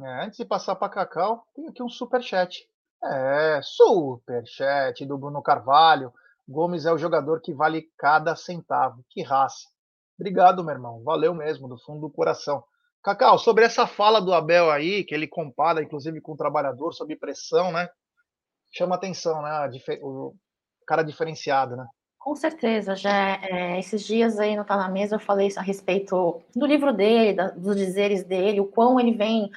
É, 0.00 0.24
antes 0.24 0.38
de 0.38 0.44
passar 0.44 0.76
para 0.76 0.88
Cacau, 0.88 1.44
tem 1.54 1.68
aqui 1.68 1.82
um 1.82 1.88
super 1.88 2.22
chat. 2.22 2.68
É, 3.02 3.60
super 3.62 4.44
chat 4.46 5.06
do 5.06 5.16
Bruno 5.16 5.42
Carvalho. 5.42 6.12
Gomes 6.48 6.86
é 6.86 6.92
o 6.92 6.98
jogador 6.98 7.40
que 7.40 7.52
vale 7.52 7.88
cada 7.96 8.34
centavo. 8.34 9.04
Que 9.08 9.22
raça. 9.22 9.68
Obrigado, 10.18 10.64
meu 10.64 10.74
irmão. 10.74 11.02
Valeu 11.04 11.32
mesmo, 11.34 11.68
do 11.68 11.78
fundo 11.78 12.00
do 12.00 12.10
coração. 12.10 12.64
Cacau, 13.02 13.38
sobre 13.38 13.64
essa 13.64 13.86
fala 13.86 14.20
do 14.20 14.34
Abel 14.34 14.70
aí, 14.70 15.04
que 15.04 15.14
ele 15.14 15.28
compara, 15.28 15.82
inclusive, 15.82 16.20
com 16.20 16.32
o 16.32 16.36
trabalhador 16.36 16.92
sob 16.92 17.14
pressão, 17.16 17.70
né? 17.70 17.88
Chama 18.72 18.96
atenção, 18.96 19.40
né? 19.40 19.70
Cara 20.88 21.02
diferenciado, 21.02 21.76
né? 21.76 21.86
Com 22.18 22.34
certeza, 22.34 22.96
já 22.96 23.38
é, 23.42 23.78
esses 23.78 24.02
dias 24.02 24.38
aí 24.38 24.56
não 24.56 24.64
Tá 24.64 24.74
Na 24.74 24.88
Mesa 24.88 25.16
eu 25.16 25.20
falei 25.20 25.50
a 25.54 25.60
respeito 25.60 26.40
do 26.56 26.64
livro 26.64 26.94
dele, 26.94 27.34
da, 27.34 27.50
dos 27.50 27.76
dizeres 27.76 28.24
dele, 28.24 28.58
o 28.58 28.66
quão 28.66 28.98
ele 28.98 29.12
vem, 29.12 29.50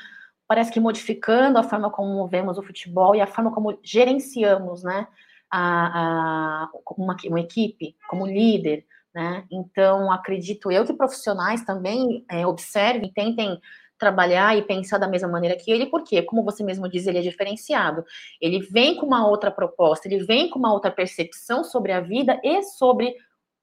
parece 0.45 0.69
que 0.69 0.79
modificando 0.79 1.57
a 1.57 1.63
forma 1.63 1.89
como 1.89 2.27
vemos 2.27 2.57
o 2.57 2.61
futebol 2.61 3.15
e 3.15 3.21
a 3.21 3.27
forma 3.27 3.49
como 3.49 3.79
gerenciamos, 3.81 4.83
né, 4.83 5.07
a, 5.49 6.65
a 6.65 6.69
uma, 6.97 7.15
uma 7.25 7.39
equipe, 7.39 7.95
como 8.09 8.27
líder, 8.27 8.85
né? 9.15 9.45
Então, 9.49 10.11
acredito 10.11 10.69
eu 10.69 10.85
que 10.85 10.93
profissionais 10.93 11.63
também 11.63 12.25
é, 12.29 12.45
observem, 12.45 13.11
tentem 13.13 13.57
trabalhar 14.01 14.57
e 14.57 14.63
pensar 14.63 14.97
da 14.97 15.07
mesma 15.07 15.29
maneira 15.29 15.55
que 15.55 15.71
ele, 15.71 15.85
porque, 15.85 16.23
como 16.23 16.43
você 16.43 16.63
mesmo 16.63 16.89
diz, 16.89 17.05
ele 17.05 17.19
é 17.19 17.21
diferenciado. 17.21 18.03
Ele 18.41 18.59
vem 18.59 18.95
com 18.95 19.05
uma 19.05 19.27
outra 19.27 19.51
proposta, 19.51 20.07
ele 20.07 20.23
vem 20.25 20.49
com 20.49 20.57
uma 20.57 20.73
outra 20.73 20.89
percepção 20.89 21.63
sobre 21.63 21.91
a 21.91 22.01
vida 22.01 22.41
e 22.43 22.63
sobre 22.63 23.15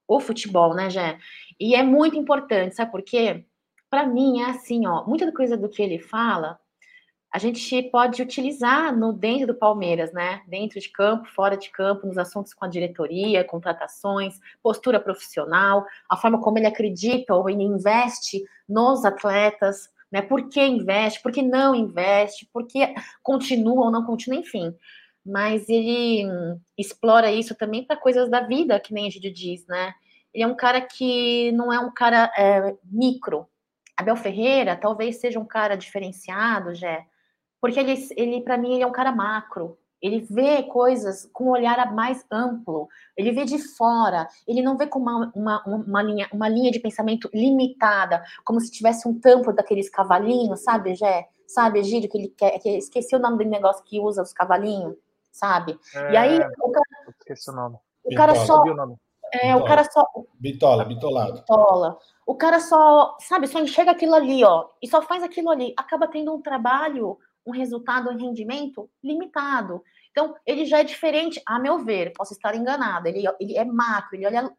o 0.07 0.21
futebol, 0.21 0.75
né, 0.75 0.89
Jé? 0.89 1.19
E 1.59 1.75
é 1.75 1.83
muito 1.83 2.17
importante, 2.17 2.77
sabe 2.77 2.93
por 2.93 3.03
quê? 3.03 3.45
Para 3.91 4.07
mim 4.07 4.43
é 4.43 4.51
assim, 4.51 4.87
ó, 4.87 5.05
muita 5.05 5.33
coisa 5.33 5.57
do 5.57 5.69
que 5.69 5.83
ele 5.83 5.99
fala 5.99 6.61
a 7.31 7.39
gente 7.39 7.83
pode 7.91 8.23
utilizar 8.23 8.97
no 8.97 9.13
dentro 9.13 9.49
do 9.49 9.55
Palmeiras, 9.55 10.13
né? 10.13 10.43
Dentro 10.47 10.81
de 10.81 10.89
campo, 10.89 11.29
fora 11.29 11.57
de 11.57 11.71
campo, 11.71 12.07
nos 12.07 12.17
assuntos 12.17 12.55
com 12.55 12.65
a 12.65 12.69
diretoria, 12.69 13.45
contratações, 13.45 14.39
postura 14.63 14.99
profissional, 14.99 15.85
a 16.09 16.17
forma 16.17 16.41
como 16.41 16.59
ele 16.59 16.67
acredita 16.67 17.35
ou 17.35 17.49
ele 17.51 17.63
investe 17.63 18.43
nos 18.67 19.05
atletas, 19.05 19.91
né? 20.11 20.23
Por 20.23 20.49
que 20.49 20.65
investe, 20.65 21.23
por 21.23 21.33
que 21.33 21.43
não 21.43 21.75
investe, 21.75 22.49
por 22.53 22.67
que 22.67 22.95
continua 23.23 23.87
ou 23.87 23.91
não 23.91 24.05
continua, 24.05 24.41
enfim. 24.41 24.75
Mas 25.25 25.69
ele 25.69 26.27
hum, 26.27 26.61
explora 26.77 27.31
isso 27.31 27.55
também 27.55 27.85
para 27.85 27.97
coisas 27.97 28.31
da 28.31 28.41
vida, 28.41 28.81
que 28.81 28.95
nem 28.95 29.07
a 29.07 29.11
gente 29.11 29.31
diz, 29.31 29.67
né? 29.67 29.93
Ele 30.33 30.45
é 30.45 30.47
um 30.47 30.57
cara 30.57 30.81
que 30.81 31.53
não 31.53 31.73
é 31.73 31.79
um 31.81 31.93
cara 31.93 32.33
é, 32.37 32.77
micro, 32.85 33.47
Abel 33.99 34.15
Ferreira 34.15 34.77
talvez 34.77 35.17
seja 35.17 35.41
um 35.41 35.45
cara 35.45 35.77
diferenciado, 35.77 36.73
Jé, 36.73 37.05
porque 37.61 37.81
ele, 37.81 37.95
ele 38.17 38.41
para 38.43 38.57
mim, 38.57 38.75
ele 38.75 38.85
é 38.85 38.87
um 38.87 38.93
cara 38.93 39.11
macro. 39.11 39.77
Ele 40.01 40.21
vê 40.21 40.63
coisas 40.63 41.29
com 41.33 41.45
um 41.45 41.51
olhar 41.51 41.93
mais 41.93 42.25
amplo, 42.31 42.89
ele 43.17 43.33
vê 43.33 43.45
de 43.45 43.59
fora, 43.59 44.29
ele 44.47 44.63
não 44.63 44.77
vê 44.77 44.87
com 44.87 44.99
uma, 44.99 45.33
uma, 45.35 45.63
uma, 45.67 46.03
linha, 46.03 46.29
uma 46.33 46.49
linha 46.49 46.71
de 46.71 46.79
pensamento 46.79 47.29
limitada, 47.35 48.23
como 48.45 48.61
se 48.61 48.71
tivesse 48.71 49.09
um 49.09 49.19
tampo 49.19 49.53
daqueles 49.53 49.91
cavalinhos, 49.91 50.63
sabe, 50.63 50.95
Jé? 50.95 51.29
Sabe, 51.49 51.79
Egídio, 51.79 52.11
que 52.11 52.19
ele 52.19 52.29
quer. 52.29 52.59
Que 52.59 52.77
esqueci 52.77 53.17
o 53.17 53.19
nome 53.19 53.43
do 53.43 53.51
negócio 53.51 53.83
que 53.83 53.99
usa 53.99 54.23
os 54.23 54.35
cavalinhos, 54.35 54.95
sabe? 55.33 55.79
É, 55.95 56.13
e 56.13 56.17
aí 56.17 56.39
o 56.39 56.71
cara. 56.71 56.85
Esqueci 57.19 57.51
o 57.51 57.55
nome. 57.55 57.77
O 58.05 58.15
cara 58.15 58.33
Bitola. 58.33 58.47
só. 58.47 58.63
O 58.63 58.75
nome. 58.75 58.97
É, 59.33 59.57
o 59.57 59.65
cara 59.65 59.85
só. 59.85 60.05
Bitola, 60.39 60.85
bitolado. 60.85 61.33
Bitola. 61.35 61.99
O 62.27 62.35
cara 62.35 62.61
só, 62.61 63.17
sabe, 63.21 63.47
só 63.47 63.59
enxerga 63.59 63.93
aquilo 63.93 64.15
ali, 64.15 64.45
ó, 64.45 64.69
e 64.83 64.87
só 64.87 65.01
faz 65.01 65.23
aquilo 65.23 65.51
ali. 65.51 65.73
Acaba 65.77 66.07
tendo 66.07 66.35
um 66.35 66.43
trabalho, 66.43 67.19
um 67.49 67.53
resultado, 67.53 68.11
um 68.11 68.17
rendimento 68.17 68.91
limitado. 69.03 69.83
Então, 70.11 70.35
ele 70.47 70.67
já 70.67 70.81
é 70.81 70.85
diferente, 70.85 71.41
a 71.47 71.59
meu 71.59 71.79
ver, 71.79 72.13
posso 72.13 72.33
estar 72.33 72.55
enganada. 72.55 73.09
Ele, 73.09 73.25
ele 73.41 73.57
é 73.57 73.65
macro, 73.65 74.17
ele 74.17 74.27
olha 74.27 74.53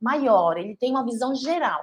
maior, 0.00 0.56
ele 0.56 0.76
tem 0.76 0.90
uma 0.90 1.04
visão 1.04 1.34
geral. 1.34 1.82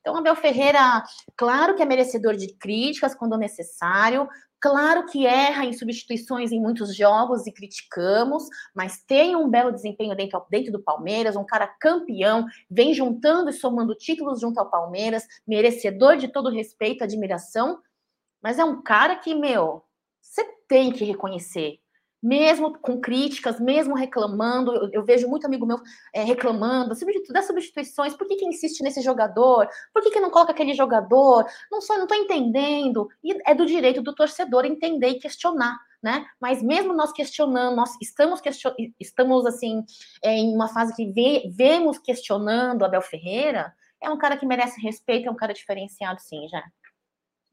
Então, 0.00 0.16
Abel 0.16 0.34
Ferreira, 0.34 1.04
claro 1.36 1.74
que 1.74 1.82
é 1.82 1.86
merecedor 1.86 2.36
de 2.36 2.54
críticas 2.54 3.14
quando 3.14 3.36
necessário, 3.36 4.28
claro 4.60 5.06
que 5.06 5.26
erra 5.26 5.64
em 5.64 5.72
substituições 5.72 6.50
em 6.50 6.60
muitos 6.60 6.96
jogos 6.96 7.46
e 7.46 7.52
criticamos, 7.52 8.44
mas 8.74 9.02
tem 9.06 9.36
um 9.36 9.48
belo 9.48 9.70
desempenho 9.70 10.16
dentro, 10.16 10.44
dentro 10.50 10.72
do 10.72 10.82
Palmeiras, 10.82 11.36
um 11.36 11.44
cara 11.44 11.68
campeão, 11.80 12.46
vem 12.68 12.92
juntando 12.92 13.50
e 13.50 13.52
somando 13.52 13.94
títulos 13.94 14.40
junto 14.40 14.58
ao 14.58 14.70
Palmeiras, 14.70 15.24
merecedor 15.46 16.16
de 16.16 16.28
todo 16.28 16.50
respeito, 16.50 17.04
admiração, 17.04 17.78
mas 18.42 18.58
é 18.58 18.64
um 18.64 18.82
cara 18.82 19.16
que, 19.16 19.34
meu, 19.34 19.82
você 20.20 20.44
tem 20.66 20.90
que 20.90 21.04
reconhecer. 21.04 21.78
Mesmo 22.22 22.78
com 22.78 23.00
críticas, 23.00 23.58
mesmo 23.58 23.96
reclamando, 23.96 24.72
eu, 24.72 24.90
eu 24.92 25.04
vejo 25.04 25.28
muito 25.28 25.44
amigo 25.44 25.66
meu 25.66 25.80
é, 26.14 26.22
reclamando 26.22 26.94
das 27.30 27.46
substituições, 27.46 28.14
por 28.14 28.28
que, 28.28 28.36
que 28.36 28.44
insiste 28.44 28.80
nesse 28.80 29.02
jogador? 29.02 29.68
Por 29.92 30.02
que, 30.02 30.10
que 30.10 30.20
não 30.20 30.30
coloca 30.30 30.52
aquele 30.52 30.72
jogador? 30.72 31.44
Não 31.70 31.80
sou, 31.80 31.96
não 31.96 32.04
estou 32.04 32.16
entendendo. 32.16 33.08
E 33.24 33.36
é 33.44 33.54
do 33.54 33.66
direito 33.66 34.00
do 34.00 34.14
torcedor 34.14 34.64
entender 34.64 35.08
e 35.08 35.18
questionar, 35.18 35.76
né? 36.00 36.24
Mas 36.40 36.62
mesmo 36.62 36.92
nós 36.92 37.12
questionando, 37.12 37.74
nós 37.74 37.90
estamos, 38.00 38.40
question... 38.40 38.72
estamos 39.00 39.44
assim, 39.44 39.84
é, 40.22 40.32
em 40.32 40.54
uma 40.54 40.68
fase 40.68 40.94
que 40.94 41.12
vemos 41.56 41.98
questionando 41.98 42.84
Abel 42.84 43.02
Ferreira, 43.02 43.74
é 44.00 44.08
um 44.08 44.18
cara 44.18 44.36
que 44.36 44.46
merece 44.46 44.80
respeito, 44.80 45.28
é 45.28 45.30
um 45.30 45.36
cara 45.36 45.52
diferenciado, 45.52 46.20
sim, 46.20 46.46
já. 46.48 46.62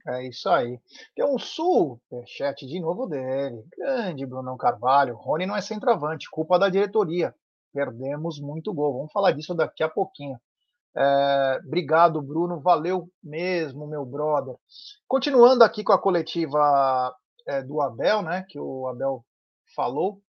É 0.09 0.27
isso 0.27 0.49
aí. 0.49 0.79
Tem 1.15 1.23
um 1.23 1.37
superchat 1.37 2.65
de 2.65 2.79
novo 2.79 3.05
dele. 3.05 3.63
Grande 3.77 4.25
Brunão 4.25 4.57
Carvalho. 4.57 5.15
Rony 5.15 5.45
não 5.45 5.55
é 5.55 5.61
centroavante, 5.61 6.29
culpa 6.31 6.57
da 6.57 6.67
diretoria. 6.67 7.33
Perdemos 7.71 8.39
muito 8.39 8.73
gol. 8.73 8.93
Vamos 8.93 9.11
falar 9.11 9.33
disso 9.33 9.53
daqui 9.53 9.83
a 9.83 9.89
pouquinho. 9.89 10.35
É, 10.97 11.61
obrigado, 11.63 12.19
Bruno. 12.23 12.59
Valeu 12.59 13.07
mesmo, 13.23 13.85
meu 13.85 14.03
brother. 14.03 14.55
Continuando 15.07 15.63
aqui 15.63 15.83
com 15.83 15.93
a 15.93 16.01
coletiva 16.01 17.15
é, 17.47 17.61
do 17.61 17.79
Abel, 17.79 18.23
né? 18.23 18.43
Que 18.49 18.59
o 18.59 18.87
Abel 18.87 19.23
falou. 19.75 20.23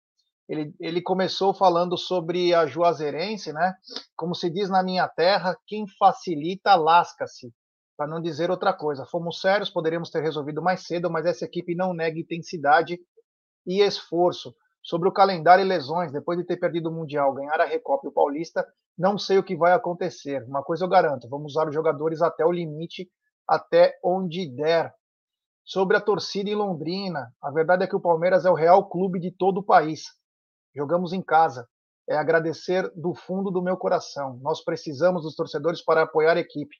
Ele, 0.46 0.74
ele 0.78 1.00
começou 1.00 1.54
falando 1.54 1.96
sobre 1.96 2.52
a 2.52 2.66
Juazeirense, 2.66 3.50
né? 3.50 3.74
Como 4.14 4.34
se 4.34 4.50
diz 4.50 4.68
na 4.68 4.82
minha 4.82 5.08
terra, 5.08 5.56
quem 5.66 5.86
facilita 5.98 6.74
lasca-se 6.74 7.50
para 8.00 8.06
não 8.06 8.18
dizer 8.18 8.50
outra 8.50 8.72
coisa. 8.72 9.04
Fomos 9.04 9.42
sérios, 9.42 9.68
poderíamos 9.68 10.08
ter 10.08 10.22
resolvido 10.22 10.62
mais 10.62 10.86
cedo, 10.86 11.10
mas 11.10 11.26
essa 11.26 11.44
equipe 11.44 11.74
não 11.74 11.92
nega 11.92 12.18
intensidade 12.18 12.98
e 13.66 13.82
esforço. 13.82 14.56
Sobre 14.82 15.06
o 15.06 15.12
calendário 15.12 15.62
e 15.62 15.68
lesões, 15.68 16.10
depois 16.10 16.38
de 16.38 16.46
ter 16.46 16.56
perdido 16.56 16.88
o 16.88 16.92
Mundial, 16.94 17.34
ganhar 17.34 17.60
a 17.60 17.66
Recopa 17.66 18.06
e 18.06 18.08
o 18.08 18.12
Paulista, 18.12 18.66
não 18.96 19.18
sei 19.18 19.36
o 19.36 19.42
que 19.42 19.54
vai 19.54 19.72
acontecer. 19.72 20.42
Uma 20.44 20.62
coisa 20.62 20.86
eu 20.86 20.88
garanto, 20.88 21.28
vamos 21.28 21.52
usar 21.52 21.68
os 21.68 21.74
jogadores 21.74 22.22
até 22.22 22.42
o 22.42 22.50
limite, 22.50 23.06
até 23.46 23.98
onde 24.02 24.48
der. 24.48 24.94
Sobre 25.62 25.94
a 25.94 26.00
torcida 26.00 26.48
em 26.48 26.54
Londrina, 26.54 27.30
a 27.42 27.50
verdade 27.50 27.84
é 27.84 27.86
que 27.86 27.96
o 27.96 28.00
Palmeiras 28.00 28.46
é 28.46 28.50
o 28.50 28.54
real 28.54 28.88
clube 28.88 29.20
de 29.20 29.30
todo 29.30 29.58
o 29.58 29.62
país. 29.62 30.04
Jogamos 30.74 31.12
em 31.12 31.20
casa. 31.20 31.68
É 32.08 32.16
agradecer 32.16 32.90
do 32.96 33.14
fundo 33.14 33.50
do 33.50 33.62
meu 33.62 33.76
coração. 33.76 34.40
Nós 34.40 34.64
precisamos 34.64 35.22
dos 35.22 35.36
torcedores 35.36 35.84
para 35.84 36.04
apoiar 36.04 36.38
a 36.38 36.40
equipe 36.40 36.74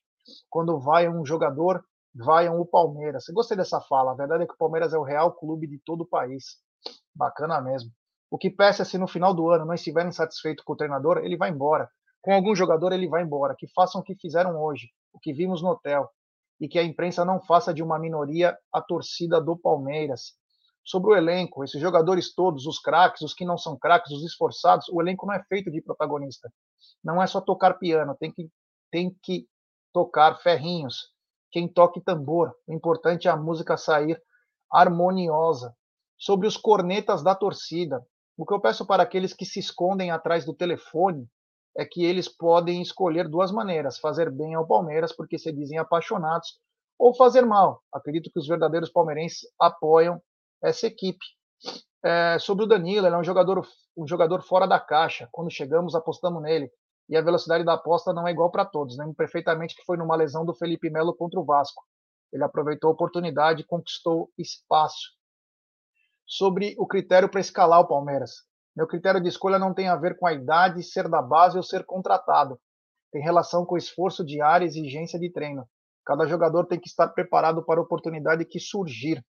quando 0.48 0.78
vai 0.78 1.08
um 1.08 1.24
jogador, 1.24 1.84
vai 2.14 2.48
um 2.48 2.64
Palmeiras. 2.64 3.28
Eu 3.28 3.34
gostei 3.34 3.56
dessa 3.56 3.80
fala. 3.80 4.12
A 4.12 4.14
verdade 4.14 4.44
é 4.44 4.46
que 4.46 4.54
o 4.54 4.58
Palmeiras 4.58 4.92
é 4.92 4.98
o 4.98 5.02
real 5.02 5.32
clube 5.32 5.66
de 5.66 5.78
todo 5.84 6.02
o 6.02 6.06
país. 6.06 6.58
Bacana 7.14 7.60
mesmo. 7.60 7.90
O 8.30 8.38
que 8.38 8.50
peça 8.50 8.82
é 8.82 8.84
se 8.84 8.96
no 8.96 9.08
final 9.08 9.34
do 9.34 9.50
ano 9.50 9.64
não 9.64 9.74
estiver 9.74 10.06
insatisfeito 10.06 10.62
com 10.64 10.72
o 10.72 10.76
treinador, 10.76 11.18
ele 11.18 11.36
vai 11.36 11.50
embora. 11.50 11.88
Com 12.22 12.32
algum 12.32 12.54
jogador, 12.54 12.92
ele 12.92 13.08
vai 13.08 13.22
embora. 13.22 13.54
Que 13.58 13.66
façam 13.74 14.00
o 14.00 14.04
que 14.04 14.14
fizeram 14.14 14.60
hoje, 14.60 14.88
o 15.12 15.18
que 15.18 15.32
vimos 15.32 15.62
no 15.62 15.70
hotel. 15.70 16.08
E 16.60 16.68
que 16.68 16.78
a 16.78 16.84
imprensa 16.84 17.24
não 17.24 17.40
faça 17.40 17.72
de 17.72 17.82
uma 17.82 17.98
minoria 17.98 18.56
a 18.72 18.80
torcida 18.80 19.40
do 19.40 19.56
Palmeiras. 19.56 20.34
Sobre 20.84 21.12
o 21.12 21.16
elenco, 21.16 21.64
esses 21.64 21.80
jogadores 21.80 22.34
todos, 22.34 22.66
os 22.66 22.78
craques, 22.78 23.22
os 23.22 23.34
que 23.34 23.44
não 23.44 23.58
são 23.58 23.78
craques, 23.78 24.12
os 24.12 24.24
esforçados, 24.24 24.88
o 24.88 25.00
elenco 25.00 25.26
não 25.26 25.34
é 25.34 25.42
feito 25.44 25.70
de 25.70 25.80
protagonista. 25.80 26.50
Não 27.02 27.22
é 27.22 27.26
só 27.26 27.40
tocar 27.40 27.74
piano, 27.74 28.16
tem 28.18 28.32
que, 28.32 28.48
tem 28.90 29.16
que 29.22 29.46
tocar 29.92 30.38
ferrinhos. 30.40 31.10
Quem 31.50 31.66
toque 31.66 32.00
tambor. 32.00 32.54
O 32.66 32.72
importante 32.72 33.28
é 33.28 33.30
a 33.30 33.36
música 33.36 33.76
sair 33.76 34.20
harmoniosa. 34.72 35.74
Sobre 36.18 36.46
os 36.46 36.56
cornetas 36.56 37.22
da 37.22 37.34
torcida. 37.34 38.04
O 38.36 38.46
que 38.46 38.54
eu 38.54 38.60
peço 38.60 38.86
para 38.86 39.02
aqueles 39.02 39.32
que 39.32 39.44
se 39.44 39.58
escondem 39.58 40.10
atrás 40.10 40.44
do 40.44 40.54
telefone 40.54 41.28
é 41.76 41.84
que 41.84 42.04
eles 42.04 42.28
podem 42.28 42.82
escolher 42.82 43.28
duas 43.28 43.50
maneiras: 43.50 43.98
fazer 43.98 44.30
bem 44.30 44.54
ao 44.54 44.66
Palmeiras, 44.66 45.12
porque 45.12 45.38
se 45.38 45.52
dizem 45.52 45.78
apaixonados, 45.78 46.58
ou 46.98 47.14
fazer 47.14 47.42
mal. 47.42 47.82
Acredito 47.92 48.30
que 48.30 48.38
os 48.38 48.46
verdadeiros 48.46 48.90
palmeirenses 48.90 49.48
apoiam 49.58 50.20
essa 50.62 50.86
equipe. 50.86 51.24
É, 52.02 52.38
sobre 52.38 52.64
o 52.64 52.68
Danilo, 52.68 53.06
ele 53.06 53.14
é 53.14 53.18
um 53.18 53.24
jogador, 53.24 53.66
um 53.96 54.06
jogador 54.06 54.42
fora 54.42 54.66
da 54.66 54.80
caixa. 54.80 55.28
Quando 55.32 55.50
chegamos, 55.50 55.94
apostamos 55.94 56.42
nele 56.42 56.70
e 57.10 57.16
a 57.16 57.20
velocidade 57.20 57.64
da 57.64 57.74
aposta 57.74 58.12
não 58.12 58.26
é 58.26 58.30
igual 58.30 58.52
para 58.52 58.64
todos. 58.64 58.96
Lembro 58.96 59.14
perfeitamente 59.14 59.74
que 59.74 59.84
foi 59.84 59.96
numa 59.96 60.14
lesão 60.14 60.44
do 60.44 60.54
Felipe 60.54 60.88
Melo 60.88 61.12
contra 61.12 61.40
o 61.40 61.44
Vasco. 61.44 61.82
Ele 62.32 62.44
aproveitou 62.44 62.88
a 62.88 62.92
oportunidade 62.92 63.62
e 63.62 63.66
conquistou 63.66 64.30
espaço. 64.38 65.10
Sobre 66.24 66.76
o 66.78 66.86
critério 66.86 67.28
para 67.28 67.40
escalar 67.40 67.80
o 67.80 67.88
Palmeiras. 67.88 68.30
Meu 68.76 68.86
critério 68.86 69.20
de 69.20 69.28
escolha 69.28 69.58
não 69.58 69.74
tem 69.74 69.88
a 69.88 69.96
ver 69.96 70.16
com 70.16 70.24
a 70.24 70.32
idade, 70.32 70.84
ser 70.84 71.08
da 71.08 71.20
base 71.20 71.56
ou 71.56 71.62
ser 71.64 71.84
contratado. 71.84 72.56
Tem 73.10 73.20
relação 73.20 73.66
com 73.66 73.74
o 73.74 73.78
esforço 73.78 74.24
diário 74.24 74.64
e 74.64 74.68
exigência 74.68 75.18
de 75.18 75.32
treino. 75.32 75.68
Cada 76.06 76.26
jogador 76.26 76.66
tem 76.66 76.78
que 76.78 76.88
estar 76.88 77.08
preparado 77.08 77.64
para 77.64 77.80
a 77.80 77.82
oportunidade 77.82 78.44
que 78.44 78.60
surgir. 78.60 79.20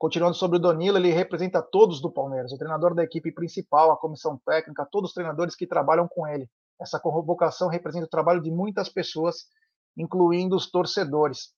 Continuando 0.00 0.34
sobre 0.34 0.56
o 0.56 0.60
Danilo, 0.60 0.96
ele 0.96 1.12
representa 1.12 1.60
todos 1.60 2.00
do 2.00 2.10
Palmeiras, 2.10 2.50
o 2.52 2.56
treinador 2.56 2.94
da 2.94 3.04
equipe 3.04 3.30
principal, 3.30 3.92
a 3.92 3.98
comissão 3.98 4.40
técnica, 4.46 4.88
todos 4.90 5.10
os 5.10 5.14
treinadores 5.14 5.54
que 5.54 5.66
trabalham 5.66 6.08
com 6.08 6.26
ele. 6.26 6.48
Essa 6.80 6.98
convocação 6.98 7.68
representa 7.68 8.06
o 8.06 8.08
trabalho 8.08 8.40
de 8.40 8.50
muitas 8.50 8.88
pessoas, 8.88 9.44
incluindo 9.94 10.56
os 10.56 10.70
torcedores. 10.70 11.50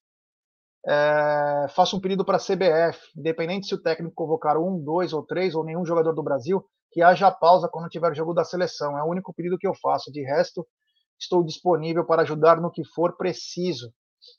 É, 0.85 1.69
faço 1.69 1.97
um 1.97 2.01
pedido 2.01 2.25
para 2.25 2.37
a 2.37 2.41
CBF, 2.41 2.99
independente 3.17 3.69
se 3.69 3.77
o 3.77 3.81
técnico 3.81 4.13
convocar 4.13 4.59
um, 4.59 4.77
dois 4.77 5.13
ou 5.13 5.25
três, 5.25 5.55
ou 5.55 5.63
nenhum 5.63 5.87
jogador 5.87 6.13
do 6.13 6.23
Brasil, 6.25 6.69
que 6.91 7.01
haja 7.01 7.31
pausa 7.31 7.69
quando 7.69 7.89
tiver 7.89 8.13
jogo 8.13 8.35
da 8.35 8.43
seleção. 8.43 8.99
É 8.99 9.05
o 9.05 9.09
único 9.09 9.33
pedido 9.33 9.57
que 9.57 9.69
eu 9.69 9.75
faço. 9.81 10.11
De 10.11 10.21
resto, 10.21 10.67
estou 11.17 11.45
disponível 11.45 12.05
para 12.05 12.23
ajudar 12.23 12.61
no 12.61 12.73
que 12.73 12.83
for 12.85 13.17
preciso. 13.17 13.95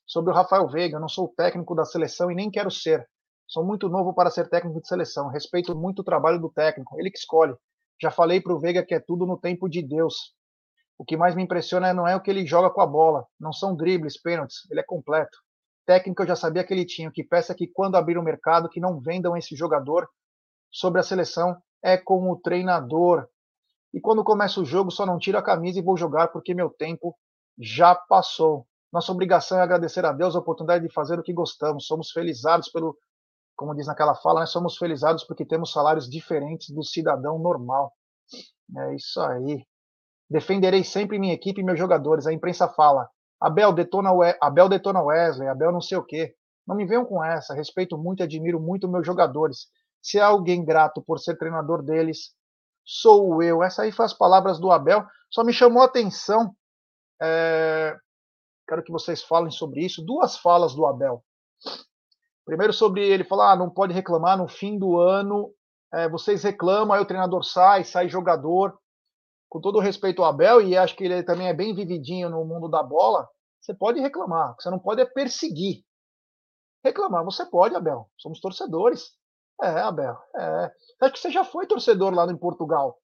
Sobre 0.06 0.34
o 0.34 0.36
Rafael 0.36 0.68
Veiga, 0.68 0.98
eu 0.98 1.02
não 1.02 1.08
sou 1.08 1.30
técnico 1.30 1.74
da 1.74 1.86
seleção 1.86 2.30
e 2.30 2.36
nem 2.36 2.52
quero 2.52 2.70
ser. 2.70 3.08
Sou 3.54 3.64
muito 3.64 3.88
novo 3.88 4.16
para 4.16 4.32
ser 4.32 4.50
técnico 4.50 4.82
de 4.82 4.88
seleção. 4.88 5.28
Respeito 5.28 5.76
muito 5.76 6.00
o 6.00 6.04
trabalho 6.04 6.42
do 6.42 6.50
técnico, 6.50 7.00
ele 7.00 7.12
que 7.12 7.20
escolhe. 7.20 7.54
Já 8.02 8.10
falei 8.10 8.42
para 8.42 8.52
o 8.52 8.60
Veiga 8.60 8.84
que 8.84 8.96
é 8.96 9.00
tudo 9.00 9.28
no 9.28 9.38
tempo 9.38 9.70
de 9.70 9.80
Deus. 9.84 10.34
O 10.98 11.06
que 11.06 11.16
mais 11.16 11.36
me 11.36 11.44
impressiona 11.44 11.94
não 11.94 12.08
é 12.08 12.16
o 12.16 12.20
que 12.20 12.32
ele 12.32 12.48
joga 12.48 12.72
com 12.72 12.82
a 12.82 12.88
bola, 12.88 13.28
não 13.40 13.54
são 13.54 13.76
dribles, 13.76 14.20
pênaltis, 14.20 14.68
ele 14.72 14.80
é 14.80 14.84
completo. 14.84 15.38
Técnico 15.86 16.24
eu 16.24 16.28
já 16.30 16.36
sabia 16.36 16.64
que 16.64 16.74
ele 16.74 16.84
tinha, 16.84 17.10
o 17.10 17.12
que 17.12 17.24
peça 17.24 17.54
é 17.54 17.56
que 17.56 17.68
quando 17.68 17.96
abrir 17.96 18.18
o 18.18 18.24
mercado, 18.24 18.68
que 18.68 18.80
não 18.80 19.00
vendam 19.00 19.38
esse 19.38 19.56
jogador. 19.56 20.10
Sobre 20.72 21.00
a 21.00 21.04
seleção, 21.04 21.56
é 21.84 21.96
com 21.96 22.32
o 22.32 22.36
treinador. 22.36 23.28
E 23.94 24.02
quando 24.02 24.24
começa 24.24 24.60
o 24.60 24.66
jogo, 24.66 24.90
só 24.90 25.06
não 25.06 25.20
tiro 25.20 25.38
a 25.38 25.44
camisa 25.44 25.78
e 25.78 25.84
vou 25.84 25.96
jogar 25.96 26.30
porque 26.30 26.56
meu 26.56 26.72
tempo 26.72 27.16
já 27.60 27.94
passou. 27.94 28.66
Nossa 28.92 29.12
obrigação 29.12 29.60
é 29.60 29.62
agradecer 29.62 30.04
a 30.06 30.12
Deus 30.12 30.36
a 30.36 30.40
oportunidade 30.40 30.88
de 30.88 30.92
fazer 30.92 31.20
o 31.20 31.24
que 31.24 31.32
gostamos. 31.32 31.86
Somos 31.86 32.10
felizados 32.10 32.70
pelo, 32.70 32.98
como 33.56 33.76
diz 33.76 33.88
naquela 33.88 34.16
fala, 34.16 34.42
nós 34.42 34.52
somos 34.52 34.78
felizados 34.78 35.24
porque 35.24 35.46
temos 35.46 35.72
salários 35.72 36.10
diferentes 36.10 36.70
do 36.70 36.84
cidadão 36.84 37.38
normal. 37.40 37.94
É 38.78 38.96
isso 38.96 39.22
aí. 39.22 39.66
Defenderei 40.30 40.84
sempre 40.84 41.20
minha 41.20 41.34
equipe 41.34 41.62
e 41.62 41.64
meus 41.64 41.78
jogadores. 41.78 42.26
A 42.26 42.34
imprensa 42.34 42.68
fala: 42.68 43.08
Abel 43.40 43.72
detona, 43.74 44.10
Abel 44.42 44.70
detona 44.70 45.04
Wesley, 45.04 45.48
Abel 45.48 45.72
não 45.72 45.82
sei 45.82 45.98
o 45.98 46.04
quê. 46.04 46.34
Não 46.66 46.76
me 46.76 46.86
venham 46.86 47.06
com 47.06 47.24
essa. 47.24 47.54
Respeito 47.54 47.98
muito 47.98 48.22
e 48.22 48.24
admiro 48.24 48.60
muito 48.60 48.88
meus 48.88 49.06
jogadores. 49.06 49.68
Se 50.02 50.20
há 50.20 50.28
alguém 50.28 50.64
grato 50.64 51.02
por 51.02 51.20
ser 51.20 51.38
treinador 51.38 51.84
deles, 51.84 52.34
sou 52.86 53.44
eu. 53.44 53.62
Essa 53.62 53.84
aí 53.84 53.92
foi 53.92 54.06
as 54.06 54.14
palavras 54.14 54.60
do 54.60 54.72
Abel. 54.72 55.06
Só 55.30 55.44
me 55.44 55.54
chamou 55.54 55.82
a 55.82 55.86
atenção. 55.86 56.56
É... 57.22 57.96
Quero 58.68 58.84
que 58.84 58.92
vocês 58.92 59.22
falem 59.22 59.52
sobre 59.52 59.86
isso. 59.86 60.04
Duas 60.04 60.38
falas 60.38 60.74
do 60.74 60.86
Abel. 60.86 61.24
Primeiro 62.46 62.74
sobre 62.74 63.08
ele 63.08 63.24
falar, 63.24 63.54
ah, 63.54 63.56
não 63.56 63.70
pode 63.70 63.94
reclamar 63.94 64.38
no 64.38 64.48
fim 64.48 64.78
do 64.78 64.98
ano. 65.00 65.54
É, 65.94 66.10
vocês 66.10 66.44
reclamam, 66.44 66.94
aí 66.94 67.02
o 67.02 67.06
treinador 67.06 67.44
sai, 67.44 67.84
sai 67.84 68.10
jogador 68.10 68.78
com 69.54 69.62
todo 69.62 69.80
respeito 69.80 70.24
ao 70.24 70.30
Abel, 70.30 70.62
e 70.62 70.76
acho 70.76 70.96
que 70.96 71.04
ele 71.04 71.22
também 71.22 71.48
é 71.48 71.54
bem 71.54 71.76
vividinho 71.76 72.28
no 72.28 72.44
mundo 72.44 72.68
da 72.68 72.82
bola, 72.82 73.30
você 73.62 73.72
pode 73.72 74.00
reclamar. 74.00 74.56
Você 74.60 74.68
não 74.72 74.80
pode 74.80 75.00
é 75.00 75.06
perseguir. 75.06 75.86
Reclamar, 76.84 77.24
você 77.24 77.46
pode, 77.46 77.76
Abel. 77.76 78.10
Somos 78.18 78.42
torcedores. 78.42 79.12
É, 79.62 79.68
Abel. 79.82 80.18
É. 80.36 80.72
Acho 81.02 81.14
que 81.14 81.20
você 81.20 81.30
já 81.30 81.46
foi 81.46 81.68
torcedor 81.68 82.14
lá 82.14 82.26
em 82.26 82.36
Portugal. 82.36 83.00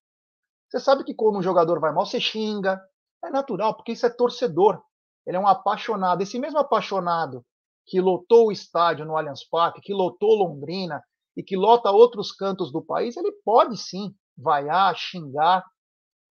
Você 0.68 0.80
sabe 0.80 1.04
que 1.04 1.14
quando 1.14 1.38
um 1.38 1.44
jogador 1.44 1.80
vai 1.80 1.94
mal, 1.94 2.06
você 2.06 2.20
xinga. 2.20 2.82
É 3.24 3.30
natural, 3.30 3.76
porque 3.76 3.92
isso 3.92 4.06
é 4.06 4.10
torcedor. 4.10 4.82
Ele 5.28 5.38
é 5.38 5.40
um 5.40 5.48
apaixonado. 5.48 6.22
Esse 6.24 6.40
mesmo 6.40 6.58
apaixonado 6.58 7.46
que 7.86 8.00
lotou 8.00 8.48
o 8.48 8.52
estádio 8.52 9.06
no 9.06 9.18
Allianz 9.18 9.44
Parque, 9.44 9.82
que 9.82 9.94
lotou 9.94 10.36
Londrina 10.36 11.04
e 11.36 11.44
que 11.44 11.56
lota 11.56 11.92
outros 11.92 12.32
cantos 12.32 12.72
do 12.72 12.82
país, 12.82 13.18
ele 13.18 13.32
pode 13.44 13.78
sim 13.78 14.14
vaiar, 14.38 14.96
xingar, 14.96 15.66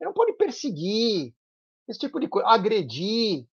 ele 0.00 0.08
não 0.08 0.14
pode 0.14 0.32
perseguir, 0.34 1.34
esse 1.88 1.98
tipo 1.98 2.20
de 2.20 2.28
coisa, 2.28 2.46
agredir. 2.48 3.46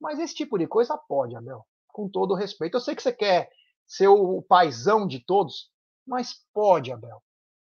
Mas 0.00 0.18
esse 0.18 0.34
tipo 0.34 0.58
de 0.58 0.66
coisa 0.66 0.96
pode, 0.96 1.36
Abel. 1.36 1.64
Com 1.88 2.08
todo 2.08 2.34
respeito. 2.34 2.76
Eu 2.76 2.80
sei 2.80 2.96
que 2.96 3.02
você 3.02 3.12
quer 3.12 3.50
ser 3.86 4.08
o 4.08 4.42
paizão 4.42 5.06
de 5.06 5.20
todos, 5.24 5.70
mas 6.06 6.34
pode, 6.52 6.90
Abel. 6.90 7.22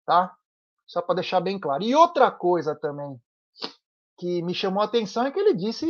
Tá? 0.05 0.33
Só 0.87 1.01
para 1.01 1.15
deixar 1.15 1.41
bem 1.41 1.59
claro. 1.59 1.83
E 1.83 1.93
outra 1.93 2.31
coisa 2.31 2.75
também 2.75 3.21
que 4.17 4.41
me 4.41 4.53
chamou 4.53 4.81
a 4.81 4.85
atenção 4.85 5.25
é 5.25 5.31
que 5.31 5.39
ele 5.39 5.53
disse, 5.53 5.85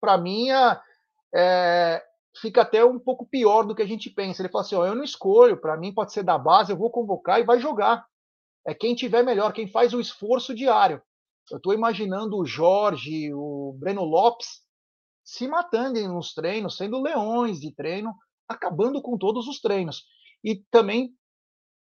para 0.00 0.16
mim, 0.16 0.48
é, 1.34 2.02
fica 2.40 2.62
até 2.62 2.84
um 2.84 2.98
pouco 2.98 3.26
pior 3.26 3.64
do 3.64 3.74
que 3.74 3.82
a 3.82 3.86
gente 3.86 4.10
pensa. 4.10 4.42
Ele 4.42 4.48
falou 4.48 4.64
assim: 4.64 4.74
ó, 4.74 4.86
eu 4.86 4.94
não 4.94 5.04
escolho, 5.04 5.60
para 5.60 5.76
mim 5.76 5.92
pode 5.92 6.12
ser 6.12 6.22
da 6.22 6.38
base, 6.38 6.72
eu 6.72 6.76
vou 6.76 6.90
convocar 6.90 7.40
e 7.40 7.44
vai 7.44 7.58
jogar. 7.58 8.06
É 8.66 8.74
quem 8.74 8.94
tiver 8.94 9.22
melhor, 9.22 9.52
quem 9.52 9.68
faz 9.68 9.94
o 9.94 10.00
esforço 10.00 10.54
diário. 10.54 11.00
Eu 11.50 11.58
estou 11.58 11.72
imaginando 11.72 12.36
o 12.36 12.44
Jorge, 12.44 13.32
o 13.32 13.76
Breno 13.78 14.02
Lopes 14.02 14.66
se 15.24 15.48
matando 15.48 16.00
nos 16.08 16.32
treinos, 16.32 16.76
sendo 16.76 17.02
leões 17.02 17.60
de 17.60 17.74
treino, 17.74 18.14
acabando 18.48 19.02
com 19.02 19.18
todos 19.18 19.48
os 19.48 19.60
treinos. 19.60 20.04
E 20.42 20.62
também, 20.70 21.12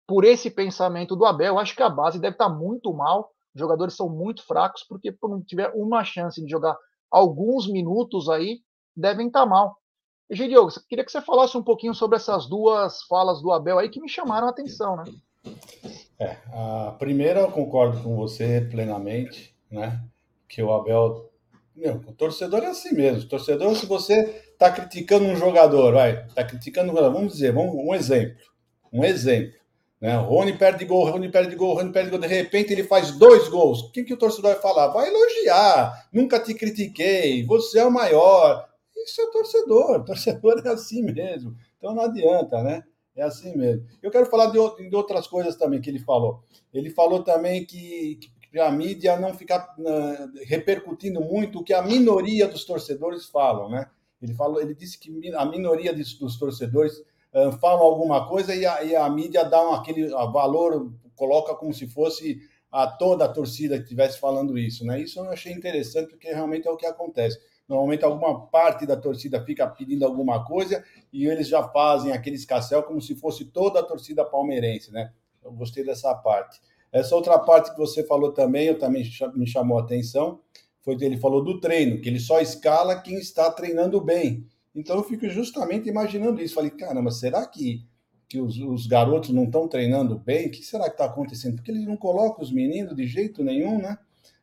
por 0.08 0.24
esse 0.24 0.50
pensamento 0.50 1.16
do 1.16 1.26
Abel, 1.26 1.60
acho 1.60 1.76
que 1.76 1.84
a 1.84 1.90
base 1.90 2.20
deve 2.20 2.36
estar 2.36 2.50
tá 2.50 2.56
muito 2.56 2.94
mal. 2.94 3.32
Os 3.54 3.60
jogadores 3.60 3.94
são 3.94 4.10
muito 4.10 4.46
fracos, 4.46 4.86
porque 4.88 5.12
por 5.12 5.30
não 5.30 5.44
tiver 5.44 5.72
uma 5.76 6.04
chance 6.04 6.42
de 6.42 6.50
jogar 6.50 6.78
alguns 7.12 7.70
minutos 7.70 8.30
aí, 8.30 8.62
devem 8.96 9.28
estar 9.28 9.42
tá 9.42 9.46
mal. 9.46 9.78
E, 10.30 10.36
Diogo, 10.36 10.72
queria 10.90 11.06
que 11.06 11.12
você 11.12 11.22
falasse 11.22 11.56
um 11.56 11.64
pouquinho 11.64 11.94
sobre 11.94 12.16
essas 12.16 12.48
duas 12.48 13.04
falas 13.04 13.42
do 13.42 13.52
Abel 13.52 13.78
aí 13.78 13.90
que 13.90 14.02
me 14.02 14.10
chamaram 14.10 14.48
a 14.48 14.50
atenção, 14.50 14.96
né? 14.96 15.04
É, 16.20 16.38
a 16.52 16.96
primeira 16.98 17.42
eu 17.42 17.52
concordo 17.52 18.02
com 18.02 18.16
você 18.16 18.62
plenamente, 18.62 19.56
né? 19.70 20.02
Que 20.48 20.64
o 20.64 20.74
Abel. 20.74 21.30
Meu, 21.76 21.96
o 21.96 22.14
torcedor 22.14 22.64
é 22.64 22.68
assim 22.68 22.96
mesmo. 22.96 23.24
O 23.24 23.28
torcedor, 23.28 23.76
se 23.76 23.86
você 23.86 24.44
está 24.54 24.72
criticando 24.72 25.26
um 25.26 25.36
jogador, 25.36 25.94
vai, 25.94 26.26
está 26.26 26.44
criticando 26.44 26.94
vamos 26.94 27.34
dizer, 27.34 27.52
vamos, 27.54 27.76
um 27.76 27.94
exemplo. 27.94 28.38
Um 28.92 29.04
exemplo. 29.04 29.60
Né? 30.00 30.18
O 30.18 30.24
Rony 30.24 30.58
perde 30.58 30.86
gol, 30.86 31.10
Rony 31.10 31.30
perde 31.30 31.56
gol, 31.56 31.76
Rony 31.76 31.92
perde 31.92 32.10
gol, 32.10 32.20
de 32.20 32.28
repente 32.28 32.72
ele 32.72 32.84
faz 32.84 33.12
dois 33.12 33.48
gols. 33.50 33.82
O 33.82 33.92
que, 33.92 34.04
que 34.04 34.14
o 34.14 34.18
torcedor 34.18 34.54
vai 34.54 34.62
falar? 34.62 34.88
Vai 34.88 35.10
elogiar, 35.10 36.08
nunca 36.12 36.40
te 36.40 36.54
critiquei, 36.54 37.46
você 37.46 37.80
é 37.80 37.86
o 37.86 37.92
maior. 37.92 38.66
Isso 39.06 39.22
é 39.22 39.32
torcedor, 39.32 40.04
torcedor 40.06 40.62
é 40.66 40.70
assim 40.70 41.04
mesmo. 41.04 41.56
Então 41.78 41.94
não 41.94 42.04
adianta, 42.04 42.62
né? 42.64 42.84
É 43.16 43.24
assim 43.24 43.56
mesmo. 43.56 43.86
Eu 44.04 44.12
quero 44.12 44.26
falar 44.26 44.48
de, 44.48 44.90
de 44.90 44.96
outras 44.96 45.26
coisas 45.26 45.56
também 45.56 45.80
que 45.80 45.90
ele 45.90 46.00
falou. 46.00 46.44
Ele 46.74 46.90
falou 46.90 47.24
também 47.24 47.66
que, 47.66 48.20
que 48.52 48.60
a 48.60 48.70
mídia 48.70 49.18
não 49.18 49.34
ficar 49.34 49.74
uh, 49.80 50.46
repercutindo 50.46 51.22
muito 51.22 51.60
o 51.60 51.64
que 51.64 51.74
a 51.74 51.82
minoria 51.82 52.48
dos 52.48 52.66
torcedores 52.66 53.26
falam, 53.28 53.70
né? 53.70 53.90
Ele 54.22 54.34
falou, 54.34 54.62
ele 54.62 54.74
disse 54.74 55.00
que 55.00 55.34
a 55.34 55.46
minoria 55.46 55.94
dos 55.94 56.38
torcedores 56.38 56.98
uh, 57.34 57.52
falam 57.62 57.84
alguma 57.86 58.28
coisa 58.28 58.54
e 58.54 58.66
a, 58.66 58.84
e 58.84 58.96
a 58.96 59.10
mídia 59.10 59.46
dá 59.46 59.62
um, 59.62 59.74
aquele 59.74 60.10
valor, 60.10 60.92
coloca 61.16 61.56
como 61.56 61.74
se 61.74 61.88
fosse 61.88 62.42
a 62.72 62.88
toda 62.88 63.24
a 63.24 63.30
torcida 63.30 63.78
que 63.78 63.84
estivesse 63.84 64.20
falando 64.20 64.58
isso, 64.58 64.86
né? 64.86 65.00
Isso 65.00 65.20
eu 65.20 65.30
achei 65.30 65.54
interessante 65.54 66.10
porque 66.10 66.28
realmente 66.28 66.68
é 66.68 66.72
o 66.72 66.76
que 66.76 66.86
acontece. 66.86 67.40
Normalmente 67.68 68.06
alguma 68.06 68.46
parte 68.48 68.86
da 68.86 68.96
torcida 68.96 69.44
fica 69.44 69.68
pedindo 69.68 70.06
alguma 70.06 70.46
coisa 70.46 70.84
e 71.12 71.26
eles 71.26 71.48
já 71.48 71.64
fazem 71.64 72.12
aquele 72.12 72.36
escassel 72.36 72.84
como 72.84 73.02
se 73.02 73.16
fosse 73.16 73.46
toda 73.46 73.80
a 73.80 73.84
torcida 73.84 74.24
palmeirense, 74.24 74.92
né? 74.92 75.12
Eu 75.44 75.52
gostei 75.52 75.84
dessa 75.84 76.14
parte. 76.14 76.60
Essa 76.92 77.16
outra 77.16 77.38
parte 77.40 77.72
que 77.72 77.78
você 77.78 78.04
falou 78.04 78.32
também, 78.32 78.68
eu 78.68 78.80
também 78.80 79.04
me 79.34 79.48
chamou 79.48 79.78
a 79.78 79.82
atenção, 79.82 80.40
foi 80.82 80.96
que 80.96 81.04
ele 81.04 81.18
falou 81.18 81.44
do 81.44 81.60
treino, 81.60 82.00
que 82.00 82.08
ele 82.08 82.20
só 82.20 82.40
escala 82.40 83.02
quem 83.02 83.18
está 83.18 83.52
treinando 83.52 84.00
bem. 84.00 84.48
Então 84.74 84.98
eu 84.98 85.04
fico 85.04 85.28
justamente 85.28 85.90
imaginando 85.90 86.42
isso. 86.42 86.54
Falei, 86.54 86.70
caramba, 86.70 87.10
será 87.10 87.46
que, 87.48 87.84
que 88.30 88.40
os, 88.40 88.58
os 88.58 88.86
garotos 88.86 89.32
não 89.32 89.46
estão 89.46 89.68
treinando 89.68 90.20
bem? 90.20 90.48
O 90.48 90.52
que 90.52 90.64
será 90.64 90.86
que 90.86 90.92
está 90.92 91.06
acontecendo? 91.06 91.56
Porque 91.56 91.72
eles 91.72 91.88
não 91.88 91.98
colocam 91.98 92.44
os 92.44 92.52
meninos 92.52 92.96
de 92.96 93.08
jeito 93.08 93.44
nenhum, 93.44 93.80
né? 93.80 93.98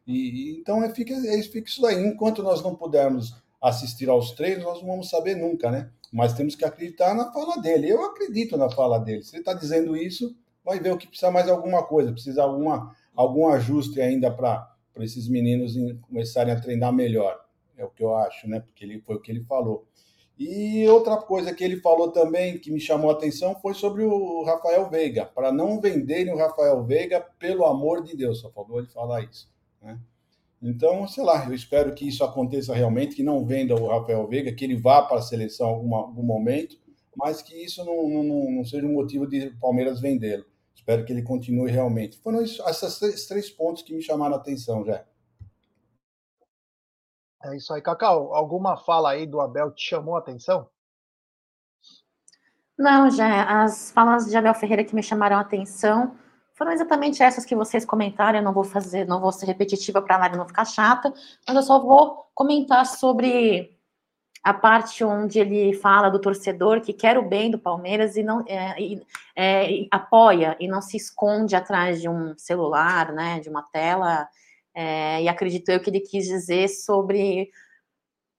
E, 0.07 0.59
então 0.59 0.82
é, 0.82 0.92
fica, 0.94 1.14
é, 1.14 1.42
fica 1.42 1.68
isso 1.68 1.84
aí. 1.86 2.05
Enquanto 2.05 2.42
nós 2.42 2.62
não 2.62 2.74
pudermos 2.74 3.34
assistir 3.61 4.09
aos 4.09 4.32
treinos, 4.32 4.64
nós 4.64 4.80
não 4.80 4.88
vamos 4.88 5.09
saber 5.09 5.36
nunca, 5.36 5.70
né? 5.70 5.90
Mas 6.12 6.32
temos 6.32 6.55
que 6.55 6.64
acreditar 6.64 7.14
na 7.14 7.32
fala 7.32 7.57
dele. 7.61 7.88
Eu 7.88 8.05
acredito 8.05 8.57
na 8.57 8.68
fala 8.68 8.98
dele. 8.98 9.22
Se 9.22 9.34
ele 9.34 9.42
está 9.42 9.55
dizendo 9.55 9.96
isso, 9.96 10.36
vai 10.64 10.80
ver 10.80 10.92
o 10.92 10.98
que 10.98 11.07
precisa 11.07 11.30
mais 11.30 11.48
alguma 11.48 11.84
coisa, 11.84 12.12
precisa 12.12 12.42
alguma, 12.42 12.94
algum 13.14 13.48
ajuste 13.48 14.00
ainda 14.00 14.30
para 14.30 14.68
esses 14.98 15.28
meninos 15.28 15.74
começarem 16.03 16.53
a 16.53 16.61
treinar 16.61 16.92
melhor. 16.92 17.40
É 17.76 17.84
o 17.84 17.90
que 17.90 18.03
eu 18.03 18.14
acho, 18.16 18.48
né? 18.48 18.61
Porque 18.61 18.84
ele 18.84 19.00
foi 19.00 19.16
o 19.16 19.20
que 19.20 19.30
ele 19.30 19.44
falou. 19.44 19.86
E 20.38 20.88
outra 20.88 21.16
coisa 21.18 21.55
que 21.55 21.62
ele 21.62 21.76
falou 21.76 22.11
também 22.11 22.59
que 22.59 22.70
me 22.70 22.80
chamou 22.80 23.11
a 23.11 23.14
atenção 23.14 23.55
foi 23.61 23.74
sobre 23.74 24.03
o 24.03 24.42
Rafael 24.42 24.88
Veiga, 24.90 25.24
para 25.24 25.53
não 25.53 25.80
venderem 25.80 26.32
o 26.32 26.36
Rafael 26.36 26.82
Veiga, 26.82 27.20
pelo 27.38 27.64
amor 27.64 28.03
de 28.03 28.16
Deus, 28.16 28.40
só 28.40 28.50
faltou 28.50 28.78
ele 28.78 28.88
falar 28.88 29.22
isso. 29.22 29.51
Né? 29.83 29.99
Então, 30.62 31.07
sei 31.09 31.24
lá, 31.24 31.45
eu 31.45 31.55
espero 31.55 31.93
que 31.93 32.07
isso 32.07 32.22
aconteça 32.22 32.72
realmente, 32.72 33.16
que 33.16 33.22
não 33.22 33.45
venda 33.45 33.74
o 33.74 33.89
Rafael 33.89 34.26
Veiga, 34.28 34.53
que 34.53 34.64
ele 34.64 34.76
vá 34.76 35.03
para 35.03 35.18
a 35.18 35.22
seleção 35.22 35.68
em 35.68 35.74
algum, 35.74 35.95
algum 35.97 36.22
momento, 36.22 36.76
mas 37.16 37.43
que 37.43 37.55
isso 37.55 37.85
não, 37.85 38.09
não, 38.09 38.51
não 38.51 38.64
seja 38.64 38.87
um 38.87 38.93
motivo 38.93 39.26
de 39.26 39.51
Palmeiras 39.61 40.01
vendê-lo. 40.01 40.45
Espero 40.74 41.05
que 41.05 41.12
ele 41.12 41.22
continue 41.22 41.70
realmente. 41.70 42.18
Foram 42.18 42.43
esses 42.43 42.99
três, 42.99 43.26
três 43.26 43.51
pontos 43.51 43.83
que 43.83 43.95
me 43.95 44.03
chamaram 44.03 44.35
a 44.35 44.39
atenção 44.39 44.85
já. 44.85 45.05
É 47.45 47.57
isso 47.57 47.72
aí, 47.72 47.83
Cacau. 47.83 48.33
Alguma 48.35 48.76
fala 48.76 49.11
aí 49.11 49.26
do 49.26 49.41
Abel 49.41 49.72
te 49.72 49.89
chamou 49.89 50.14
a 50.14 50.20
atenção? 50.20 50.68
Não, 52.78 53.11
já. 53.11 53.64
As 53.64 53.91
falas 53.91 54.26
de 54.26 54.37
Abel 54.37 54.55
Ferreira 54.55 54.85
que 54.85 54.95
me 54.95 55.03
chamaram 55.03 55.37
a 55.37 55.41
atenção 55.41 56.16
foram 56.55 56.72
exatamente 56.72 57.22
essas 57.22 57.44
que 57.44 57.57
vocês 57.57 57.84
comentaram. 57.84 58.38
Eu 58.38 58.44
não 58.44 58.53
vou 58.53 58.64
fazer, 58.64 59.07
não 59.07 59.20
vou 59.20 59.32
ser 59.32 59.46
repetitiva 59.46 60.03
para 60.03 60.16
a 60.16 60.18
live 60.20 60.36
não 60.36 60.46
ficar 60.46 60.64
chata, 60.64 61.12
mas 61.46 61.57
eu 61.57 61.62
só 61.62 61.78
vou 61.80 62.26
comentar 62.34 62.86
sobre 62.86 63.76
a 64.42 64.53
parte 64.53 65.05
onde 65.05 65.38
ele 65.38 65.72
fala 65.74 66.11
do 66.11 66.20
torcedor 66.20 66.80
que 66.80 66.92
quer 66.92 67.16
o 67.16 67.28
bem 67.28 67.50
do 67.50 67.59
Palmeiras 67.59 68.16
e 68.16 68.22
não 68.24 68.44
é, 68.48 68.80
e, 68.80 69.00
é, 69.36 69.70
e 69.70 69.88
apoia 69.90 70.57
e 70.59 70.66
não 70.66 70.82
se 70.82 70.96
esconde 70.96 71.55
atrás 71.55 72.00
de 72.00 72.09
um 72.09 72.36
celular, 72.36 73.12
né, 73.12 73.38
de 73.40 73.48
uma 73.48 73.62
tela. 73.62 74.28
É, 74.74 75.22
e 75.22 75.28
acredito 75.28 75.68
eu 75.68 75.80
que 75.80 75.90
ele 75.90 76.00
quis 76.00 76.26
dizer 76.26 76.68
sobre 76.68 77.50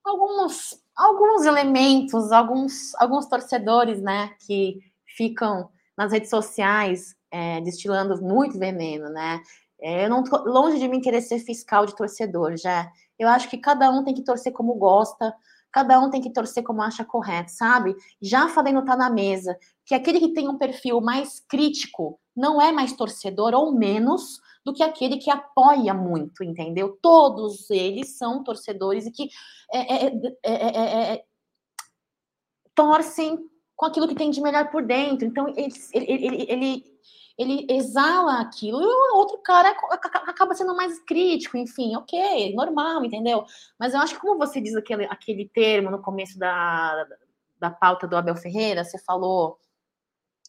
alguns 0.03 0.81
alguns 0.95 1.45
elementos, 1.45 2.31
alguns 2.31 2.93
alguns 2.95 3.25
torcedores, 3.27 4.01
né, 4.01 4.35
que 4.45 4.79
ficam 5.05 5.69
nas 5.97 6.11
redes 6.11 6.29
sociais 6.29 7.15
é, 7.33 7.59
destilando 7.61 8.21
muito 8.21 8.59
veneno, 8.59 9.09
né? 9.09 9.41
É, 9.81 10.05
eu 10.05 10.09
não 10.09 10.23
tô, 10.23 10.37
longe 10.43 10.77
de 10.77 10.87
mim 10.87 11.01
querer 11.01 11.21
ser 11.21 11.39
fiscal 11.39 11.85
de 11.87 11.95
torcedor, 11.95 12.55
já. 12.55 12.89
Eu 13.17 13.27
acho 13.27 13.49
que 13.49 13.57
cada 13.57 13.89
um 13.89 14.03
tem 14.03 14.13
que 14.13 14.23
torcer 14.23 14.53
como 14.53 14.75
gosta, 14.75 15.33
cada 15.71 15.99
um 15.99 16.11
tem 16.11 16.21
que 16.21 16.31
torcer 16.31 16.63
como 16.63 16.83
acha 16.83 17.03
correto, 17.03 17.51
sabe? 17.51 17.95
Já 18.21 18.47
falei 18.49 18.71
no 18.71 18.85
Tá 18.85 18.95
na 18.95 19.09
Mesa, 19.09 19.57
que 19.83 19.95
aquele 19.95 20.19
que 20.19 20.33
tem 20.33 20.47
um 20.47 20.59
perfil 20.59 21.01
mais 21.01 21.39
crítico 21.49 22.19
não 22.35 22.61
é 22.61 22.71
mais 22.71 22.93
torcedor 22.93 23.55
ou 23.55 23.73
menos 23.73 24.39
do 24.63 24.71
que 24.71 24.83
aquele 24.83 25.17
que 25.17 25.31
apoia 25.31 25.93
muito, 25.93 26.43
entendeu? 26.43 26.97
Todos 27.01 27.69
eles 27.71 28.15
são 28.15 28.43
torcedores 28.43 29.07
e 29.07 29.11
que 29.11 29.29
é, 29.73 30.05
é, 30.05 31.13
é, 31.13 31.23
torcem 32.75 33.39
com 33.75 33.87
aquilo 33.87 34.07
que 34.07 34.15
tem 34.15 34.29
de 34.29 34.39
melhor 34.39 34.69
por 34.69 34.85
dentro. 34.85 35.27
Então, 35.27 35.49
ele, 35.49 35.73
ele, 35.93 36.25
ele, 36.25 36.45
ele 36.47 36.93
exala 37.37 38.39
aquilo 38.41 38.81
e 38.81 38.85
o 38.85 39.17
outro 39.17 39.39
cara 39.39 39.69
acaba 39.69 40.53
sendo 40.53 40.75
mais 40.75 40.99
crítico, 40.99 41.57
enfim, 41.57 41.95
ok, 41.95 42.53
normal, 42.53 43.03
entendeu? 43.03 43.45
Mas 43.79 43.93
eu 43.93 43.99
acho 44.01 44.15
que 44.15 44.21
como 44.21 44.37
você 44.37 44.61
diz 44.61 44.75
aquele, 44.75 45.05
aquele 45.05 45.49
termo 45.49 45.89
no 45.89 46.01
começo 46.01 46.37
da, 46.37 47.07
da 47.59 47.71
pauta 47.71 48.07
do 48.07 48.15
Abel 48.15 48.35
Ferreira, 48.35 48.83
você 48.83 48.99
falou 48.99 49.59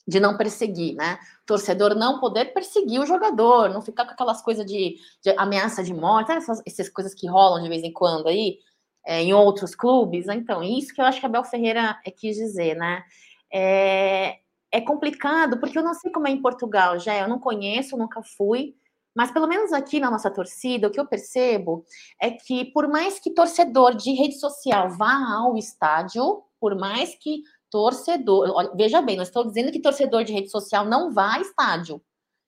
de 0.07 0.21
não 0.21 0.37
perseguir, 0.37 0.95
né? 0.95 1.19
Torcedor 1.47 1.95
não 1.95 2.21
poder 2.21 2.53
perseguir 2.53 3.01
o 3.01 3.07
jogador, 3.07 3.71
não 3.71 3.81
ficar 3.81 4.05
com 4.05 4.13
aquelas 4.13 4.43
coisas 4.43 4.67
de, 4.67 4.97
de 5.23 5.31
ameaça 5.39 5.83
de 5.83 5.95
morte, 5.95 6.31
essas, 6.31 6.61
essas, 6.67 6.91
coisas 6.91 7.15
que 7.15 7.27
rolam 7.27 7.63
de 7.63 7.69
vez 7.69 7.83
em 7.83 7.93
quando 7.93 8.29
aí, 8.29 8.59
é, 9.07 9.23
em 9.23 9.33
outros 9.33 9.75
clubes. 9.75 10.29
Então, 10.29 10.63
isso 10.63 10.95
que 10.95 11.01
eu 11.01 11.07
acho 11.07 11.21
que 11.21 11.27
a 11.27 11.29
Bel 11.29 11.45
Ferreira 11.45 11.99
é, 12.05 12.11
quis 12.11 12.37
dizer, 12.37 12.77
né? 12.77 13.03
É, 13.51 14.41
é 14.75 14.81
complicado, 14.81 15.61
porque 15.61 15.79
eu 15.79 15.85
não 15.85 15.95
sei 15.95 16.11
como 16.11 16.27
é 16.27 16.31
em 16.33 16.43
Portugal, 16.43 16.99
já 16.99 17.17
eu 17.17 17.29
não 17.29 17.39
conheço, 17.39 17.97
nunca 17.97 18.21
fui, 18.25 18.75
mas 19.15 19.31
pelo 19.31 19.47
menos 19.47 19.73
aqui 19.73 20.01
na 20.01 20.11
nossa 20.11 20.29
torcida, 20.29 20.89
o 20.89 20.91
que 20.91 20.99
eu 20.99 21.07
percebo 21.07 21.85
é 22.21 22.33
que 22.33 22.65
por 22.65 22.89
mais 22.89 23.21
que 23.21 23.31
torcedor 23.31 23.95
de 23.95 24.13
rede 24.13 24.35
social 24.35 24.91
vá 24.91 25.15
ao 25.37 25.57
estádio, 25.57 26.43
por 26.59 26.75
mais 26.75 27.15
que 27.15 27.45
torcedor. 27.71 28.75
Veja 28.75 29.01
bem, 29.01 29.15
não 29.15 29.23
estou 29.23 29.45
dizendo 29.47 29.71
que 29.71 29.81
torcedor 29.81 30.25
de 30.25 30.33
rede 30.33 30.51
social 30.51 30.85
não 30.85 31.13
vá 31.13 31.37
a 31.37 31.41
estádio. 31.41 32.03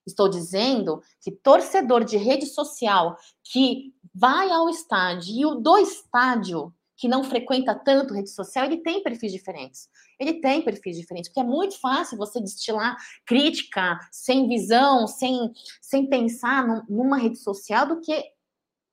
Estou 0.04 0.28
dizendo 0.28 1.00
que 1.20 1.30
torcedor 1.30 2.02
de 2.02 2.16
rede 2.16 2.46
social 2.46 3.16
que 3.44 3.94
vai 4.12 4.50
ao 4.50 4.68
estádio 4.68 5.32
e 5.32 5.46
o 5.46 5.54
do 5.54 5.78
estádio 5.78 6.74
que 6.96 7.08
não 7.08 7.22
frequenta 7.22 7.74
tanto 7.74 8.14
rede 8.14 8.30
social, 8.30 8.64
ele 8.64 8.78
tem 8.78 9.02
perfis 9.02 9.32
diferentes. 9.32 9.88
Ele 10.18 10.34
tem 10.40 10.62
perfis 10.62 10.96
diferentes, 10.96 11.28
porque 11.28 11.40
é 11.40 11.44
muito 11.44 11.78
fácil 11.78 12.16
você 12.16 12.40
destilar 12.40 12.96
crítica 13.26 13.98
sem 14.10 14.48
visão, 14.48 15.06
sem, 15.06 15.52
sem 15.80 16.06
pensar 16.06 16.84
numa 16.88 17.18
rede 17.18 17.38
social 17.38 17.86
do 17.86 18.00
que 18.00 18.24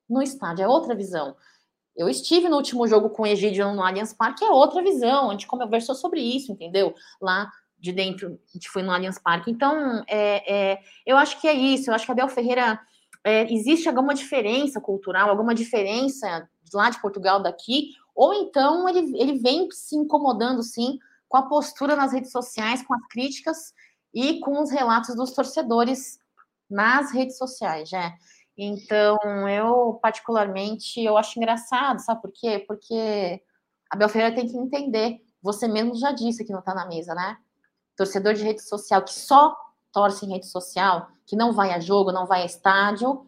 no 0.10 0.22
estádio. 0.22 0.64
É 0.64 0.68
outra 0.68 0.94
visão. 0.94 1.36
Eu 1.96 2.10
estive 2.10 2.50
no 2.50 2.58
último 2.58 2.88
jogo 2.88 3.10
com 3.10 3.24
o 3.24 3.28
Egídio 3.28 3.72
no 3.74 3.84
Allianz 3.84 4.14
Parque, 4.14 4.44
é 4.44 4.50
outra 4.50 4.82
visão, 4.82 5.30
a 5.30 5.32
gente 5.34 5.48
conversou 5.48 5.94
sobre 5.94 6.20
isso, 6.20 6.52
entendeu? 6.52 6.94
Lá 7.22 7.52
de 7.78 7.92
dentro, 7.92 8.40
a 8.50 8.54
gente 8.54 8.70
foi 8.70 8.82
no 8.82 8.92
Allianz 8.92 9.20
Parque. 9.20 9.52
Então, 9.52 10.04
é, 10.08 10.72
é, 10.72 10.80
eu 11.06 11.18
acho 11.18 11.40
que 11.40 11.48
é 11.48 11.54
isso, 11.54 11.90
eu 11.90 11.94
acho 11.94 12.06
que 12.06 12.12
a 12.12 12.14
Abel 12.14 12.30
Ferreira, 12.30 12.80
é, 13.24 13.52
existe 13.54 13.88
alguma 13.88 14.14
diferença 14.14 14.82
cultural, 14.82 15.30
alguma 15.30 15.56
diferença 15.56 16.50
lá 16.74 16.90
de 16.90 17.02
Portugal 17.02 17.42
daqui, 17.42 17.92
ou 18.16 18.34
então 18.34 18.88
ele, 18.90 19.18
ele 19.20 19.40
vem 19.40 19.70
se 19.72 19.96
incomodando, 19.96 20.62
sim, 20.62 21.00
com 21.28 21.38
a 21.38 21.48
postura 21.48 21.96
nas 21.96 22.12
redes 22.12 22.32
sociais, 22.32 22.82
com 22.82 22.94
as 22.94 23.08
críticas 23.08 23.74
e 24.14 24.40
com 24.40 24.62
os 24.62 24.70
relatos 24.70 25.16
dos 25.16 25.32
torcedores 25.32 26.20
nas 26.70 27.12
redes 27.12 27.38
sociais, 27.38 27.90
já. 27.90 28.14
Então, 28.58 29.18
eu, 29.50 30.00
particularmente, 30.02 31.04
eu 31.04 31.18
acho 31.18 31.40
engraçado, 31.40 32.00
sabe 32.00 32.22
por 32.22 32.32
quê? 32.32 32.64
Porque 32.68 33.42
a 33.90 33.96
Bel 33.96 34.10
tem 34.10 34.48
que 34.48 34.58
entender, 34.58 35.22
você 35.42 35.68
mesmo 35.68 35.96
já 35.96 36.12
disse 36.12 36.46
que 36.46 36.52
não 36.52 36.60
está 36.60 36.74
na 36.74 36.86
mesa, 36.86 37.16
né? 37.16 37.38
Torcedor 37.96 38.34
de 38.34 38.44
rede 38.44 38.62
social 38.62 39.04
que 39.04 39.14
só 39.14 39.56
torce 39.94 40.26
em 40.26 40.30
rede 40.30 40.48
social, 40.48 41.08
que 41.26 41.36
não 41.36 41.54
vai 41.54 41.72
a 41.72 41.80
jogo, 41.80 42.12
não 42.12 42.26
vai 42.26 42.42
a 42.42 42.46
estádio, 42.46 43.26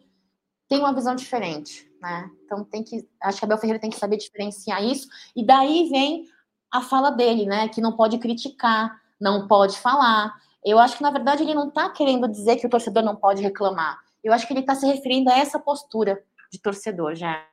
tem 0.68 0.80
uma 0.80 0.92
visão 0.92 1.14
diferente, 1.14 1.90
né? 2.00 2.28
Então 2.44 2.64
tem 2.64 2.82
que, 2.82 3.08
acho 3.22 3.38
que 3.38 3.44
a 3.44 3.48
Bel 3.48 3.58
Ferreira 3.58 3.80
tem 3.80 3.90
que 3.90 3.98
saber 3.98 4.16
diferenciar 4.16 4.84
isso, 4.84 5.08
e 5.34 5.46
daí 5.46 5.88
vem 5.88 6.26
a 6.70 6.82
fala 6.82 7.10
dele, 7.10 7.46
né? 7.46 7.68
Que 7.68 7.80
não 7.80 7.96
pode 7.96 8.18
criticar, 8.18 9.00
não 9.20 9.46
pode 9.46 9.78
falar. 9.78 10.34
Eu 10.64 10.78
acho 10.78 10.96
que, 10.96 11.02
na 11.02 11.10
verdade, 11.10 11.42
ele 11.42 11.54
não 11.54 11.68
está 11.68 11.88
querendo 11.88 12.28
dizer 12.28 12.56
que 12.56 12.66
o 12.66 12.70
torcedor 12.70 13.02
não 13.02 13.14
pode 13.14 13.40
reclamar. 13.40 13.98
Eu 14.22 14.32
acho 14.32 14.46
que 14.46 14.52
ele 14.52 14.60
está 14.60 14.74
se 14.74 14.84
referindo 14.84 15.30
a 15.30 15.38
essa 15.38 15.58
postura 15.58 16.22
de 16.50 16.60
torcedor, 16.60 17.14
já. 17.14 17.46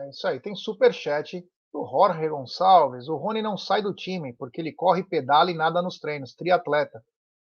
É 0.00 0.10
isso 0.10 0.26
aí. 0.26 0.40
Tem 0.40 0.54
super 0.56 0.92
chat 0.92 1.46
do 1.72 1.86
Jorge 1.86 2.28
Gonçalves. 2.28 3.08
O 3.08 3.16
Rony 3.16 3.40
não 3.40 3.56
sai 3.56 3.82
do 3.82 3.94
time 3.94 4.32
porque 4.32 4.60
ele 4.60 4.72
corre, 4.72 5.04
pedala 5.04 5.50
e 5.50 5.54
nada 5.54 5.80
nos 5.80 6.00
treinos. 6.00 6.34
Triatleta. 6.34 7.04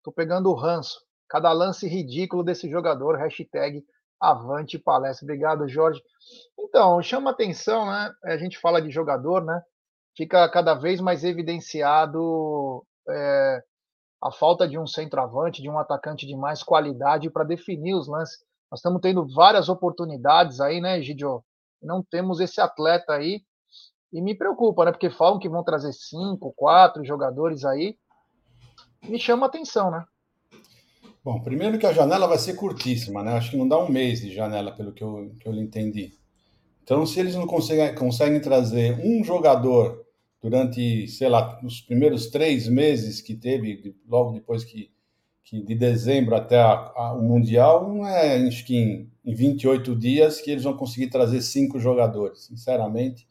Tô 0.05 0.12
pegando 0.12 0.50
o 0.50 0.55
ranço. 0.55 1.00
Cada 1.28 1.50
lance 1.50 1.88
ridículo 1.88 2.44
desse 2.44 2.68
jogador. 2.70 3.16
Hashtag 3.16 3.82
avante 4.20 4.78
palestra. 4.78 5.24
Obrigado, 5.24 5.66
Jorge. 5.66 6.02
Então, 6.59 7.02
chama 7.02 7.30
atenção, 7.30 7.86
né? 7.86 8.12
A 8.24 8.36
gente 8.36 8.59
fala 8.59 8.82
de 8.82 8.90
jogador, 8.90 9.42
né? 9.42 9.62
Fica 10.14 10.48
cada 10.50 10.74
vez 10.74 11.00
mais 11.00 11.24
evidenciado 11.24 12.84
é, 13.09 13.62
a 14.22 14.30
falta 14.30 14.68
de 14.68 14.78
um 14.78 14.86
centroavante, 14.86 15.62
de 15.62 15.68
um 15.70 15.78
atacante 15.78 16.26
de 16.26 16.36
mais 16.36 16.62
qualidade 16.62 17.30
para 17.30 17.42
definir 17.42 17.94
os 17.94 18.07
lances. 18.07 18.38
Nós 18.70 18.80
estamos 18.80 19.00
tendo 19.00 19.26
várias 19.26 19.68
oportunidades 19.68 20.61
aí, 20.61 20.80
né, 20.80 21.00
Gidio? 21.00 21.42
Não 21.82 22.02
temos 22.02 22.40
esse 22.40 22.61
atleta 22.61 23.14
aí. 23.14 23.42
E 24.12 24.20
me 24.20 24.36
preocupa, 24.36 24.84
né? 24.84 24.92
Porque 24.92 25.11
falam 25.11 25.38
que 25.38 25.48
vão 25.48 25.64
trazer 25.64 25.92
cinco, 25.92 26.52
quatro 26.55 27.05
jogadores 27.05 27.64
aí. 27.64 27.96
Me 29.09 29.18
chama 29.18 29.46
a 29.46 29.48
atenção, 29.48 29.90
né? 29.90 30.05
Bom, 31.24 31.40
primeiro 31.40 31.78
que 31.78 31.86
a 31.86 31.92
janela 31.92 32.26
vai 32.26 32.38
ser 32.38 32.55
curtíssima, 32.55 33.22
né? 33.22 33.32
Acho 33.32 33.52
que 33.52 33.57
não 33.57 33.66
dá 33.66 33.78
um 33.78 33.88
mês 33.88 34.20
de 34.20 34.34
janela, 34.34 34.72
pelo 34.72 34.92
que 34.92 35.02
eu, 35.02 35.32
que 35.40 35.48
eu 35.48 35.55
entendi. 35.55 36.12
Então, 36.82 37.07
se 37.07 37.18
eles 37.18 37.34
não 37.34 37.46
conseguem, 37.46 37.94
conseguem 37.94 38.40
trazer 38.40 39.00
um 39.02 39.24
jogador 39.24 40.05
durante, 40.42 41.09
sei 41.09 41.30
lá, 41.30 41.59
os 41.64 41.80
primeiros 41.80 42.26
três 42.26 42.68
meses 42.68 43.22
que 43.22 43.34
teve, 43.34 43.96
logo 44.07 44.32
depois 44.32 44.62
que, 44.64 44.90
que 45.42 45.62
de 45.62 45.74
dezembro 45.74 46.36
até 46.36 46.61
a, 46.61 46.72
a, 46.94 47.14
o 47.14 47.22
Mundial, 47.22 47.88
não 47.88 48.07
é 48.07 48.36
acho 48.46 48.66
que 48.66 48.76
em, 48.76 49.11
em 49.24 49.34
28 49.34 49.96
dias 49.96 50.42
que 50.42 50.50
eles 50.50 50.64
vão 50.64 50.76
conseguir 50.76 51.07
trazer 51.07 51.40
cinco 51.40 51.80
jogadores. 51.80 52.44
Sinceramente, 52.44 53.26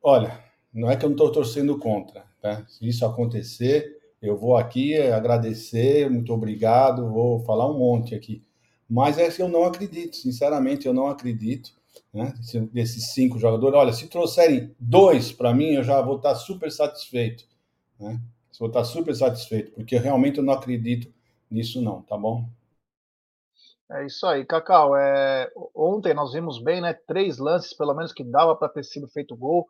olha, 0.00 0.38
não 0.72 0.88
é 0.88 0.96
que 0.96 1.04
eu 1.04 1.08
não 1.08 1.16
estou 1.16 1.32
torcendo 1.32 1.76
contra. 1.76 2.24
Tá? 2.40 2.64
Se 2.68 2.86
isso 2.86 3.04
acontecer, 3.04 4.01
eu 4.22 4.36
vou 4.36 4.56
aqui 4.56 4.96
agradecer, 4.96 6.08
muito 6.08 6.32
obrigado, 6.32 7.10
vou 7.10 7.40
falar 7.40 7.68
um 7.68 7.78
monte 7.78 8.14
aqui. 8.14 8.44
Mas 8.88 9.18
é 9.18 9.28
que 9.30 9.42
eu 9.42 9.48
não 9.48 9.64
acredito, 9.64 10.16
sinceramente, 10.16 10.86
eu 10.86 10.94
não 10.94 11.08
acredito 11.08 11.72
né? 12.12 12.32
desses 12.72 13.12
cinco 13.12 13.38
jogadores. 13.38 13.76
Olha, 13.76 13.92
se 13.92 14.08
trouxerem 14.08 14.74
dois 14.78 15.32
para 15.32 15.52
mim, 15.52 15.72
eu 15.72 15.82
já 15.82 16.00
vou 16.00 16.16
estar 16.16 16.34
super 16.36 16.70
satisfeito. 16.70 17.44
Né? 17.98 18.20
Vou 18.58 18.68
estar 18.68 18.84
super 18.84 19.14
satisfeito, 19.14 19.72
porque 19.72 19.96
realmente 19.98 20.38
eu 20.38 20.44
não 20.44 20.52
acredito 20.52 21.12
nisso, 21.50 21.82
não, 21.82 22.02
tá 22.02 22.16
bom? 22.16 22.48
É 23.90 24.06
isso 24.06 24.26
aí, 24.26 24.44
Cacau. 24.44 24.96
É... 24.96 25.50
Ontem 25.74 26.14
nós 26.14 26.32
vimos 26.32 26.62
bem, 26.62 26.80
né? 26.80 26.94
Três 27.06 27.38
lances, 27.38 27.74
pelo 27.74 27.92
menos, 27.92 28.12
que 28.12 28.24
dava 28.24 28.54
para 28.56 28.68
ter 28.68 28.84
sido 28.84 29.08
feito 29.08 29.36
gol. 29.36 29.68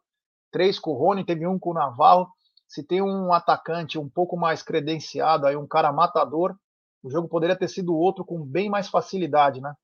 Três 0.51 0.79
com 0.79 0.91
o 0.91 0.95
Rony, 0.95 1.25
teve 1.25 1.47
um 1.47 1.59
com 1.59 1.71
o 1.71 1.75
Navarro. 1.75 2.29
Se 2.73 2.83
tem 2.83 3.03
um 3.03 3.35
atacante 3.35 3.99
um 3.99 4.09
pouco 4.09 4.35
mais 4.35 4.63
credenciado, 4.63 5.47
aí 5.47 5.55
um 5.55 5.67
cara 5.67 5.93
matador, 5.93 6.57
o 7.03 7.11
jogo 7.11 7.29
poderia 7.29 7.55
ter 7.55 7.69
sido 7.69 7.95
outro 7.95 8.25
com 8.25 8.43
bem 8.43 8.71
mais 8.71 8.89
facilidade, 8.89 9.61
né? 9.61 9.75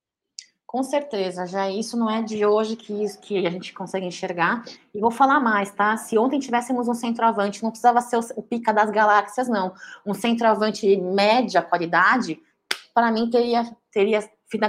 Com 0.67 0.83
certeza, 0.83 1.45
já 1.45 1.69
isso 1.71 1.99
não 1.99 2.09
é 2.11 2.23
de 2.23 2.47
hoje 2.47 2.77
que, 2.77 3.05
que 3.19 3.47
a 3.47 3.51
gente 3.51 3.75
consegue 3.75 4.07
enxergar. 4.07 4.65
E 4.95 5.01
vou 5.01 5.11
falar 5.11 5.39
mais, 5.39 5.71
tá? 5.71 5.99
Se 5.99 6.17
ontem 6.17 6.39
tivéssemos 6.39 6.89
um 6.89 6.95
centroavante, 6.95 7.63
não 7.63 7.69
precisava 7.71 8.01
ser 8.01 8.17
o, 8.17 8.21
o 8.37 8.43
pica 8.43 8.73
das 8.73 8.91
galáxias, 8.91 9.49
não. 9.49 9.75
Um 10.07 10.15
centroavante 10.15 10.97
média 10.97 11.61
qualidade, 11.61 12.41
para 12.95 13.13
mim 13.13 13.29
teria, 13.29 13.71
teria 13.93 14.23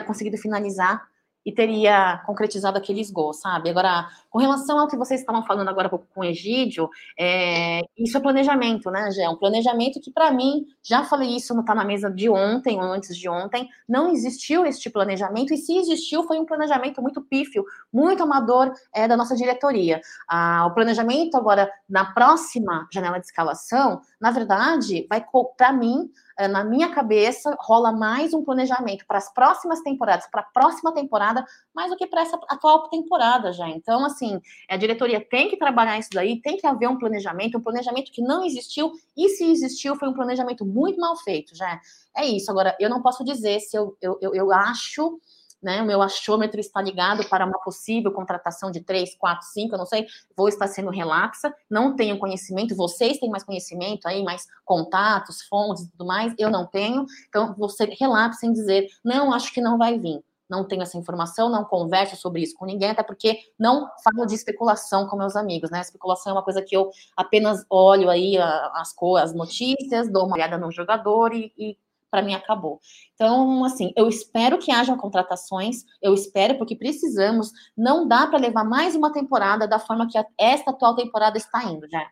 conseguido 0.06 0.36
finalizar 0.38 1.08
e 1.46 1.52
teria 1.52 2.22
concretizado 2.26 2.78
aqueles 2.78 3.10
gols, 3.10 3.40
sabe? 3.40 3.70
Agora, 3.70 4.08
com 4.30 4.40
relação 4.40 4.78
ao 4.78 4.88
que 4.88 4.98
vocês 4.98 5.22
estavam 5.22 5.44
falando 5.44 5.70
agora 5.70 5.90
com 5.90 6.04
o 6.16 6.24
Egídio, 6.24 6.90
é, 7.18 7.82
isso 7.98 8.18
é 8.18 8.22
planejamento, 8.22 8.92
né, 8.92 9.10
Gé? 9.12 9.28
Um 9.30 9.36
planejamento 9.36 10.00
que, 10.00 10.12
para 10.12 10.32
mim, 10.32 10.66
já 10.84 11.04
falei 11.04 11.36
isso 11.36 11.54
no 11.56 11.64
Tá 11.64 11.74
na 11.74 11.84
Mesa 11.84 12.10
de 12.10 12.30
ontem 12.30 12.78
ou 12.78 12.84
antes 12.84 13.16
de 13.16 13.30
ontem, 13.30 13.70
não 13.88 14.12
existiu 14.12 14.66
este 14.66 14.90
planejamento, 14.90 15.54
e 15.54 15.58
se 15.58 15.78
existiu, 15.78 16.24
foi 16.24 16.40
um 16.40 16.46
planejamento 16.46 17.02
muito 17.02 17.22
pífio, 17.22 17.64
muito 17.92 18.24
amador 18.24 18.74
é, 18.94 19.08
da 19.08 19.18
nossa 19.18 19.36
diretoria. 19.36 20.02
Ah, 20.28 20.68
o 20.68 20.74
planejamento 20.74 21.36
agora, 21.36 21.72
na 21.90 22.06
próxima 22.14 22.88
janela 22.92 23.20
de 23.20 23.26
escalação, 23.26 24.02
na 24.20 24.32
verdade, 24.32 25.08
vai, 25.10 25.26
para 25.58 25.72
mim, 25.72 26.10
na 26.48 26.64
minha 26.64 26.90
cabeça, 26.90 27.56
rola 27.60 27.92
mais 27.92 28.34
um 28.34 28.44
planejamento 28.44 29.06
para 29.06 29.18
as 29.18 29.32
próximas 29.34 29.82
temporadas, 29.82 30.28
para 30.32 30.42
a 30.42 30.46
próxima 30.46 30.94
temporada, 30.94 31.10
temporada, 31.10 31.46
mais 31.74 31.90
do 31.90 31.98
que 31.98 32.08
para 32.08 32.22
essa 32.22 32.40
atual 32.48 32.90
temporada 32.90 33.52
já. 33.52 33.68
Então, 33.70 34.06
assim, 34.06 34.40
a 34.70 34.78
diretoria 34.78 35.20
tem 35.20 35.50
que 35.50 35.58
trabalhar 35.58 35.98
isso 35.98 36.10
daí, 36.14 36.42
tem 36.42 36.58
que 36.58 36.68
haver 36.68 36.88
um 36.88 36.98
planejamento, 36.98 37.58
um 37.58 37.62
planejamento 37.62 38.12
que 38.12 38.22
não 38.22 38.44
existiu, 38.44 38.92
e 39.18 39.30
se 39.30 39.52
existiu, 39.52 39.96
foi 39.96 40.08
um 40.08 40.14
planejamento 40.14 40.66
muito 40.66 41.00
mal 41.00 41.16
feito, 41.18 41.56
já. 41.56 41.80
É 42.16 42.26
isso. 42.26 42.50
Agora, 42.52 42.76
eu 42.80 42.90
não 42.90 43.02
posso 43.02 43.24
dizer 43.24 43.60
se 43.60 43.78
eu, 43.78 43.98
eu, 44.02 44.18
eu, 44.22 44.36
eu 44.36 44.52
acho 44.52 45.20
né? 45.62 45.82
O 45.82 45.86
meu 45.86 46.02
achômetro 46.02 46.60
está 46.60 46.82
ligado 46.82 47.28
para 47.30 47.46
uma 47.46 47.60
possível 47.60 48.12
contratação 48.12 48.72
de 48.72 48.82
três, 48.82 49.16
quatro, 49.16 49.46
cinco, 49.48 49.76
eu 49.76 49.80
não 49.80 49.86
sei, 49.86 50.06
vou 50.36 50.48
estar 50.48 50.68
sendo 50.68 50.90
relaxa, 50.90 51.54
não 51.70 51.96
tenho 51.96 52.18
conhecimento, 52.18 52.76
vocês 52.76 53.20
têm 53.20 53.30
mais 53.30 53.44
conhecimento 53.44 54.08
aí, 54.08 54.24
mais 54.24 54.48
contatos, 54.66 55.42
fontes 55.44 55.84
e 55.84 55.92
tudo 55.92 56.06
mais, 56.06 56.34
eu 56.38 56.50
não 56.50 56.66
tenho, 56.66 57.06
então 57.28 57.54
você 57.58 57.86
relapse 58.00 58.46
em 58.46 58.54
dizer, 58.54 58.88
não, 59.04 59.34
acho 59.34 59.54
que 59.54 59.62
não 59.62 59.78
vai 59.78 59.98
vir. 59.98 60.24
Não 60.50 60.68
tenho 60.68 60.82
essa 60.82 60.98
informação, 60.98 61.48
não 61.48 61.64
converso 61.64 62.16
sobre 62.16 62.42
isso 62.42 62.56
com 62.56 62.66
ninguém, 62.66 62.90
até 62.90 63.04
porque 63.04 63.38
não 63.58 63.88
falo 64.04 64.26
de 64.26 64.34
especulação 64.34 65.08
com 65.08 65.16
meus 65.16 65.36
amigos, 65.36 65.70
né? 65.70 65.80
Especulação 65.80 66.32
é 66.32 66.36
uma 66.36 66.44
coisa 66.44 66.60
que 66.60 66.76
eu 66.76 66.90
apenas 67.16 67.64
olho 67.70 68.10
aí 68.10 68.36
as, 68.36 68.96
as 69.22 69.34
notícias, 69.36 70.12
dou 70.12 70.26
uma 70.26 70.36
olhada 70.36 70.58
no 70.58 70.72
jogador 70.72 71.36
e, 71.36 71.54
e 71.56 71.78
para 72.10 72.22
mim 72.22 72.34
acabou. 72.34 72.80
Então, 73.14 73.64
assim, 73.64 73.92
eu 73.96 74.08
espero 74.08 74.58
que 74.58 74.72
hajam 74.72 74.98
contratações, 74.98 75.84
eu 76.02 76.14
espero, 76.14 76.58
porque 76.58 76.76
precisamos, 76.76 77.52
não 77.78 78.08
dá 78.08 78.28
para 78.28 78.40
levar 78.40 78.64
mais 78.64 78.96
uma 78.96 79.12
temporada 79.12 79.68
da 79.68 79.80
forma 79.80 80.08
que 80.10 80.18
a, 80.18 80.26
esta 80.38 80.72
atual 80.72 80.96
temporada 80.96 81.38
está 81.38 81.64
indo, 81.64 81.88
já. 81.90 82.06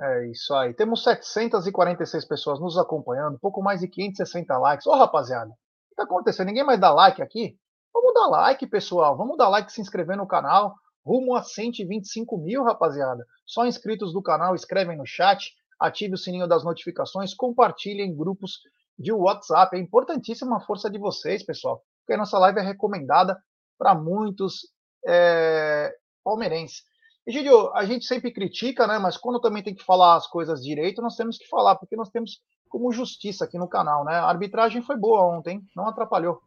É 0.00 0.30
isso 0.30 0.54
aí. 0.54 0.72
Temos 0.74 1.02
746 1.02 2.24
pessoas 2.24 2.60
nos 2.60 2.78
acompanhando, 2.78 3.38
pouco 3.38 3.60
mais 3.60 3.80
de 3.80 3.88
560 3.88 4.56
likes. 4.58 4.86
Ô, 4.86 4.94
rapaziada, 4.94 5.50
o 5.50 5.54
que 5.54 5.92
está 5.92 6.04
acontecendo? 6.04 6.46
Ninguém 6.46 6.64
mais 6.64 6.80
dá 6.80 6.92
like 6.92 7.20
aqui? 7.20 7.58
Vamos 7.92 8.14
dar 8.14 8.28
like, 8.28 8.64
pessoal. 8.68 9.16
Vamos 9.16 9.36
dar 9.36 9.48
like, 9.48 9.72
se 9.72 9.80
inscrever 9.80 10.16
no 10.16 10.26
canal. 10.26 10.76
Rumo 11.04 11.34
a 11.34 11.42
125 11.42 12.38
mil, 12.38 12.62
rapaziada. 12.62 13.26
Só 13.44 13.66
inscritos 13.66 14.12
do 14.12 14.22
canal, 14.22 14.54
escrevem 14.54 14.96
no 14.96 15.06
chat 15.06 15.52
ative 15.78 16.14
o 16.14 16.18
sininho 16.18 16.48
das 16.48 16.64
notificações, 16.64 17.34
compartilhe 17.34 18.02
em 18.02 18.16
grupos 18.16 18.60
de 18.98 19.12
WhatsApp. 19.12 19.76
É 19.76 19.80
importantíssima 19.80 20.56
a 20.56 20.60
força 20.60 20.90
de 20.90 20.98
vocês, 20.98 21.42
pessoal, 21.44 21.82
porque 22.00 22.14
a 22.14 22.18
nossa 22.18 22.38
live 22.38 22.58
é 22.58 22.62
recomendada 22.62 23.38
para 23.78 23.94
muitos 23.94 24.68
é, 25.06 25.94
palmeirenses. 26.24 26.82
E, 27.26 27.32
Gidio, 27.32 27.72
a 27.74 27.84
gente 27.84 28.06
sempre 28.06 28.32
critica, 28.32 28.86
né? 28.86 28.98
Mas 28.98 29.16
quando 29.16 29.40
também 29.40 29.62
tem 29.62 29.74
que 29.74 29.84
falar 29.84 30.16
as 30.16 30.26
coisas 30.26 30.62
direito, 30.62 31.02
nós 31.02 31.14
temos 31.14 31.36
que 31.36 31.46
falar, 31.46 31.76
porque 31.76 31.94
nós 31.94 32.08
temos 32.10 32.40
como 32.68 32.92
justiça 32.92 33.44
aqui 33.44 33.58
no 33.58 33.68
canal, 33.68 34.04
né? 34.04 34.14
A 34.14 34.28
arbitragem 34.28 34.82
foi 34.82 34.96
boa 34.96 35.24
ontem, 35.36 35.62
não 35.76 35.86
atrapalhou. 35.86 36.40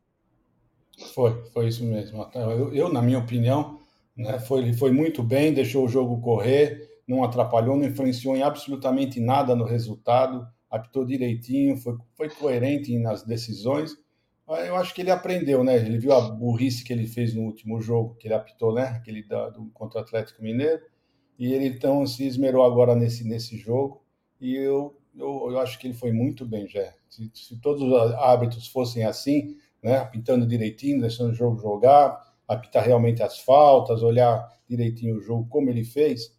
Foi, 1.13 1.43
foi 1.51 1.67
isso 1.67 1.83
mesmo. 1.83 2.29
Eu, 2.33 2.73
eu 2.73 2.89
na 2.91 3.01
minha 3.01 3.19
opinião, 3.19 3.79
né, 4.15 4.39
foi, 4.39 4.73
foi 4.73 4.91
muito 4.91 5.23
bem, 5.23 5.53
deixou 5.53 5.85
o 5.85 5.89
jogo 5.89 6.21
correr, 6.21 6.90
não 7.11 7.23
atrapalhou, 7.23 7.75
não 7.75 7.85
influenciou 7.85 8.35
em 8.35 8.41
absolutamente 8.41 9.19
nada 9.19 9.53
no 9.53 9.65
resultado, 9.65 10.47
apitou 10.69 11.05
direitinho, 11.05 11.75
foi, 11.75 11.97
foi 12.15 12.29
coerente 12.29 12.97
nas 12.97 13.23
decisões. 13.23 13.91
Eu 14.47 14.75
acho 14.75 14.93
que 14.93 15.01
ele 15.01 15.11
aprendeu, 15.11 15.63
né? 15.63 15.75
Ele 15.75 15.97
viu 15.97 16.13
a 16.13 16.21
burrice 16.21 16.83
que 16.83 16.91
ele 16.91 17.07
fez 17.07 17.33
no 17.33 17.43
último 17.43 17.81
jogo, 17.81 18.15
que 18.15 18.27
ele 18.27 18.33
apitou, 18.33 18.73
né? 18.73 18.83
Aquele 18.83 19.23
da, 19.23 19.49
do, 19.49 19.65
contra 19.73 19.99
o 19.99 20.03
Atlético 20.03 20.41
Mineiro. 20.41 20.81
E 21.37 21.53
ele 21.53 21.67
então 21.67 22.05
se 22.05 22.25
esmerou 22.25 22.63
agora 22.63 22.95
nesse, 22.95 23.27
nesse 23.27 23.57
jogo. 23.57 24.03
E 24.39 24.55
eu, 24.55 24.97
eu, 25.15 25.51
eu 25.51 25.59
acho 25.59 25.79
que 25.79 25.87
ele 25.87 25.93
foi 25.93 26.11
muito 26.11 26.45
bem, 26.45 26.67
já. 26.67 26.93
Se, 27.09 27.31
se 27.33 27.59
todos 27.59 27.81
os 27.81 27.93
árbitros 28.13 28.67
fossem 28.67 29.03
assim, 29.05 29.55
né? 29.81 29.97
Apitando 29.97 30.45
direitinho, 30.45 31.01
deixando 31.01 31.31
o 31.31 31.35
jogo 31.35 31.57
jogar, 31.57 32.19
apitar 32.47 32.83
realmente 32.83 33.23
as 33.23 33.39
faltas, 33.39 34.03
olhar 34.03 34.49
direitinho 34.67 35.17
o 35.17 35.21
jogo 35.21 35.47
como 35.49 35.69
ele 35.69 35.83
fez, 35.83 36.33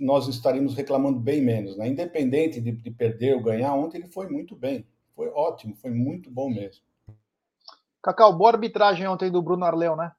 nós 0.00 0.28
estaríamos 0.28 0.74
reclamando 0.74 1.18
bem 1.18 1.42
menos. 1.42 1.76
Né? 1.76 1.88
Independente 1.88 2.60
de, 2.60 2.72
de 2.72 2.90
perder 2.90 3.34
ou 3.34 3.42
ganhar, 3.42 3.74
ontem 3.74 3.98
ele 3.98 4.08
foi 4.08 4.28
muito 4.28 4.56
bem. 4.56 4.86
Foi 5.14 5.28
ótimo, 5.28 5.76
foi 5.76 5.90
muito 5.90 6.30
bom 6.30 6.48
mesmo. 6.48 6.82
Cacau, 8.02 8.36
boa 8.36 8.50
arbitragem 8.50 9.06
ontem 9.06 9.30
do 9.30 9.40
Bruno 9.40 9.64
Arleu, 9.64 9.96
né? 9.96 10.12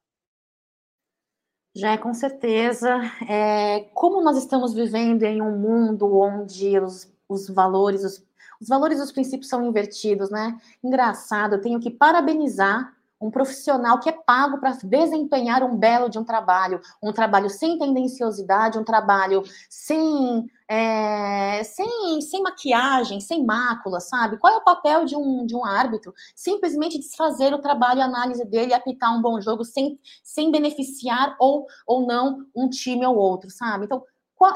Já 1.76 1.92
é 1.92 1.98
com 1.98 2.14
certeza. 2.14 3.02
É, 3.30 3.82
como 3.94 4.24
nós 4.24 4.38
estamos 4.38 4.74
vivendo 4.74 5.24
em 5.24 5.42
um 5.42 5.58
mundo 5.58 6.18
onde 6.18 6.80
os, 6.80 7.12
os 7.28 7.50
valores, 7.50 8.04
os, 8.04 8.26
os 8.62 8.68
valores 8.70 8.98
e 8.98 9.02
os 9.02 9.12
princípios 9.12 9.50
são 9.50 9.68
invertidos, 9.68 10.30
né? 10.30 10.58
Engraçado, 10.82 11.56
eu 11.56 11.62
tenho 11.62 11.80
que 11.80 11.92
parabenizar 11.92 12.95
um 13.20 13.32
profissional 13.32 14.00
que 14.00 14.10
é 14.10 14.12
pago 14.12 14.60
para 14.60 14.78
desempenhar 14.84 15.64
um 15.64 15.78
belo 15.78 16.10
de 16.10 16.20
um 16.20 16.24
trabalho, 16.24 16.82
um 17.02 17.12
trabalho 17.12 17.50
sem 17.50 17.78
tendenciosidade, 17.78 18.78
um 18.78 18.84
trabalho 18.84 19.44
sem, 19.70 20.46
é, 20.68 21.64
sem, 21.64 22.22
sem 22.22 22.42
maquiagem, 22.42 23.20
sem 23.20 23.46
mácula, 23.46 24.00
sabe? 24.00 24.38
Qual 24.38 24.54
é 24.54 24.58
o 24.58 24.64
papel 24.64 25.06
de 25.06 25.16
um, 25.16 25.46
de 25.46 25.56
um 25.56 25.66
árbitro? 25.66 26.14
Simplesmente 26.36 27.00
desfazer 27.00 27.54
o 27.54 27.62
trabalho 27.62 28.00
e 28.00 28.04
análise 28.04 28.46
dele 28.46 28.74
apitar 28.74 29.16
um 29.16 29.22
bom 29.22 29.40
jogo 29.40 29.64
sem, 29.64 30.00
sem 30.24 30.52
beneficiar 30.52 31.36
ou, 31.40 31.66
ou 31.88 32.06
não 32.06 32.46
um 32.56 32.70
time 32.70 33.06
ou 33.06 33.16
outro, 33.16 33.50
sabe? 33.50 33.86
Então, 33.86 34.04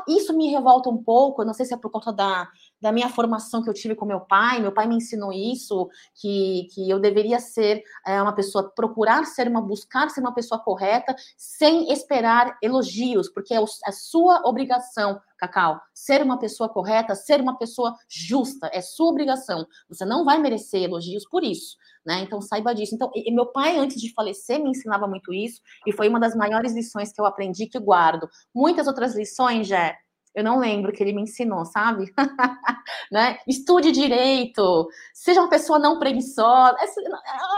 isso 0.08 0.36
me 0.36 0.50
revolta 0.50 0.90
um 0.90 1.02
pouco, 1.02 1.44
não 1.44 1.54
sei 1.54 1.66
se 1.66 1.74
é 1.74 1.78
por 1.78 1.90
conta 1.90 2.12
da, 2.12 2.48
da 2.82 2.92
minha 2.92 3.10
formação 3.10 3.62
que 3.62 3.70
eu 3.70 3.74
tive 3.74 3.96
com 3.96 4.06
meu 4.06 4.22
pai, 4.22 4.60
meu 4.60 4.72
pai 4.72 4.88
me 4.88 4.96
ensinou 4.96 5.32
isso, 5.32 5.90
que, 6.16 6.68
que 6.74 6.90
eu 6.90 7.00
deveria 7.00 7.40
ser 7.40 7.84
é, 8.06 8.22
uma 8.22 8.34
pessoa, 8.34 8.72
procurar 8.76 9.26
ser 9.26 9.48
uma, 9.48 9.62
buscar 9.62 10.10
ser 10.10 10.22
uma 10.22 10.34
pessoa 10.34 10.60
correta, 10.60 11.16
sem 11.38 11.92
esperar 11.92 12.58
elogios, 12.62 13.30
porque 13.30 13.54
é 13.54 13.58
a 13.58 13.92
sua 13.92 14.42
obrigação, 14.46 15.20
Cacau, 15.38 15.80
ser 15.94 16.22
uma 16.22 16.38
pessoa 16.38 16.68
correta, 16.68 17.16
ser 17.16 17.40
uma 17.40 17.58
pessoa 17.58 17.96
justa, 18.10 18.70
é 18.74 18.82
sua 18.82 19.10
obrigação. 19.10 19.66
Você 19.88 20.04
não 20.04 20.26
vai 20.26 20.38
merecer 20.38 20.84
elogios 20.84 21.26
por 21.26 21.44
isso, 21.44 21.78
né? 22.06 22.22
Então 22.22 22.42
saiba 22.42 22.76
disso. 22.76 22.94
Então, 22.94 23.10
e, 23.16 23.32
meu 23.34 23.46
pai, 23.46 23.78
antes 23.78 24.02
de 24.02 24.14
falecer, 24.14 24.62
me 24.62 24.70
ensinava 24.70 25.08
muito 25.08 25.34
isso, 25.34 25.62
e 25.88 25.94
foi 25.94 26.10
uma 26.10 26.20
das 26.20 26.36
maiores 26.36 26.74
lições 26.74 27.14
que 27.14 27.22
eu 27.22 27.26
aprendi 27.26 27.68
que 27.68 27.80
guardo. 27.80 28.30
Muitas 28.54 28.86
outras 28.88 29.16
lições, 29.16 29.68
já 29.68 29.96
eu 30.36 30.44
não 30.44 30.60
lembro 30.60 30.92
que 30.92 31.02
ele 31.02 31.14
me 31.14 31.24
ensinou, 31.24 31.66
sabe? 31.66 32.14
né? 33.12 33.40
Estude 33.48 33.92
direito, 33.92 34.88
seja 35.14 35.42
uma 35.42 35.50
pessoa 35.50 35.80
não 35.80 36.00
preguiçosa. 36.00 36.78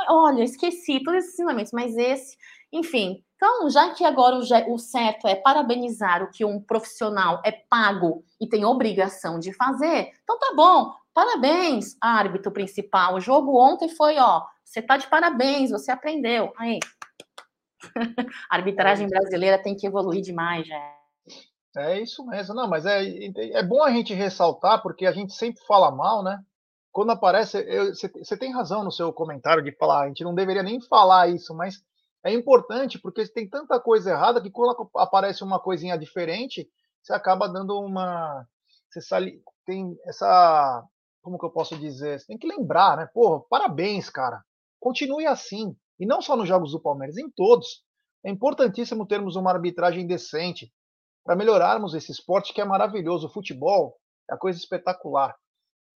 Olha, 0.09 0.43
esqueci 0.43 1.03
todos 1.03 1.19
esses 1.19 1.33
ensinamentos, 1.33 1.71
mas 1.71 1.97
esse, 1.97 2.37
enfim. 2.71 3.23
Então, 3.35 3.69
já 3.69 3.89
que 3.89 4.05
agora 4.05 4.35
o, 4.35 4.73
o 4.73 4.77
certo 4.77 5.27
é 5.27 5.35
parabenizar 5.35 6.23
o 6.23 6.29
que 6.29 6.45
um 6.45 6.61
profissional 6.61 7.41
é 7.43 7.51
pago 7.51 8.23
e 8.39 8.47
tem 8.47 8.63
obrigação 8.63 9.39
de 9.39 9.51
fazer, 9.53 10.11
então 10.23 10.37
tá 10.39 10.53
bom. 10.55 10.93
Parabéns, 11.13 11.97
árbitro 11.99 12.51
principal. 12.51 13.15
O 13.15 13.19
jogo 13.19 13.59
ontem 13.59 13.89
foi, 13.89 14.17
ó, 14.17 14.43
você 14.63 14.81
tá 14.81 14.95
de 14.95 15.07
parabéns, 15.07 15.71
você 15.71 15.91
aprendeu. 15.91 16.53
Aí. 16.57 16.79
A 18.49 18.55
arbitragem 18.55 19.09
brasileira 19.09 19.61
tem 19.61 19.75
que 19.75 19.85
evoluir 19.85 20.21
demais, 20.21 20.65
já. 20.65 21.00
É 21.75 22.01
isso 22.01 22.25
mesmo, 22.25 22.53
não, 22.53 22.67
mas 22.67 22.85
é, 22.85 23.01
é 23.03 23.63
bom 23.63 23.81
a 23.81 23.91
gente 23.91 24.13
ressaltar, 24.13 24.81
porque 24.81 25.05
a 25.05 25.11
gente 25.11 25.33
sempre 25.33 25.63
fala 25.65 25.89
mal, 25.89 26.21
né? 26.21 26.43
Quando 26.91 27.11
aparece, 27.11 27.63
você 27.93 28.37
tem 28.37 28.51
razão 28.51 28.83
no 28.83 28.91
seu 28.91 29.13
comentário 29.13 29.63
de 29.63 29.71
falar, 29.77 30.03
a 30.03 30.07
gente 30.07 30.23
não 30.25 30.35
deveria 30.35 30.63
nem 30.63 30.81
falar 30.81 31.29
isso, 31.29 31.55
mas 31.55 31.81
é 32.25 32.33
importante 32.33 32.99
porque 32.99 33.25
tem 33.27 33.47
tanta 33.47 33.79
coisa 33.79 34.11
errada 34.11 34.41
que 34.41 34.51
quando 34.51 34.89
aparece 34.97 35.43
uma 35.43 35.59
coisinha 35.59 35.97
diferente, 35.97 36.69
você 37.01 37.13
acaba 37.13 37.47
dando 37.47 37.79
uma. 37.79 38.45
Você 38.91 39.41
tem 39.65 39.97
essa. 40.05 40.83
Como 41.21 41.39
que 41.39 41.45
eu 41.45 41.51
posso 41.51 41.77
dizer? 41.77 42.19
Você 42.19 42.27
tem 42.27 42.37
que 42.37 42.47
lembrar, 42.47 42.97
né? 42.97 43.07
Porra, 43.13 43.41
parabéns, 43.49 44.09
cara. 44.09 44.43
Continue 44.79 45.25
assim. 45.25 45.75
E 45.99 46.05
não 46.05 46.21
só 46.21 46.35
nos 46.35 46.47
jogos 46.47 46.71
do 46.73 46.81
Palmeiras, 46.81 47.17
em 47.17 47.29
todos. 47.29 47.83
É 48.23 48.29
importantíssimo 48.29 49.07
termos 49.07 49.35
uma 49.35 49.51
arbitragem 49.51 50.05
decente 50.05 50.71
para 51.23 51.35
melhorarmos 51.35 51.93
esse 51.93 52.11
esporte 52.11 52.53
que 52.53 52.61
é 52.61 52.65
maravilhoso. 52.65 53.27
O 53.27 53.31
futebol 53.31 53.97
é 54.29 54.33
a 54.33 54.37
coisa 54.37 54.57
espetacular. 54.57 55.35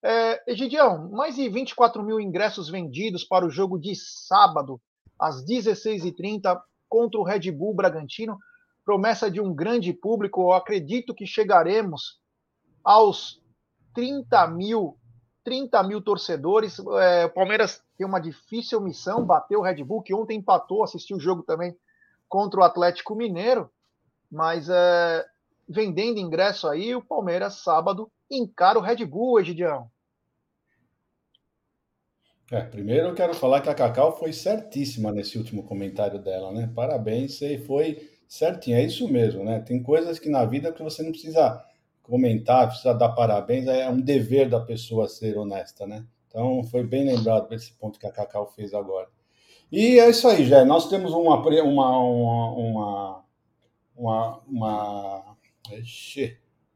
É, 0.03 0.51
Egidião, 0.51 1.09
mais 1.09 1.35
de 1.35 1.49
24 1.49 2.03
mil 2.03 2.19
ingressos 2.19 2.69
vendidos 2.69 3.23
para 3.23 3.45
o 3.45 3.49
jogo 3.49 3.79
de 3.79 3.95
sábado, 3.95 4.79
às 5.19 5.43
16h30, 5.43 6.61
contra 6.87 7.19
o 7.19 7.23
Red 7.23 7.51
Bull 7.51 7.73
Bragantino. 7.73 8.37
Promessa 8.85 9.31
de 9.31 9.41
um 9.41 9.53
grande 9.53 9.91
público. 9.93 10.41
Eu 10.43 10.53
acredito 10.53 11.15
que 11.15 11.25
chegaremos 11.25 12.19
aos 12.83 13.41
30 13.95 14.47
mil, 14.47 14.95
30 15.43 15.81
mil 15.83 16.01
torcedores. 16.01 16.77
É, 17.01 17.25
o 17.25 17.33
Palmeiras 17.33 17.81
tem 17.97 18.05
uma 18.05 18.19
difícil 18.19 18.79
missão, 18.79 19.25
bateu 19.25 19.59
o 19.59 19.63
Red 19.63 19.83
Bull, 19.83 20.03
que 20.03 20.13
ontem 20.13 20.37
empatou, 20.37 20.83
assistiu 20.83 21.17
o 21.17 21.19
jogo 21.19 21.41
também 21.41 21.75
contra 22.29 22.59
o 22.59 22.63
Atlético 22.63 23.15
Mineiro. 23.15 23.71
Mas 24.31 24.69
é, 24.69 25.25
vendendo 25.67 26.19
ingresso 26.19 26.67
aí, 26.67 26.95
o 26.95 27.03
Palmeiras 27.03 27.55
sábado 27.55 28.11
encara 28.29 28.79
o 28.79 28.81
Red 28.81 29.05
Bull, 29.05 29.39
Egidião. 29.39 29.89
É, 32.51 32.61
primeiro 32.61 33.07
eu 33.07 33.15
quero 33.15 33.33
falar 33.33 33.61
que 33.61 33.69
a 33.69 33.73
Cacau 33.73 34.17
foi 34.17 34.31
certíssima 34.31 35.11
nesse 35.11 35.37
último 35.37 35.63
comentário 35.63 36.19
dela, 36.19 36.51
né? 36.51 36.71
Parabéns, 36.75 37.37
você 37.37 37.57
foi 37.57 38.07
certinho, 38.27 38.77
é 38.77 38.83
isso 38.83 39.07
mesmo, 39.07 39.43
né? 39.43 39.59
Tem 39.61 39.81
coisas 39.81 40.19
que 40.19 40.29
na 40.29 40.45
vida 40.45 40.71
que 40.71 40.83
você 40.83 41.01
não 41.01 41.11
precisa 41.11 41.63
comentar, 42.03 42.67
precisa 42.67 42.93
dar 42.93 43.09
parabéns, 43.09 43.67
é 43.67 43.89
um 43.89 43.99
dever 43.99 44.47
da 44.47 44.59
pessoa 44.59 45.09
ser 45.09 45.37
honesta, 45.37 45.87
né? 45.87 46.05
Então 46.27 46.63
foi 46.65 46.83
bem 46.83 47.05
lembrado 47.05 47.51
esse 47.53 47.73
ponto 47.73 47.99
que 47.99 48.05
a 48.05 48.11
Cacau 48.11 48.45
fez 48.45 48.73
agora. 48.73 49.07
E 49.71 49.99
é 49.99 50.09
isso 50.09 50.27
aí, 50.27 50.45
já. 50.45 50.63
Nós 50.63 50.87
temos 50.87 51.13
uma 51.13 51.37
uma 51.37 51.97
uma 51.99 52.51
uma, 52.51 53.24
uma, 53.95 54.41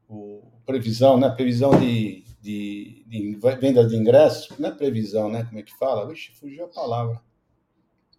o, 0.08 0.42
previsão, 0.64 1.18
né? 1.18 1.30
Previsão 1.30 1.70
de, 1.78 2.24
de, 2.40 3.04
de 3.06 3.38
venda 3.60 3.86
de 3.86 3.96
ingressos, 3.96 4.58
não 4.58 4.68
é 4.68 4.72
previsão, 4.72 5.28
né? 5.28 5.44
Como 5.44 5.58
é 5.58 5.62
que 5.62 5.76
fala? 5.76 6.06
Vixe, 6.06 6.32
fugiu 6.32 6.64
a 6.64 6.68
palavra. 6.68 7.20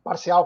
Parcial. 0.04 0.46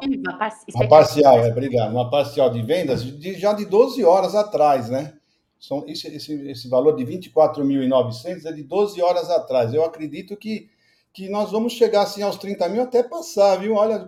Uma 0.74 0.88
parcial, 0.88 1.39
é, 1.39 1.51
obrigado. 1.51 1.91
Uma 1.91 2.10
parcial 2.10 2.49
de 2.49 2.62
vendas 2.62 3.03
de, 3.03 3.39
já 3.39 3.53
de 3.53 3.66
12 3.66 4.03
horas 4.03 4.36
atrás, 4.36 4.89
né? 4.89 5.18
São, 5.58 5.86
esse, 5.88 6.08
esse, 6.08 6.34
esse 6.49 6.70
valor 6.70 6.95
de 6.95 7.06
24.900 7.06 8.45
é 8.45 8.51
de 8.51 8.64
12 8.64 9.01
horas 9.01 9.30
atrás. 9.30 9.74
Eu 9.74 9.86
acredito 9.86 10.36
que 10.36 10.70
que 11.16 11.30
nós 11.30 11.49
vamos 11.49 11.72
chegar 11.72 12.01
assim 12.01 12.22
aos 12.22 12.36
30 12.36 12.68
mil 12.68 12.82
até 12.82 13.01
passar, 13.01 13.55
viu? 13.55 13.76
Olha, 13.76 14.05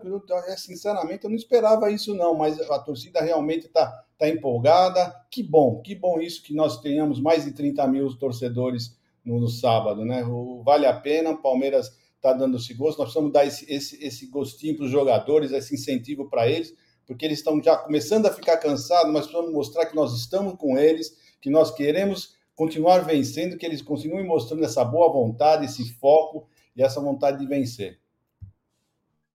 sinceramente 0.57 1.23
eu 1.23 1.29
não 1.29 1.37
esperava 1.37 1.89
isso 1.89 2.13
não, 2.13 2.35
mas 2.35 2.59
a 2.59 2.79
torcida 2.79 3.21
realmente 3.21 3.67
está 3.67 4.03
tá 4.17 4.27
empolgada. 4.27 5.15
Que 5.31 5.41
bom, 5.41 5.81
que 5.81 5.95
bom 5.95 6.19
isso 6.19 6.43
que 6.43 6.53
nós 6.53 6.81
tenhamos 6.81 7.21
mais 7.21 7.45
de 7.45 7.53
30 7.53 7.87
mil 7.87 8.13
torcedores 8.17 8.97
no, 9.23 9.39
no 9.39 9.47
sábado, 9.47 10.03
né? 10.03 10.25
O, 10.25 10.61
vale 10.65 10.85
a 10.85 10.99
pena, 10.99 11.29
o 11.29 11.41
Palmeiras 11.41 11.89
está 12.17 12.33
dando 12.33 12.57
esse 12.57 12.73
gosto, 12.73 12.97
nós 12.97 13.07
precisamos 13.07 13.31
dar 13.31 13.45
esse, 13.45 13.71
esse, 13.73 14.03
esse 14.03 14.27
gostinho 14.27 14.75
para 14.75 14.83
os 14.83 14.91
jogadores, 14.91 15.53
esse 15.53 15.75
incentivo 15.75 16.29
para 16.29 16.49
eles, 16.49 16.73
porque 17.05 17.25
eles 17.25 17.37
estão 17.37 17.63
já 17.63 17.77
começando 17.77 18.25
a 18.25 18.33
ficar 18.33 18.57
cansados, 18.57 19.13
mas 19.13 19.27
precisamos 19.27 19.53
mostrar 19.53 19.85
que 19.85 19.95
nós 19.95 20.13
estamos 20.13 20.55
com 20.55 20.77
eles, 20.77 21.15
que 21.41 21.49
nós 21.49 21.71
queremos 21.71 22.35
continuar 22.53 23.05
vencendo, 23.05 23.57
que 23.57 23.65
eles 23.65 23.81
continuem 23.81 24.27
mostrando 24.27 24.65
essa 24.65 24.83
boa 24.83 25.09
vontade, 25.09 25.63
esse 25.63 25.93
foco, 25.93 26.49
e 26.77 26.83
essa 26.83 27.01
vontade 27.01 27.39
de 27.39 27.47
vencer. 27.47 27.99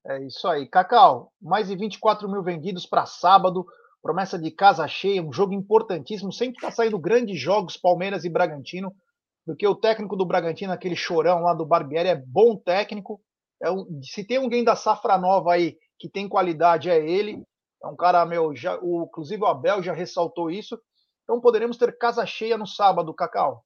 É 0.07 0.25
isso 0.25 0.47
aí. 0.49 0.67
Cacau, 0.67 1.33
mais 1.41 1.69
de 1.69 1.77
24 1.77 2.29
mil 2.29 2.43
vendidos 2.43 2.87
para 2.87 3.05
sábado, 3.05 3.67
promessa 4.01 4.39
de 4.39 4.51
casa 4.51 4.87
cheia, 4.87 5.23
um 5.23 5.33
jogo 5.33 5.53
importantíssimo. 5.53 6.33
Sempre 6.33 6.57
está 6.57 6.71
saindo 6.71 6.99
grandes 6.99 7.39
jogos, 7.41 7.77
Palmeiras 7.77 8.25
e 8.25 8.31
Bragantino, 8.31 8.95
porque 9.45 9.67
o 9.67 9.75
técnico 9.75 10.17
do 10.17 10.25
Bragantino, 10.25 10.73
aquele 10.73 10.97
chorão 10.97 11.43
lá 11.43 11.53
do 11.53 11.67
Barbieri, 11.67 12.09
é 12.09 12.17
bom 12.17 12.57
técnico. 12.57 13.21
É 13.61 13.71
um, 13.71 14.01
se 14.03 14.25
tem 14.25 14.39
alguém 14.39 14.65
da 14.65 14.77
safra 14.77 15.19
nova 15.19 15.53
aí 15.53 15.77
que 15.99 16.09
tem 16.09 16.29
qualidade, 16.29 16.91
é 16.91 16.99
ele. 17.05 17.45
É 17.83 17.87
um 17.89 17.97
cara, 17.97 18.25
meu, 18.25 18.55
já, 18.55 18.79
o, 18.81 19.05
inclusive 19.05 19.43
o 19.43 19.47
Abel 19.47 19.83
já 19.83 19.93
ressaltou 19.93 20.51
isso. 20.51 20.81
Então 21.25 21.41
poderemos 21.41 21.77
ter 21.77 21.97
casa 21.99 22.25
cheia 22.25 22.57
no 22.57 22.67
sábado, 22.67 23.15
Cacau. 23.15 23.65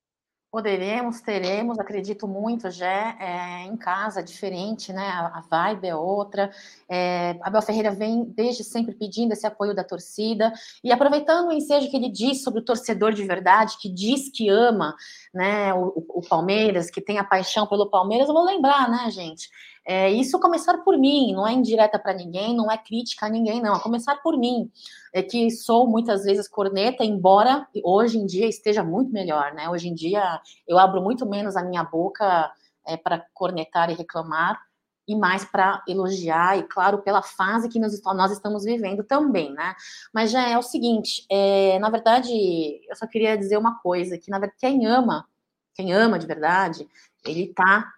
Poderemos, 0.56 1.20
teremos, 1.20 1.78
acredito 1.78 2.26
muito, 2.26 2.70
já 2.70 3.14
é, 3.20 3.64
em 3.64 3.76
casa, 3.76 4.22
diferente, 4.22 4.90
né? 4.90 5.06
A, 5.06 5.44
vibe 5.50 5.86
é 5.86 5.94
outra. 5.94 6.50
É, 6.88 7.38
Abel 7.42 7.60
Ferreira 7.60 7.90
vem 7.90 8.24
desde 8.24 8.64
sempre 8.64 8.94
pedindo 8.94 9.32
esse 9.32 9.46
apoio 9.46 9.74
da 9.74 9.84
torcida 9.84 10.50
e 10.82 10.90
aproveitando 10.90 11.48
o 11.48 11.52
ensejo 11.52 11.90
que 11.90 11.96
ele 11.98 12.08
diz 12.08 12.42
sobre 12.42 12.60
o 12.60 12.64
torcedor 12.64 13.12
de 13.12 13.22
verdade, 13.22 13.76
que 13.78 13.86
diz 13.86 14.30
que 14.30 14.48
ama, 14.48 14.96
né? 15.34 15.74
O, 15.74 16.02
o 16.08 16.22
Palmeiras, 16.26 16.90
que 16.90 17.02
tem 17.02 17.18
a 17.18 17.24
paixão 17.24 17.66
pelo 17.66 17.90
Palmeiras, 17.90 18.26
eu 18.26 18.32
vou 18.32 18.46
lembrar, 18.46 18.88
né, 18.88 19.10
gente? 19.10 19.50
É, 19.88 20.10
isso 20.10 20.40
começar 20.40 20.78
por 20.78 20.98
mim, 20.98 21.32
não 21.32 21.46
é 21.46 21.52
indireta 21.52 21.96
para 21.96 22.12
ninguém, 22.12 22.56
não 22.56 22.68
é 22.68 22.76
crítica 22.76 23.26
a 23.26 23.28
ninguém, 23.28 23.62
não. 23.62 23.74
A 23.74 23.80
começar 23.80 24.16
por 24.16 24.36
mim, 24.36 24.68
é 25.12 25.22
que 25.22 25.48
sou 25.52 25.86
muitas 25.86 26.24
vezes 26.24 26.48
corneta, 26.48 27.04
embora 27.04 27.68
hoje 27.84 28.18
em 28.18 28.26
dia 28.26 28.48
esteja 28.48 28.82
muito 28.82 29.12
melhor, 29.12 29.54
né? 29.54 29.68
Hoje 29.70 29.88
em 29.88 29.94
dia 29.94 30.40
eu 30.66 30.76
abro 30.76 31.00
muito 31.00 31.24
menos 31.24 31.56
a 31.56 31.62
minha 31.62 31.84
boca 31.84 32.52
é, 32.84 32.96
para 32.96 33.24
cornetar 33.32 33.88
e 33.88 33.94
reclamar, 33.94 34.60
e 35.08 35.14
mais 35.14 35.44
para 35.44 35.80
elogiar, 35.86 36.58
e 36.58 36.64
claro, 36.64 36.98
pela 37.02 37.22
fase 37.22 37.68
que 37.68 37.78
nós, 37.78 37.96
nós, 38.02 38.32
estamos 38.32 38.64
vivendo 38.64 39.04
também, 39.04 39.52
né? 39.52 39.76
Mas 40.12 40.32
já 40.32 40.48
é 40.48 40.58
o 40.58 40.62
seguinte, 40.62 41.24
é, 41.30 41.78
na 41.78 41.88
verdade, 41.90 42.32
eu 42.88 42.96
só 42.96 43.06
queria 43.06 43.38
dizer 43.38 43.56
uma 43.56 43.78
coisa, 43.78 44.18
que 44.18 44.32
na 44.32 44.40
verdade 44.40 44.58
quem 44.58 44.84
ama, 44.84 45.28
quem 45.74 45.92
ama 45.92 46.18
de 46.18 46.26
verdade, 46.26 46.88
ele 47.24 47.52
tá 47.54 47.92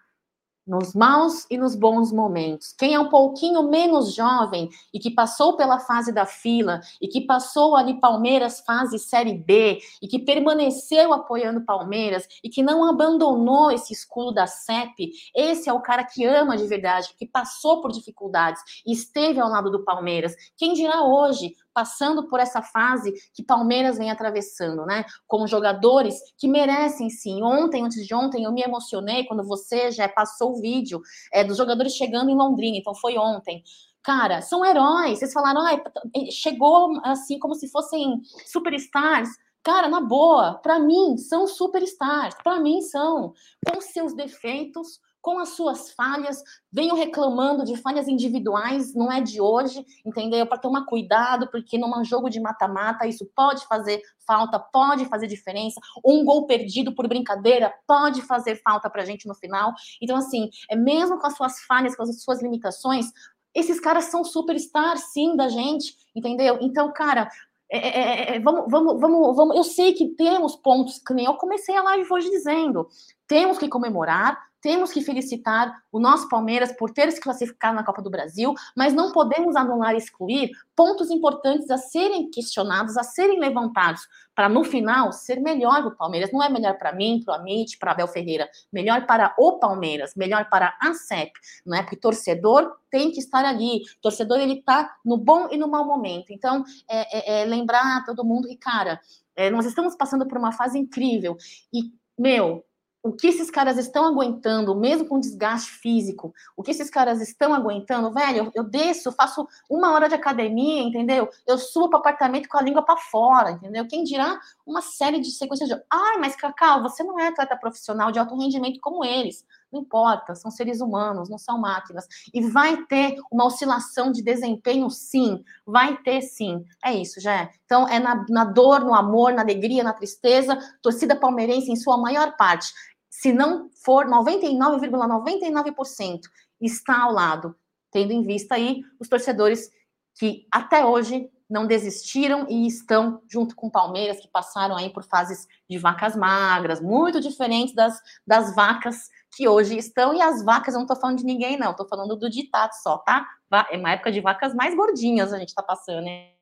nos 0.69 0.93
maus 0.93 1.47
e 1.49 1.57
nos 1.57 1.75
bons 1.75 2.11
momentos. 2.11 2.73
Quem 2.77 2.93
é 2.93 2.99
um 2.99 3.09
pouquinho 3.09 3.63
menos 3.63 4.13
jovem 4.13 4.69
e 4.93 4.99
que 4.99 5.09
passou 5.09 5.57
pela 5.57 5.79
fase 5.79 6.11
da 6.11 6.25
fila 6.25 6.79
e 7.01 7.07
que 7.07 7.21
passou 7.21 7.75
ali 7.75 7.99
Palmeiras 7.99 8.61
fase 8.61 8.99
Série 8.99 9.33
B 9.33 9.79
e 10.01 10.07
que 10.07 10.19
permaneceu 10.19 11.11
apoiando 11.11 11.65
Palmeiras 11.65 12.27
e 12.43 12.49
que 12.49 12.61
não 12.61 12.85
abandonou 12.85 13.71
esse 13.71 13.91
escudo 13.91 14.33
da 14.33 14.45
CEP, 14.45 15.11
esse 15.35 15.67
é 15.67 15.73
o 15.73 15.81
cara 15.81 16.03
que 16.03 16.23
ama 16.23 16.55
de 16.55 16.67
verdade, 16.67 17.15
que 17.17 17.25
passou 17.25 17.81
por 17.81 17.91
dificuldades 17.91 18.61
e 18.85 18.93
esteve 18.93 19.39
ao 19.39 19.49
lado 19.49 19.71
do 19.71 19.83
Palmeiras. 19.83 20.35
Quem 20.55 20.73
dirá 20.73 21.03
hoje 21.03 21.55
passando 21.79 22.27
por 22.27 22.41
essa 22.41 22.61
fase 22.61 23.13
que 23.33 23.41
Palmeiras 23.41 23.97
vem 23.97 24.11
atravessando, 24.11 24.85
né? 24.85 25.05
Com 25.25 25.47
jogadores 25.47 26.19
que 26.37 26.45
merecem 26.45 27.09
sim. 27.09 27.41
Ontem, 27.41 27.85
antes 27.85 28.05
de 28.05 28.13
ontem, 28.13 28.43
eu 28.43 28.51
me 28.51 28.61
emocionei 28.61 29.23
quando 29.23 29.45
você 29.45 29.89
já 29.89 30.09
passou 30.09 30.51
o 30.51 30.59
vídeo 30.59 31.01
é, 31.31 31.41
dos 31.41 31.55
jogadores 31.55 31.93
chegando 31.93 32.29
em 32.29 32.35
Londrina, 32.35 32.75
então 32.75 32.93
foi 32.93 33.17
ontem. 33.17 33.63
Cara, 34.03 34.41
são 34.41 34.65
heróis. 34.65 35.19
Vocês 35.19 35.31
falaram, 35.31 35.61
ah, 35.61 35.81
chegou 36.29 36.99
assim 37.05 37.39
como 37.39 37.55
se 37.55 37.69
fossem 37.69 38.21
superstars. 38.45 39.29
Cara, 39.63 39.87
na 39.87 40.01
boa, 40.01 40.55
para 40.55 40.79
mim 40.79 41.17
são 41.17 41.47
superstars, 41.47 42.35
para 42.43 42.59
mim 42.59 42.81
são, 42.81 43.33
com 43.65 43.79
seus 43.79 44.13
defeitos, 44.13 44.99
com 45.21 45.39
as 45.39 45.49
suas 45.49 45.91
falhas, 45.91 46.41
venho 46.71 46.95
reclamando 46.95 47.65
de 47.65 47.75
falhas 47.75 48.07
individuais, 48.07 48.93
não 48.93 49.11
é 49.11 49.21
de 49.21 49.41
hoje, 49.41 49.85
entendeu? 50.05 50.45
Para 50.45 50.57
tomar 50.57 50.85
cuidado, 50.85 51.49
porque 51.51 51.77
num 51.77 52.03
jogo 52.03 52.29
de 52.29 52.39
mata-mata 52.39 53.07
isso 53.07 53.25
pode 53.35 53.65
fazer 53.67 54.01
falta, 54.25 54.59
pode 54.59 55.05
fazer 55.05 55.27
diferença. 55.27 55.79
Um 56.05 56.23
gol 56.23 56.45
perdido 56.45 56.93
por 56.95 57.07
brincadeira 57.07 57.73
pode 57.87 58.21
fazer 58.21 58.61
falta 58.61 58.89
para 58.89 59.01
a 59.01 59.05
gente 59.05 59.27
no 59.27 59.35
final. 59.35 59.73
Então, 60.01 60.15
assim, 60.15 60.49
é 60.69 60.75
mesmo 60.75 61.19
com 61.19 61.27
as 61.27 61.35
suas 61.35 61.59
falhas, 61.61 61.95
com 61.95 62.03
as 62.03 62.21
suas 62.21 62.41
limitações, 62.41 63.11
esses 63.53 63.79
caras 63.79 64.05
são 64.05 64.23
superstars, 64.23 65.11
sim, 65.11 65.35
da 65.35 65.49
gente, 65.49 65.95
entendeu? 66.15 66.59
Então, 66.61 66.93
cara, 66.93 67.29
é, 67.71 67.77
é, 67.77 67.99
é, 67.99 68.35
é 68.35 68.39
vamos, 68.39 68.65
vamos, 68.69 68.99
vamos, 68.99 69.35
vamos. 69.35 69.55
Eu 69.55 69.63
sei 69.63 69.93
que 69.93 70.09
temos 70.09 70.55
pontos, 70.55 70.99
que 70.99 71.13
nem 71.13 71.25
eu 71.25 71.35
comecei 71.35 71.75
a 71.75 71.83
live 71.83 72.07
hoje 72.11 72.29
dizendo, 72.29 72.87
temos 73.27 73.57
que 73.57 73.67
comemorar, 73.67 74.48
temos 74.61 74.91
que 74.91 75.01
felicitar 75.01 75.73
o 75.91 75.99
nosso 75.99 76.27
Palmeiras 76.29 76.71
por 76.71 76.91
ter 76.91 77.11
se 77.11 77.19
classificado 77.19 77.75
na 77.75 77.83
Copa 77.83 78.01
do 78.01 78.09
Brasil, 78.09 78.53
mas 78.75 78.93
não 78.93 79.11
podemos 79.11 79.55
anular 79.55 79.93
e 79.93 79.97
excluir 79.97 80.51
pontos 80.75 81.09
importantes 81.09 81.69
a 81.69 81.77
serem 81.77 82.29
questionados, 82.29 82.97
a 82.97 83.03
serem 83.03 83.39
levantados, 83.39 84.01
para 84.35 84.47
no 84.47 84.63
final 84.63 85.11
ser 85.11 85.39
melhor 85.41 85.85
o 85.85 85.95
Palmeiras. 85.95 86.31
Não 86.31 86.43
é 86.43 86.49
melhor 86.49 86.77
para 86.77 86.93
mim, 86.93 87.21
para 87.23 87.33
o 87.33 87.41
Amit, 87.41 87.77
para 87.77 87.91
Abel 87.91 88.07
Ferreira, 88.07 88.49
melhor 88.71 89.05
para 89.05 89.33
o 89.37 89.59
Palmeiras, 89.59 90.13
melhor 90.15 90.49
para 90.49 90.75
a 90.81 90.93
CEP, 90.93 91.31
não 91.65 91.77
é? 91.77 91.81
Porque 91.81 91.97
torcedor 91.97 92.71
tem 92.89 93.11
que 93.11 93.19
estar 93.19 93.45
ali, 93.45 93.81
torcedor 94.01 94.39
ele 94.39 94.59
está 94.59 94.95
no 95.05 95.17
bom 95.17 95.47
e 95.51 95.57
no 95.57 95.67
mau 95.67 95.85
momento. 95.85 96.31
Então, 96.31 96.63
é, 96.89 97.39
é, 97.39 97.41
é 97.41 97.45
lembrar 97.45 98.03
todo 98.05 98.25
mundo 98.25 98.47
que, 98.47 98.57
cara, 98.57 98.99
é, 99.35 99.49
nós 99.49 99.65
estamos 99.65 99.95
passando 99.95 100.27
por 100.27 100.37
uma 100.37 100.51
fase 100.51 100.77
incrível 100.77 101.37
e, 101.73 101.93
meu, 102.17 102.63
o 103.01 103.13
que 103.13 103.27
esses 103.27 103.49
caras 103.49 103.77
estão 103.77 104.05
aguentando, 104.05 104.75
mesmo 104.75 105.07
com 105.07 105.19
desgaste 105.19 105.71
físico, 105.71 106.33
o 106.55 106.61
que 106.61 106.71
esses 106.71 106.89
caras 106.89 107.21
estão 107.21 107.53
aguentando, 107.53 108.11
velho, 108.11 108.51
eu, 108.53 108.63
desço, 108.63 109.11
faço 109.13 109.47
uma 109.69 109.93
hora 109.93 110.09
de 110.09 110.15
academia, 110.15 110.83
entendeu? 110.83 111.29
Eu 111.47 111.57
subo 111.57 111.89
para 111.89 111.97
o 111.97 111.99
apartamento 111.99 112.49
com 112.49 112.57
a 112.57 112.61
língua 112.61 112.83
para 112.83 112.97
fora, 112.97 113.51
entendeu? 113.51 113.87
Quem 113.87 114.03
dirá 114.03 114.39
uma 114.65 114.81
série 114.81 115.19
de 115.19 115.31
sequências 115.31 115.69
de. 115.69 115.75
Ai, 115.89 116.17
mas 116.19 116.35
Cacau, 116.35 116.81
você 116.81 117.03
não 117.03 117.19
é 117.19 117.27
atleta 117.27 117.55
profissional 117.55 118.11
de 118.11 118.19
alto 118.19 118.37
rendimento 118.37 118.79
como 118.81 119.05
eles. 119.05 119.45
Não 119.71 119.81
importa, 119.81 120.35
são 120.35 120.49
seres 120.49 120.81
humanos, 120.81 121.29
não 121.29 121.37
são 121.37 121.59
máquinas. 121.59 122.07
E 122.33 122.41
vai 122.41 122.85
ter 122.85 123.15
uma 123.31 123.45
oscilação 123.45 124.11
de 124.11 124.23
desempenho, 124.23 124.89
sim. 124.89 125.43
Vai 125.65 125.97
ter, 125.97 126.21
sim. 126.21 126.63
É 126.83 126.93
isso, 126.93 127.21
já. 127.21 127.49
Então, 127.65 127.87
é 127.87 127.99
na, 127.99 128.25
na 128.29 128.43
dor, 128.45 128.79
no 128.81 128.95
amor, 128.95 129.33
na 129.33 129.41
alegria, 129.41 129.83
na 129.83 129.93
tristeza. 129.93 130.57
Torcida 130.81 131.15
palmeirense, 131.15 131.71
em 131.71 131.75
sua 131.75 131.97
maior 131.97 132.35
parte, 132.35 132.73
se 133.09 133.33
não 133.33 133.69
for 133.83 134.05
99,99%, 134.05 134.89
,99%, 134.89 136.21
está 136.61 137.03
ao 137.03 137.11
lado, 137.11 137.55
tendo 137.91 138.13
em 138.13 138.23
vista 138.23 138.55
aí 138.55 138.81
os 138.99 139.07
torcedores 139.07 139.69
que 140.17 140.47
até 140.51 140.85
hoje 140.85 141.29
não 141.49 141.65
desistiram 141.65 142.45
e 142.47 142.67
estão 142.67 143.21
junto 143.27 143.55
com 143.55 143.69
Palmeiras, 143.69 144.19
que 144.19 144.27
passaram 144.27 144.75
aí 144.75 144.89
por 144.91 145.03
fases 145.03 145.47
de 145.67 145.77
vacas 145.79 146.15
magras, 146.15 146.79
muito 146.79 147.19
diferentes 147.19 147.73
das, 147.73 147.99
das 148.25 148.53
vacas 148.53 149.09
que 149.35 149.47
hoje 149.47 149.77
estão, 149.77 150.13
e 150.13 150.21
as 150.21 150.43
vacas, 150.43 150.73
eu 150.73 150.79
não 150.79 150.85
estou 150.85 150.99
falando 150.99 151.17
de 151.17 151.25
ninguém, 151.25 151.57
não, 151.57 151.71
estou 151.71 151.87
falando 151.87 152.15
do 152.15 152.29
ditado 152.29 152.71
só, 152.81 152.97
tá? 152.99 153.25
É 153.71 153.77
uma 153.77 153.91
época 153.91 154.11
de 154.11 154.21
vacas 154.21 154.53
mais 154.53 154.75
gordinhas 154.75 155.33
a 155.33 155.39
gente 155.39 155.49
está 155.49 155.63
passando, 155.63 156.03
né? 156.03 156.33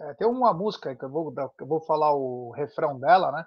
É, 0.00 0.14
tem 0.14 0.26
uma 0.26 0.52
música 0.52 0.94
que 0.94 1.04
eu 1.04 1.10
vou, 1.10 1.32
que 1.32 1.62
eu 1.62 1.66
vou 1.66 1.80
falar 1.80 2.14
o 2.14 2.50
refrão 2.50 2.98
dela, 2.98 3.32
né? 3.32 3.46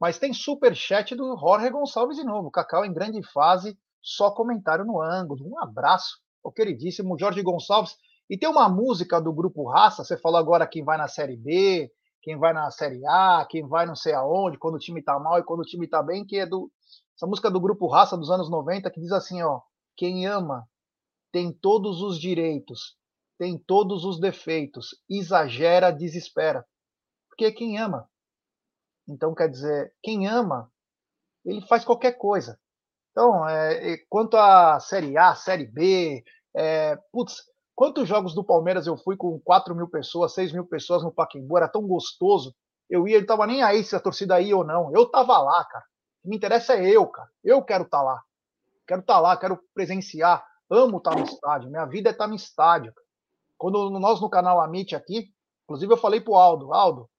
Mas 0.00 0.18
tem 0.18 0.32
super 0.32 0.74
chat 0.74 1.14
do 1.14 1.36
Jorge 1.38 1.70
Gonçalves 1.70 2.16
de 2.16 2.24
novo. 2.24 2.50
Cacau 2.50 2.84
em 2.84 2.92
grande 2.92 3.22
fase, 3.32 3.78
só 4.02 4.30
comentário 4.30 4.84
no 4.84 5.00
ângulo. 5.00 5.48
Um 5.48 5.58
abraço 5.58 6.18
ao 6.44 6.52
queridíssimo 6.52 7.18
Jorge 7.18 7.42
Gonçalves. 7.42 7.96
E 8.28 8.36
tem 8.36 8.48
uma 8.48 8.68
música 8.68 9.20
do 9.20 9.32
grupo 9.32 9.68
Raça, 9.68 10.02
você 10.02 10.16
falou 10.16 10.38
agora 10.38 10.66
quem 10.66 10.82
vai 10.82 10.96
na 10.96 11.06
Série 11.06 11.36
B, 11.36 11.90
quem 12.22 12.38
vai 12.38 12.52
na 12.52 12.70
Série 12.70 13.06
A, 13.06 13.46
quem 13.48 13.66
vai 13.66 13.86
não 13.86 13.94
sei 13.94 14.14
aonde, 14.14 14.58
quando 14.58 14.76
o 14.76 14.78
time 14.78 15.02
tá 15.02 15.18
mal 15.18 15.38
e 15.38 15.44
quando 15.44 15.60
o 15.60 15.64
time 15.64 15.86
tá 15.86 16.02
bem, 16.02 16.24
que 16.24 16.38
é 16.38 16.46
do 16.46 16.70
essa 17.16 17.26
música 17.26 17.50
do 17.50 17.60
grupo 17.60 17.86
Raça 17.86 18.16
dos 18.16 18.30
anos 18.30 18.50
90 18.50 18.90
que 18.90 19.00
diz 19.00 19.12
assim, 19.12 19.42
ó: 19.42 19.60
quem 19.96 20.26
ama 20.26 20.68
tem 21.32 21.52
todos 21.52 22.00
os 22.02 22.18
direitos, 22.18 22.96
tem 23.38 23.58
todos 23.58 24.04
os 24.04 24.20
defeitos, 24.20 24.90
exagera, 25.08 25.90
desespera. 25.90 26.66
Porque 27.28 27.46
é 27.46 27.52
quem 27.52 27.78
ama. 27.78 28.08
Então, 29.08 29.34
quer 29.34 29.48
dizer, 29.48 29.92
quem 30.02 30.26
ama, 30.26 30.70
ele 31.44 31.60
faz 31.66 31.84
qualquer 31.84 32.12
coisa. 32.12 32.58
Então, 33.10 33.48
é, 33.48 33.98
quanto 34.08 34.36
à 34.36 34.80
Série 34.80 35.16
A, 35.16 35.34
Série 35.34 35.66
B, 35.66 36.24
é, 36.56 36.96
putz, 37.12 37.42
quantos 37.74 38.08
jogos 38.08 38.34
do 38.34 38.44
Palmeiras 38.44 38.86
eu 38.86 38.96
fui 38.96 39.16
com 39.16 39.38
4 39.40 39.74
mil 39.74 39.88
pessoas, 39.88 40.34
6 40.34 40.52
mil 40.52 40.66
pessoas 40.66 41.02
no 41.02 41.12
Pacaembu, 41.12 41.56
era 41.56 41.68
tão 41.68 41.86
gostoso. 41.86 42.54
Eu 42.88 43.06
ia, 43.06 43.16
ele 43.16 43.26
tava 43.26 43.46
nem 43.46 43.62
aí 43.62 43.84
se 43.84 43.94
a 43.94 44.00
torcida 44.00 44.40
ia 44.40 44.56
ou 44.56 44.64
não. 44.64 44.92
Eu 44.94 45.10
tava 45.10 45.38
lá, 45.38 45.64
cara. 45.64 45.84
Que 46.24 46.30
me 46.30 46.36
interessa 46.36 46.72
é 46.72 46.88
eu, 46.88 47.06
cara. 47.06 47.28
Eu 47.44 47.62
quero 47.62 47.84
estar 47.84 47.98
tá 47.98 48.02
lá. 48.02 48.22
Quero 48.88 49.02
estar 49.02 49.14
tá 49.14 49.20
lá, 49.20 49.36
quero 49.36 49.60
presenciar. 49.74 50.42
Amo 50.70 50.96
estar 50.96 51.10
tá 51.10 51.18
no 51.18 51.24
estádio. 51.26 51.70
Minha 51.70 51.84
vida 51.84 52.08
é 52.08 52.12
estar 52.12 52.26
no 52.26 52.34
estádio. 52.34 52.94
Quando 53.58 53.90
nós 53.90 54.22
no 54.22 54.30
canal 54.30 54.58
Amit 54.58 54.96
aqui, 54.96 55.28
inclusive 55.64 55.92
eu 55.92 55.98
falei 55.98 56.22
pro 56.22 56.34
Aldo, 56.34 56.72
Aldo, 56.72 57.10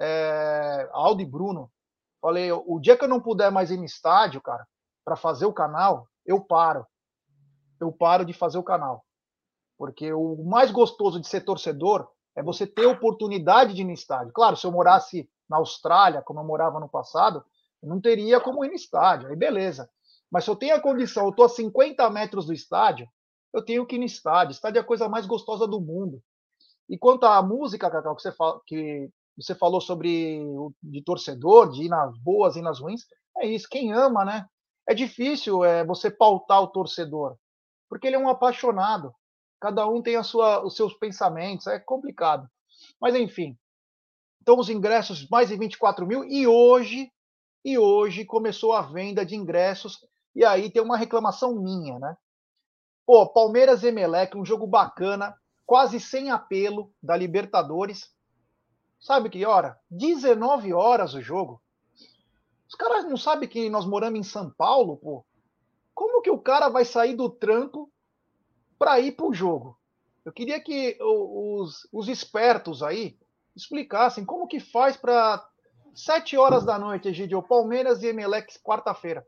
é, 0.00 0.88
Aldo 0.90 1.20
e 1.20 1.26
Bruno, 1.26 1.70
falei, 2.20 2.50
o 2.50 2.80
dia 2.80 2.96
que 2.96 3.04
eu 3.04 3.08
não 3.08 3.20
puder 3.20 3.50
mais 3.52 3.70
ir 3.70 3.76
no 3.76 3.84
estádio, 3.84 4.40
cara, 4.40 4.66
para 5.04 5.16
fazer 5.16 5.44
o 5.44 5.52
canal, 5.52 6.08
eu 6.24 6.40
paro. 6.40 6.86
Eu 7.78 7.92
paro 7.92 8.24
de 8.24 8.32
fazer 8.32 8.56
o 8.56 8.64
canal. 8.64 9.04
Porque 9.76 10.14
o 10.14 10.42
mais 10.44 10.70
gostoso 10.70 11.20
de 11.20 11.28
ser 11.28 11.42
torcedor 11.42 12.08
é 12.34 12.42
você 12.42 12.66
ter 12.66 12.86
oportunidade 12.86 13.74
de 13.74 13.82
ir 13.82 13.84
no 13.84 13.92
estádio. 13.92 14.32
Claro, 14.32 14.56
se 14.56 14.66
eu 14.66 14.72
morasse 14.72 15.28
na 15.46 15.58
Austrália, 15.58 16.22
como 16.22 16.40
eu 16.40 16.44
morava 16.44 16.80
no 16.80 16.88
passado, 16.88 17.44
não 17.86 18.00
teria 18.00 18.40
como 18.40 18.64
ir 18.64 18.68
no 18.68 18.74
estádio, 18.74 19.28
aí 19.28 19.36
beleza. 19.36 19.88
Mas 20.30 20.44
se 20.44 20.50
eu 20.50 20.56
tenho 20.56 20.74
a 20.74 20.80
condição, 20.80 21.24
eu 21.24 21.30
estou 21.30 21.44
a 21.44 21.48
50 21.48 22.08
metros 22.10 22.46
do 22.46 22.52
estádio, 22.52 23.08
eu 23.52 23.64
tenho 23.64 23.86
que 23.86 23.96
ir 23.96 23.98
no 23.98 24.04
estádio. 24.04 24.52
Estádio 24.52 24.78
é 24.78 24.82
a 24.82 24.86
coisa 24.86 25.08
mais 25.08 25.24
gostosa 25.24 25.66
do 25.66 25.80
mundo. 25.80 26.22
E 26.88 26.98
quanto 26.98 27.24
à 27.24 27.42
música, 27.42 27.90
Cacau, 27.90 28.14
que 28.14 28.22
você, 28.22 28.32
fala, 28.32 28.60
que 28.66 29.10
você 29.36 29.54
falou 29.54 29.80
sobre 29.80 30.40
de 30.82 31.02
torcedor, 31.02 31.70
de 31.70 31.84
ir 31.84 31.88
nas 31.88 32.16
boas 32.18 32.56
e 32.56 32.62
nas 32.62 32.80
ruins, 32.80 33.02
é 33.38 33.46
isso. 33.46 33.68
Quem 33.68 33.92
ama, 33.92 34.24
né? 34.24 34.46
É 34.88 34.94
difícil 34.94 35.64
é, 35.64 35.84
você 35.84 36.10
pautar 36.10 36.62
o 36.62 36.68
torcedor, 36.68 37.36
porque 37.88 38.06
ele 38.06 38.16
é 38.16 38.18
um 38.18 38.28
apaixonado. 38.28 39.12
Cada 39.60 39.86
um 39.88 40.02
tem 40.02 40.16
a 40.16 40.22
sua, 40.22 40.64
os 40.64 40.76
seus 40.76 40.94
pensamentos, 40.94 41.66
é 41.66 41.78
complicado. 41.78 42.48
Mas 43.00 43.14
enfim. 43.14 43.56
Então 44.42 44.58
os 44.58 44.68
ingressos 44.68 45.28
mais 45.28 45.48
de 45.48 45.56
24 45.56 46.06
mil 46.06 46.24
e 46.24 46.46
hoje 46.46 47.10
e 47.66 47.76
hoje 47.76 48.24
começou 48.24 48.74
a 48.74 48.80
venda 48.80 49.26
de 49.26 49.34
ingressos 49.34 50.06
e 50.32 50.44
aí 50.44 50.70
tem 50.70 50.80
uma 50.80 50.96
reclamação 50.96 51.56
minha, 51.56 51.98
né? 51.98 52.16
Pô, 53.04 53.26
Palmeiras 53.26 53.82
e 53.82 53.88
Emelec, 53.88 54.36
um 54.36 54.44
jogo 54.44 54.68
bacana, 54.68 55.36
quase 55.66 55.98
sem 55.98 56.30
apelo 56.30 56.94
da 57.02 57.16
Libertadores. 57.16 58.14
Sabe 59.00 59.28
que 59.28 59.44
hora? 59.44 59.76
19 59.90 60.72
horas 60.72 61.14
o 61.14 61.20
jogo. 61.20 61.60
Os 62.68 62.76
caras 62.76 63.04
não 63.04 63.16
sabem 63.16 63.48
que 63.48 63.68
nós 63.68 63.84
moramos 63.84 64.20
em 64.20 64.22
São 64.22 64.48
Paulo, 64.48 64.96
pô. 64.96 65.26
Como 65.92 66.22
que 66.22 66.30
o 66.30 66.38
cara 66.38 66.68
vai 66.68 66.84
sair 66.84 67.16
do 67.16 67.28
trampo 67.28 67.90
para 68.78 69.00
ir 69.00 69.16
pro 69.16 69.34
jogo? 69.34 69.76
Eu 70.24 70.32
queria 70.32 70.60
que 70.60 70.96
os, 71.00 71.88
os 71.92 72.06
espertos 72.06 72.80
aí 72.80 73.18
explicassem 73.56 74.24
como 74.24 74.46
que 74.46 74.60
faz 74.60 74.96
para 74.96 75.44
7 75.96 76.36
horas 76.36 76.62
da 76.62 76.78
noite, 76.78 77.08
Egidio, 77.08 77.42
Palmeiras 77.42 78.02
e 78.02 78.08
Emelec 78.08 78.58
quarta-feira. 78.62 79.26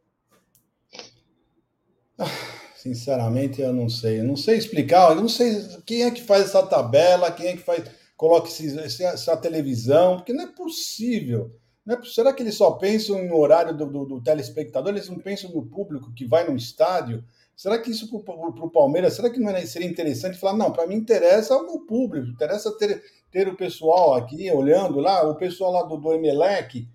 Sinceramente, 2.76 3.62
eu 3.62 3.72
não 3.72 3.88
sei. 3.88 4.20
Eu 4.20 4.24
não 4.24 4.36
sei 4.36 4.58
explicar. 4.58 5.10
Eu 5.10 5.22
não 5.22 5.30
sei 5.30 5.66
quem 5.86 6.04
é 6.04 6.10
que 6.10 6.22
faz 6.22 6.42
essa 6.42 6.62
tabela, 6.62 7.32
quem 7.32 7.46
é 7.46 7.56
que 7.56 7.62
faz, 7.62 7.90
coloca 8.18 8.48
essa 8.50 9.36
televisão, 9.38 10.16
porque 10.16 10.34
não 10.34 10.44
é 10.44 10.46
possível. 10.46 11.50
Não 11.86 11.96
é, 11.96 12.02
será 12.04 12.34
que 12.34 12.42
eles 12.42 12.56
só 12.56 12.72
pensam 12.72 13.24
no 13.24 13.38
horário 13.38 13.74
do, 13.74 13.86
do, 13.86 14.04
do, 14.04 14.22
telespectador? 14.22 14.92
Eles 14.92 15.08
não 15.08 15.18
pensam 15.18 15.50
no 15.50 15.64
público 15.64 16.12
que 16.12 16.26
vai 16.26 16.46
no 16.46 16.54
estádio? 16.54 17.24
Será 17.56 17.78
que 17.78 17.90
isso 17.90 18.08
para 18.22 18.34
o 18.34 18.70
Palmeiras, 18.70 19.14
será 19.14 19.30
que 19.30 19.40
não 19.40 19.50
é, 19.50 19.64
seria 19.64 19.88
interessante 19.88 20.38
falar, 20.38 20.56
não, 20.56 20.70
para 20.70 20.86
mim 20.86 20.94
interessa 20.96 21.56
o 21.56 21.80
público, 21.80 22.28
interessa 22.28 22.70
ter, 22.78 23.02
ter 23.30 23.48
o 23.48 23.56
pessoal 23.56 24.14
aqui 24.14 24.50
olhando 24.50 25.00
lá, 25.00 25.28
o 25.28 25.34
pessoal 25.34 25.72
lá 25.72 25.82
do, 25.82 25.96
do 25.96 26.12
Emelec, 26.12 26.88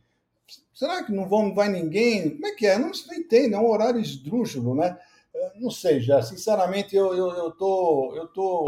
será 0.73 1.03
que 1.03 1.11
não, 1.11 1.27
vão, 1.27 1.53
vai 1.53 1.69
ninguém? 1.69 2.31
Como 2.31 2.47
é 2.47 2.51
que 2.51 2.65
é? 2.65 2.77
Não, 2.77 2.91
não 3.07 3.15
entendo, 3.15 3.55
é 3.55 3.59
um 3.59 3.69
horário 3.69 3.99
esdrúxulo, 3.99 4.75
né? 4.75 4.97
não 5.59 5.71
sei, 5.71 5.99
já, 5.99 6.21
sinceramente, 6.21 6.95
eu, 6.95 7.13
eu, 7.13 7.29
eu 7.31 7.51
tô, 7.51 8.13
eu 8.15 8.27
tô 8.27 8.65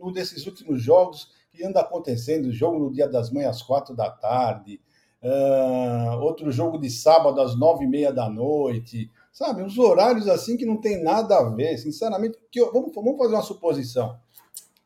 num 0.00 0.12
desses 0.12 0.46
últimos 0.46 0.82
jogos 0.82 1.30
que 1.50 1.64
anda 1.64 1.80
acontecendo, 1.80 2.52
jogo 2.52 2.78
no 2.78 2.92
dia 2.92 3.08
das 3.08 3.30
mães 3.30 3.46
às 3.46 3.62
quatro 3.62 3.94
da 3.94 4.10
tarde, 4.10 4.80
uh, 5.22 6.18
outro 6.20 6.50
jogo 6.50 6.78
de 6.78 6.90
sábado 6.90 7.40
às 7.40 7.58
nove 7.58 7.84
e 7.84 7.88
meia 7.88 8.12
da 8.12 8.28
noite, 8.28 9.10
sabe, 9.32 9.62
uns 9.62 9.78
horários 9.78 10.28
assim 10.28 10.56
que 10.56 10.66
não 10.66 10.76
tem 10.76 11.02
nada 11.02 11.36
a 11.38 11.48
ver, 11.50 11.76
sinceramente, 11.78 12.38
que 12.50 12.60
eu, 12.60 12.72
vamos, 12.72 12.94
vamos 12.94 13.18
fazer 13.18 13.34
uma 13.34 13.42
suposição, 13.42 14.18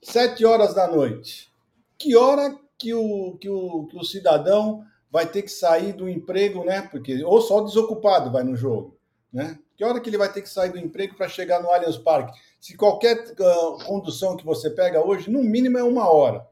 sete 0.03 0.45
horas 0.45 0.75
da 0.75 0.89
noite, 0.89 1.52
que 2.03 2.17
hora 2.17 2.59
que 2.77 2.93
o, 2.93 3.37
que 3.39 3.49
o, 3.49 3.87
que 3.87 3.97
o 3.97 4.05
cidadão 4.05 4.85
vai 5.09 5.25
ter 5.25 5.43
que 5.43 5.51
sair 5.51 5.93
do 5.93 6.09
emprego, 6.09 6.65
né, 6.65 6.83
porque, 6.83 7.23
ou 7.23 7.41
só 7.41 7.61
desocupado 7.61 8.33
vai 8.33 8.43
no 8.43 8.57
jogo, 8.57 8.99
né, 9.33 9.57
que 9.77 9.85
hora 9.85 10.01
que 10.01 10.11
ele 10.11 10.19
vai 10.19 10.33
ter 10.33 10.43
que 10.43 10.49
sair 10.49 10.71
do 10.71 10.79
emprego 10.79 11.15
para 11.15 11.29
chegar 11.29 11.63
no 11.63 11.71
Allianz 11.71 11.97
Parque? 11.97 12.37
Se 12.61 12.77
qualquer 12.77 13.19
uh, 13.33 13.85
condução 13.85 14.37
que 14.37 14.45
você 14.45 14.69
pega 14.69 15.05
hoje, 15.05 15.31
no 15.31 15.43
mínimo 15.43 15.79
é 15.79 15.83
uma 15.83 16.11
hora. 16.11 16.47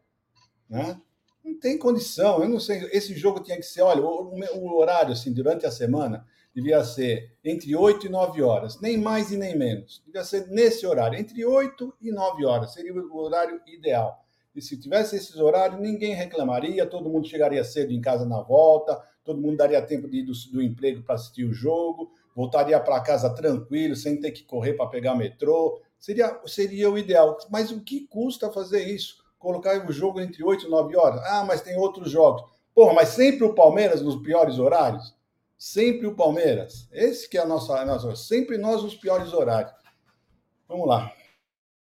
Né? 0.68 1.00
Não 1.44 1.58
tem 1.58 1.78
condição. 1.78 2.42
Eu 2.42 2.48
não 2.48 2.58
sei. 2.58 2.88
Esse 2.92 3.14
jogo 3.14 3.40
tinha 3.40 3.56
que 3.56 3.62
ser, 3.62 3.82
olha, 3.82 4.02
o, 4.02 4.34
o 4.56 4.76
horário, 4.78 5.12
assim, 5.12 5.32
durante 5.32 5.64
a 5.64 5.70
semana, 5.70 6.26
devia 6.54 6.82
ser 6.82 7.36
entre 7.44 7.76
8 7.76 8.06
e 8.06 8.08
9 8.08 8.42
horas, 8.42 8.80
nem 8.80 8.98
mais 8.98 9.30
e 9.30 9.36
nem 9.36 9.56
menos. 9.56 10.02
Devia 10.04 10.24
ser 10.24 10.48
nesse 10.48 10.86
horário, 10.86 11.18
entre 11.18 11.44
8 11.44 11.94
e 12.00 12.10
9 12.10 12.44
horas, 12.44 12.72
seria 12.72 12.92
o 12.92 13.16
horário 13.16 13.60
ideal. 13.66 14.24
E 14.54 14.60
se 14.60 14.78
tivesse 14.78 15.16
esses 15.16 15.36
horários, 15.36 15.80
ninguém 15.80 16.14
reclamaria, 16.14 16.86
todo 16.86 17.08
mundo 17.08 17.28
chegaria 17.28 17.62
cedo 17.62 17.92
em 17.92 18.00
casa 18.00 18.26
na 18.26 18.40
volta, 18.40 19.00
todo 19.24 19.40
mundo 19.40 19.56
daria 19.56 19.80
tempo 19.80 20.08
de 20.08 20.18
ir 20.18 20.22
do, 20.24 20.32
do 20.52 20.60
emprego 20.60 21.02
para 21.02 21.14
assistir 21.14 21.44
o 21.44 21.52
jogo, 21.52 22.12
voltaria 22.34 22.78
para 22.80 23.00
casa 23.00 23.30
tranquilo, 23.30 23.94
sem 23.94 24.20
ter 24.20 24.32
que 24.32 24.42
correr 24.42 24.74
para 24.74 24.88
pegar 24.88 25.14
metrô. 25.14 25.80
Seria, 25.98 26.40
seria 26.46 26.90
o 26.90 26.98
ideal. 26.98 27.38
Mas 27.50 27.70
o 27.70 27.80
que 27.80 28.06
custa 28.08 28.50
fazer 28.50 28.88
isso? 28.88 29.22
Colocar 29.38 29.86
o 29.88 29.92
jogo 29.92 30.20
entre 30.20 30.42
8 30.42 30.66
e 30.66 30.70
9 30.70 30.96
horas? 30.96 31.20
Ah, 31.24 31.44
mas 31.44 31.60
tem 31.60 31.76
outros 31.76 32.10
jogos. 32.10 32.42
Porra, 32.74 32.92
mas 32.92 33.10
sempre 33.10 33.44
o 33.44 33.54
Palmeiras 33.54 34.02
nos 34.02 34.16
piores 34.16 34.58
horários? 34.58 35.14
Sempre 35.56 36.06
o 36.06 36.14
Palmeiras. 36.14 36.88
Esse 36.90 37.28
que 37.28 37.36
é 37.36 37.42
a 37.42 37.46
nossa, 37.46 37.78
a 37.78 37.84
nossa 37.84 38.16
sempre 38.16 38.56
nós 38.56 38.82
nos 38.82 38.94
piores 38.94 39.32
horários. 39.32 39.72
Vamos 40.66 40.88
lá. 40.88 41.12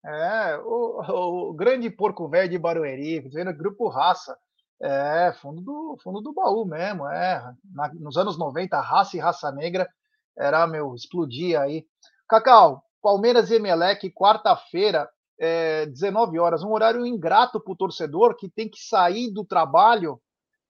É, 0.04 0.56
o, 0.58 1.50
o 1.50 1.54
grande 1.54 1.90
porco 1.90 2.28
velho 2.28 2.48
de 2.48 2.58
Barueri, 2.58 3.20
vendo 3.20 3.52
grupo 3.52 3.88
raça. 3.88 4.36
É, 4.80 5.32
fundo 5.40 5.60
do, 5.60 5.98
fundo 6.02 6.20
do 6.20 6.32
baú 6.32 6.64
mesmo, 6.64 7.06
é. 7.08 7.52
Na, 7.74 7.92
nos 7.94 8.16
anos 8.16 8.38
90, 8.38 8.80
raça 8.80 9.16
e 9.16 9.20
raça 9.20 9.50
negra 9.50 9.88
era, 10.36 10.66
meu, 10.66 10.94
explodia 10.94 11.62
aí. 11.62 11.84
Cacau, 12.28 12.84
Palmeiras 13.02 13.50
e 13.50 13.56
Emelec, 13.56 14.08
quarta-feira, 14.12 15.10
é, 15.38 15.86
19 15.86 16.38
horas, 16.38 16.62
um 16.62 16.72
horário 16.72 17.04
ingrato 17.06 17.60
para 17.60 17.72
o 17.72 17.76
torcedor 17.76 18.36
que 18.36 18.48
tem 18.48 18.68
que 18.68 18.80
sair 18.80 19.32
do 19.32 19.44
trabalho 19.44 20.20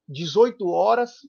18 0.09 0.67
horas. 0.69 1.21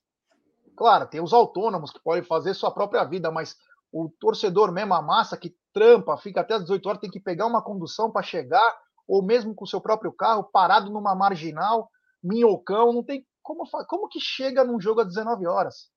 Claro, 0.77 1.07
tem 1.07 1.21
os 1.21 1.33
autônomos 1.33 1.91
que 1.91 2.01
podem 2.01 2.23
fazer 2.23 2.53
sua 2.53 2.71
própria 2.71 3.03
vida, 3.03 3.29
mas 3.29 3.57
o 3.91 4.09
torcedor 4.19 4.71
mesmo, 4.71 4.93
a 4.93 5.01
massa 5.01 5.35
que 5.35 5.53
trampa, 5.73 6.17
fica 6.17 6.41
até 6.41 6.55
as 6.55 6.61
18 6.61 6.87
horas, 6.87 7.01
tem 7.01 7.09
que 7.09 7.19
pegar 7.19 7.45
uma 7.45 7.61
condução 7.61 8.11
para 8.11 8.23
chegar, 8.23 8.77
ou 9.07 9.23
mesmo 9.23 9.55
com 9.55 9.65
o 9.65 9.67
seu 9.67 9.81
próprio 9.81 10.11
carro, 10.11 10.43
parado 10.43 10.91
numa 10.91 11.15
marginal, 11.15 11.89
minhocão, 12.23 12.93
não 12.93 13.03
tem 13.03 13.25
como, 13.41 13.63
como 13.87 14.07
que 14.07 14.19
chega 14.19 14.63
num 14.63 14.79
jogo 14.79 15.01
às 15.01 15.07
19 15.07 15.47
horas? 15.47 15.89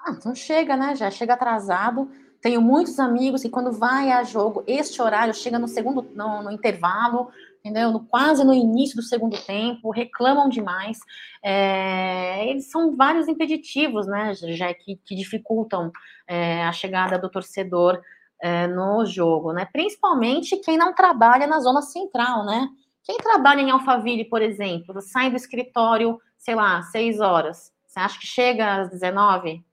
Ah, 0.00 0.10
então 0.10 0.34
chega, 0.34 0.76
né? 0.76 0.96
Já 0.96 1.10
chega 1.10 1.34
atrasado. 1.34 2.10
tenho 2.40 2.60
muitos 2.60 2.98
amigos 2.98 3.42
que 3.42 3.48
quando 3.48 3.70
vai 3.70 4.10
a 4.10 4.24
jogo, 4.24 4.64
este 4.66 5.00
horário 5.00 5.32
chega 5.32 5.60
no 5.60 5.68
segundo, 5.68 6.02
no, 6.14 6.42
no 6.42 6.50
intervalo, 6.50 7.30
entendeu? 7.60 7.92
No, 7.92 8.04
quase 8.04 8.42
no 8.42 8.52
início 8.52 8.96
do 8.96 9.02
segundo 9.02 9.36
tempo, 9.44 9.92
reclamam 9.92 10.48
demais. 10.48 10.98
É, 11.40 12.48
eles 12.48 12.68
são 12.68 12.96
vários 12.96 13.28
impeditivos, 13.28 14.08
né, 14.08 14.34
já 14.34 14.74
que, 14.74 14.96
que 15.04 15.14
dificultam 15.14 15.92
é, 16.26 16.64
a 16.64 16.72
chegada 16.72 17.16
do 17.16 17.30
torcedor 17.30 18.02
é, 18.42 18.66
no 18.66 19.06
jogo, 19.06 19.52
né? 19.52 19.64
Principalmente 19.72 20.56
quem 20.56 20.76
não 20.76 20.92
trabalha 20.92 21.46
na 21.46 21.60
zona 21.60 21.80
central, 21.80 22.44
né? 22.44 22.68
Quem 23.04 23.16
trabalha 23.18 23.60
em 23.60 23.70
Alphaville, 23.70 24.24
por 24.24 24.42
exemplo, 24.42 25.00
sai 25.00 25.30
do 25.30 25.36
escritório, 25.36 26.20
sei 26.36 26.56
lá, 26.56 26.82
seis 26.82 27.20
horas. 27.20 27.72
Você 27.86 28.00
acha 28.00 28.18
que 28.18 28.26
chega 28.26 28.82
às 28.82 28.90
19? 28.90 29.64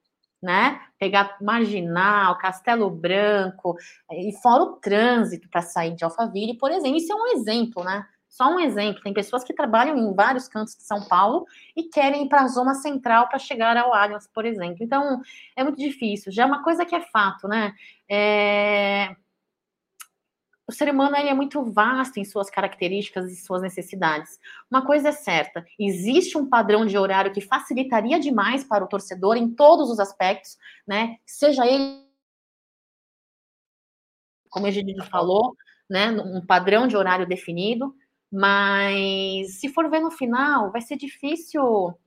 Né? 0.42 0.80
Pegar 0.98 1.36
Marginal, 1.42 2.38
Castelo 2.38 2.90
Branco, 2.90 3.76
e 4.10 4.32
fora 4.42 4.64
o 4.64 4.74
trânsito 4.78 5.50
para 5.50 5.62
sair 5.62 5.96
de 5.96 6.04
Alphaville, 6.06 6.58
por 6.58 6.72
exemplo. 6.72 6.98
Isso 6.98 7.12
é 7.12 7.16
um 7.16 7.28
exemplo, 7.28 7.84
né? 7.84 8.06
Só 8.30 8.48
um 8.48 8.60
exemplo. 8.60 9.02
Tem 9.02 9.12
pessoas 9.12 9.44
que 9.44 9.54
trabalham 9.54 9.98
em 9.98 10.14
vários 10.14 10.48
cantos 10.48 10.76
de 10.76 10.84
São 10.84 11.08
Paulo 11.08 11.46
e 11.76 11.90
querem 11.90 12.26
ir 12.26 12.30
para 12.30 12.44
a 12.44 12.48
zona 12.48 12.76
central 12.76 13.28
para 13.28 13.40
chegar 13.40 13.76
ao 13.76 13.94
Allianz, 13.94 14.28
por 14.28 14.46
exemplo. 14.46 14.78
Então, 14.82 15.20
é 15.56 15.64
muito 15.64 15.80
difícil. 15.80 16.32
Já 16.32 16.44
é 16.44 16.46
uma 16.46 16.64
coisa 16.64 16.86
que 16.86 16.96
é 16.96 17.02
fato, 17.02 17.48
né? 17.48 17.74
É... 18.10 19.16
O 20.68 20.72
ser 20.72 20.88
humano 20.92 21.18
ele 21.18 21.30
é 21.30 21.34
muito 21.34 21.64
vasto 21.64 22.20
em 22.20 22.24
suas 22.24 22.48
características 22.48 23.32
e 23.32 23.36
suas 23.36 23.64
necessidades. 23.64 24.40
Uma 24.70 24.86
coisa 24.86 25.10
é 25.10 25.12
certa: 25.12 25.66
existe 25.80 26.38
um 26.38 26.48
padrão 26.48 26.86
de 26.86 26.96
horário 26.96 27.34
que 27.34 27.42
facilitaria 27.42 28.20
demais 28.20 28.64
para 28.64 28.84
o 28.86 28.88
torcedor 28.88 29.36
em 29.36 29.50
todos 29.50 29.90
os 29.90 30.00
aspectos, 30.00 30.58
né? 30.88 31.18
Seja 31.26 31.66
ele, 31.66 32.08
como 34.52 34.68
a 34.68 34.72
gente 34.72 34.94
falou, 35.10 35.56
né, 35.90 36.12
um 36.12 36.46
padrão 36.46 36.88
de 36.88 36.96
horário 36.96 37.28
definido, 37.28 37.96
mas 38.32 39.60
se 39.60 39.70
for 39.70 39.90
ver 39.90 40.00
no 40.00 40.12
final, 40.12 40.72
vai 40.72 40.82
ser 40.82 40.96
difícil 40.96 41.98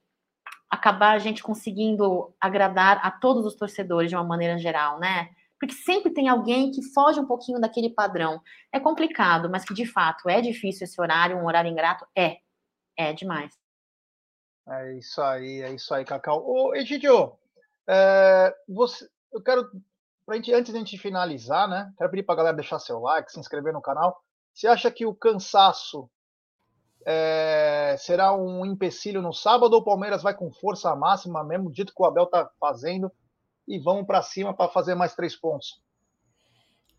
acabar 0.70 1.12
a 1.12 1.18
gente 1.18 1.42
conseguindo 1.42 2.34
agradar 2.40 3.04
a 3.04 3.10
todos 3.10 3.44
os 3.44 3.54
torcedores 3.54 4.08
de 4.08 4.16
uma 4.16 4.24
maneira 4.24 4.56
geral, 4.58 4.98
né? 4.98 5.28
Porque 5.60 5.74
sempre 5.74 6.12
tem 6.12 6.28
alguém 6.28 6.70
que 6.70 6.82
foge 6.82 7.20
um 7.20 7.26
pouquinho 7.26 7.60
daquele 7.60 7.90
padrão. 7.90 8.40
É 8.72 8.80
complicado, 8.80 9.50
mas 9.50 9.64
que 9.64 9.74
de 9.74 9.86
fato 9.86 10.28
é 10.28 10.40
difícil 10.40 10.84
esse 10.84 11.00
horário, 11.00 11.36
um 11.36 11.46
horário 11.46 11.70
ingrato, 11.70 12.06
é. 12.16 12.38
É 12.96 13.12
demais. 13.12 13.52
É 14.68 14.94
isso 14.94 15.20
aí, 15.20 15.62
é 15.62 15.72
isso 15.72 15.92
aí, 15.92 16.04
Cacau. 16.04 16.42
Ô, 16.44 16.74
Egidio, 16.74 17.36
é, 17.88 18.54
você, 18.68 19.08
eu 19.32 19.42
quero, 19.42 19.70
pra 20.24 20.36
gente, 20.36 20.52
antes 20.52 20.72
de 20.72 20.76
a 20.76 20.80
gente 20.80 20.98
finalizar, 20.98 21.68
né? 21.68 21.92
Quero 21.98 22.10
pedir 22.10 22.22
pra 22.22 22.34
galera 22.34 22.56
deixar 22.56 22.78
seu 22.78 23.00
like, 23.00 23.30
se 23.30 23.40
inscrever 23.40 23.72
no 23.72 23.82
canal. 23.82 24.22
Você 24.52 24.66
acha 24.66 24.90
que 24.90 25.06
o 25.06 25.14
cansaço 25.14 26.08
é, 27.06 27.96
será 27.98 28.36
um 28.36 28.64
empecilho 28.64 29.22
no 29.22 29.32
sábado 29.32 29.74
ou 29.74 29.80
o 29.80 29.84
Palmeiras 29.84 30.22
vai 30.22 30.34
com 30.34 30.52
força 30.52 30.94
máxima, 30.94 31.42
mesmo 31.42 31.70
dito 31.70 31.94
que 31.94 32.02
o 32.02 32.04
Abel 32.04 32.24
está 32.24 32.50
fazendo, 32.60 33.10
e 33.66 33.78
vamos 33.78 34.06
para 34.06 34.22
cima 34.22 34.54
para 34.54 34.70
fazer 34.70 34.94
mais 34.94 35.14
três 35.14 35.34
pontos? 35.36 35.80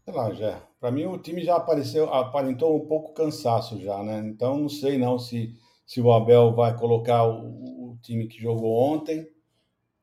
Sei 0.04 0.14
lá, 0.14 0.34
já. 0.34 0.62
Para 0.80 0.92
mim 0.92 1.06
o 1.06 1.18
time 1.18 1.44
já 1.44 1.56
apareceu, 1.56 2.12
aparentou 2.14 2.76
um 2.76 2.88
pouco 2.88 3.14
cansaço 3.14 3.80
já, 3.80 4.02
né? 4.04 4.20
Então 4.20 4.58
não 4.58 4.70
sei 4.70 4.98
não 4.98 5.18
se, 5.18 5.56
se 5.86 6.02
o 6.02 6.12
Abel 6.12 6.54
vai 6.54 6.76
colocar 6.78 7.24
o, 7.24 7.92
o 7.92 7.98
time 8.02 8.28
que 8.28 8.42
jogou 8.42 8.76
ontem, 8.76 9.30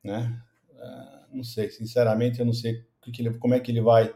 né? 0.03 0.41
Uh, 0.71 1.35
não 1.35 1.43
sei, 1.43 1.69
sinceramente 1.69 2.39
eu 2.39 2.45
não 2.45 2.53
sei 2.53 2.83
como 3.39 3.53
é 3.53 3.59
que 3.59 3.71
ele 3.71 3.81
vai 3.81 4.13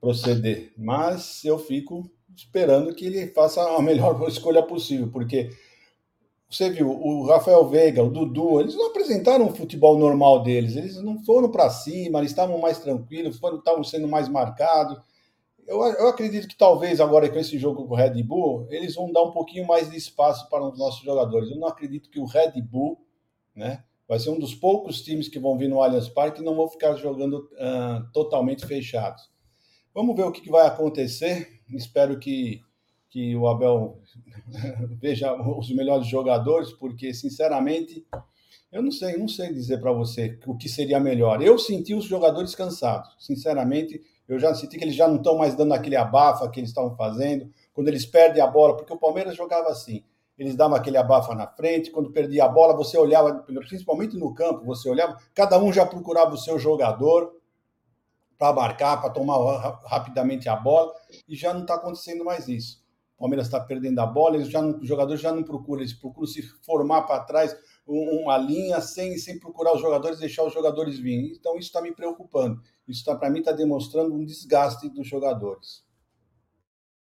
proceder, 0.00 0.72
mas 0.76 1.44
eu 1.44 1.58
fico 1.58 2.10
esperando 2.36 2.94
que 2.94 3.06
ele 3.06 3.28
faça 3.28 3.62
a 3.62 3.82
melhor 3.82 4.20
escolha 4.28 4.62
possível, 4.62 5.10
porque 5.10 5.50
você 6.52 6.68
viu, 6.68 6.90
o 6.90 7.26
Rafael 7.26 7.66
Veiga, 7.66 8.02
o 8.02 8.10
Dudu, 8.10 8.60
eles 8.60 8.74
não 8.74 8.88
apresentaram 8.88 9.46
o 9.46 9.54
futebol 9.54 9.98
normal 9.98 10.42
deles, 10.42 10.76
eles 10.76 10.96
não 10.96 11.18
foram 11.24 11.50
para 11.50 11.70
cima, 11.70 12.18
eles 12.18 12.30
estavam 12.30 12.58
mais 12.58 12.78
tranquilos, 12.78 13.38
foram, 13.38 13.56
estavam 13.56 13.82
sendo 13.82 14.06
mais 14.06 14.28
marcados. 14.28 14.98
Eu, 15.66 15.82
eu 15.82 16.08
acredito 16.08 16.46
que 16.46 16.56
talvez 16.56 17.00
agora 17.00 17.30
com 17.30 17.38
esse 17.38 17.58
jogo 17.58 17.86
com 17.86 17.94
o 17.94 17.96
Red 17.96 18.22
Bull, 18.22 18.66
eles 18.68 18.94
vão 18.94 19.10
dar 19.10 19.22
um 19.22 19.30
pouquinho 19.30 19.66
mais 19.66 19.90
de 19.90 19.96
espaço 19.96 20.46
para 20.50 20.62
os 20.62 20.78
nossos 20.78 21.02
jogadores. 21.02 21.50
Eu 21.50 21.56
não 21.56 21.68
acredito 21.68 22.10
que 22.10 22.20
o 22.20 22.26
Red 22.26 22.60
Bull, 22.60 23.00
né, 23.56 23.82
vai 24.06 24.18
ser 24.18 24.28
um 24.28 24.38
dos 24.38 24.54
poucos 24.54 25.00
times 25.00 25.28
que 25.28 25.38
vão 25.38 25.56
vir 25.56 25.70
no 25.70 25.82
Allianz 25.82 26.10
Parque 26.10 26.42
e 26.42 26.44
não 26.44 26.54
vão 26.54 26.68
ficar 26.68 26.96
jogando 26.96 27.48
uh, 27.54 28.12
totalmente 28.12 28.66
fechados. 28.66 29.31
Vamos 29.94 30.16
ver 30.16 30.22
o 30.22 30.32
que, 30.32 30.50
vai 30.50 30.66
acontecer. 30.66 31.60
Espero 31.68 32.18
que, 32.18 32.62
que 33.10 33.36
o 33.36 33.46
Abel 33.46 33.98
veja 34.98 35.34
os 35.34 35.70
melhores 35.70 36.06
jogadores, 36.06 36.72
porque, 36.72 37.12
sinceramente, 37.12 38.06
eu 38.70 38.82
não 38.82 38.90
sei, 38.90 39.18
não 39.18 39.28
sei 39.28 39.52
dizer 39.52 39.80
para 39.80 39.92
você 39.92 40.38
o 40.46 40.56
que 40.56 40.66
seria 40.68 40.98
melhor. 40.98 41.42
Eu 41.42 41.58
senti 41.58 41.94
os 41.94 42.04
jogadores 42.04 42.54
cansados, 42.54 43.14
sinceramente. 43.18 44.00
Eu 44.26 44.38
já 44.38 44.54
senti 44.54 44.78
que 44.78 44.84
eles 44.84 44.94
já 44.94 45.06
não 45.06 45.16
estão 45.16 45.36
mais 45.36 45.54
dando 45.54 45.74
aquele 45.74 45.96
abafa 45.96 46.48
que 46.50 46.58
eles 46.58 46.70
estavam 46.70 46.96
fazendo. 46.96 47.52
Quando 47.74 47.88
eles 47.88 48.06
perdem 48.06 48.42
a 48.42 48.46
bola, 48.46 48.74
porque 48.74 48.94
o 48.94 48.98
Palmeiras 48.98 49.36
jogava 49.36 49.68
assim. 49.68 50.02
Eles 50.38 50.56
davam 50.56 50.74
aquele 50.74 50.96
abafa 50.96 51.34
na 51.34 51.46
frente, 51.46 51.90
quando 51.90 52.10
perdia 52.10 52.46
a 52.46 52.48
bola, 52.48 52.74
você 52.74 52.96
olhava, 52.96 53.44
principalmente 53.68 54.16
no 54.16 54.34
campo, 54.34 54.64
você 54.64 54.88
olhava, 54.88 55.18
cada 55.34 55.62
um 55.62 55.70
já 55.70 55.84
procurava 55.84 56.32
o 56.32 56.38
seu 56.38 56.58
jogador 56.58 57.30
para 58.42 58.52
marcar, 58.52 59.00
para 59.00 59.08
tomar 59.08 59.38
rapidamente 59.86 60.48
a 60.48 60.56
bola, 60.56 60.92
e 61.28 61.36
já 61.36 61.54
não 61.54 61.60
está 61.60 61.76
acontecendo 61.76 62.24
mais 62.24 62.48
isso. 62.48 62.82
O 63.16 63.20
Palmeiras 63.20 63.46
está 63.46 63.60
perdendo 63.60 64.00
a 64.00 64.06
bola, 64.06 64.34
eles 64.34 64.48
já 64.48 64.60
não, 64.60 64.80
os 64.80 64.88
jogadores 64.88 65.20
já 65.20 65.30
não 65.30 65.44
procuram, 65.44 65.80
eles 65.80 65.92
procuram 65.92 66.26
se 66.26 66.42
formar 66.66 67.02
para 67.02 67.22
trás 67.22 67.56
uma 67.86 68.36
linha 68.36 68.80
sem, 68.80 69.16
sem 69.16 69.38
procurar 69.38 69.74
os 69.76 69.80
jogadores, 69.80 70.18
deixar 70.18 70.42
os 70.42 70.52
jogadores 70.52 70.98
virem. 70.98 71.32
Então 71.38 71.56
isso 71.56 71.68
está 71.68 71.80
me 71.80 71.94
preocupando. 71.94 72.60
Isso 72.88 73.04
tá, 73.04 73.14
para 73.14 73.30
mim 73.30 73.38
está 73.38 73.52
demonstrando 73.52 74.12
um 74.12 74.24
desgaste 74.24 74.88
dos 74.88 75.06
jogadores. 75.06 75.84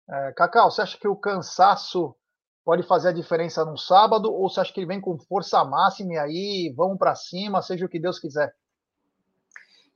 É, 0.08 0.32
Cacau, 0.32 0.70
você 0.70 0.80
acha 0.80 0.96
que 0.96 1.08
o 1.08 1.14
cansaço 1.14 2.16
pode 2.64 2.82
fazer 2.84 3.08
a 3.08 3.12
diferença 3.12 3.66
no 3.66 3.76
sábado 3.76 4.32
ou 4.32 4.48
você 4.48 4.60
acha 4.60 4.72
que 4.72 4.80
ele 4.80 4.86
vem 4.86 5.00
com 5.00 5.18
força 5.18 5.62
máxima 5.62 6.14
e 6.14 6.18
aí 6.18 6.74
vamos 6.74 6.96
para 6.96 7.14
cima, 7.14 7.60
seja 7.60 7.84
o 7.84 7.88
que 7.88 8.00
Deus 8.00 8.18
quiser? 8.18 8.50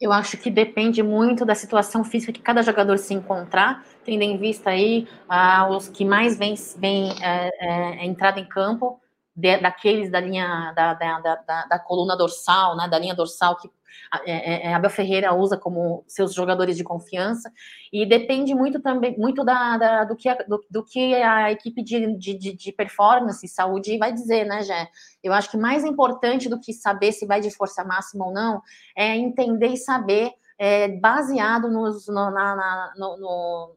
Eu 0.03 0.13
acho 0.13 0.37
que 0.37 0.51
depende 0.51 1.01
muito 1.01 1.45
da 1.45 1.55
situação 1.55 2.03
física 2.03 2.33
que 2.33 2.43
cada 2.43 2.61
jogador 2.61 2.99
se 2.99 3.15
encontrar, 3.15 3.85
tendo 4.05 4.23
em 4.23 4.37
vista 4.37 4.71
aí 4.71 5.07
ah, 5.29 5.69
os 5.71 5.89
que 5.89 6.05
mais 6.05 6.37
vêm 6.37 6.55
vem, 6.77 7.13
é, 7.23 7.51
é, 8.01 8.05
entrada 8.05 8.41
em 8.41 8.45
campo, 8.45 9.01
de, 9.35 9.59
daqueles 9.59 10.11
da 10.11 10.21
linha 10.21 10.73
da, 10.75 10.95
da, 10.95 11.21
da, 11.21 11.67
da, 11.67 11.79
coluna 11.79 12.17
dorsal, 12.17 12.77
né, 12.77 12.89
da 12.89 12.99
linha 12.99 13.15
dorsal 13.15 13.57
que 13.57 13.71
é, 14.25 14.33
é, 14.33 14.67
é, 14.67 14.75
Abel 14.75 14.91
Ferreira 14.91 15.35
usa 15.35 15.57
como 15.57 16.05
seus 16.07 16.35
jogadores 16.35 16.77
de 16.77 16.85
confiança 16.85 17.51
e 17.93 18.07
depende 18.07 18.55
muito 18.55 18.81
também 18.81 19.17
muito 19.19 19.45
da, 19.45 19.77
da 19.77 20.05
do, 20.05 20.17
que 20.17 20.29
a, 20.29 20.35
do, 20.35 20.65
do, 20.71 20.85
que 20.85 21.15
a 21.15 21.51
equipe 21.51 21.83
de, 21.83 22.17
de, 22.17 22.55
de 22.55 22.73
performance 22.73 23.47
saúde 23.49 23.99
vai 23.99 24.13
dizer, 24.13 24.45
né, 24.45 24.63
Jé? 24.63 24.89
Eu 25.23 25.33
acho 25.33 25.51
que 25.51 25.57
mais 25.57 25.85
importante 25.85 26.49
do 26.49 26.61
que 26.61 26.73
saber 26.73 27.13
se 27.13 27.27
vai 27.27 27.41
de 27.41 27.51
força 27.51 27.85
máxima 27.85 28.27
ou 28.27 28.33
não 28.33 28.63
é 28.97 29.17
entender 29.17 29.69
e 29.69 29.77
saber 29.77 30.33
é, 30.59 30.89
baseado 30.89 31.69
nos, 31.69 32.07
no, 32.07 32.31
na, 32.31 32.57
na, 32.57 32.93
no, 32.97 33.17
no, 33.17 33.77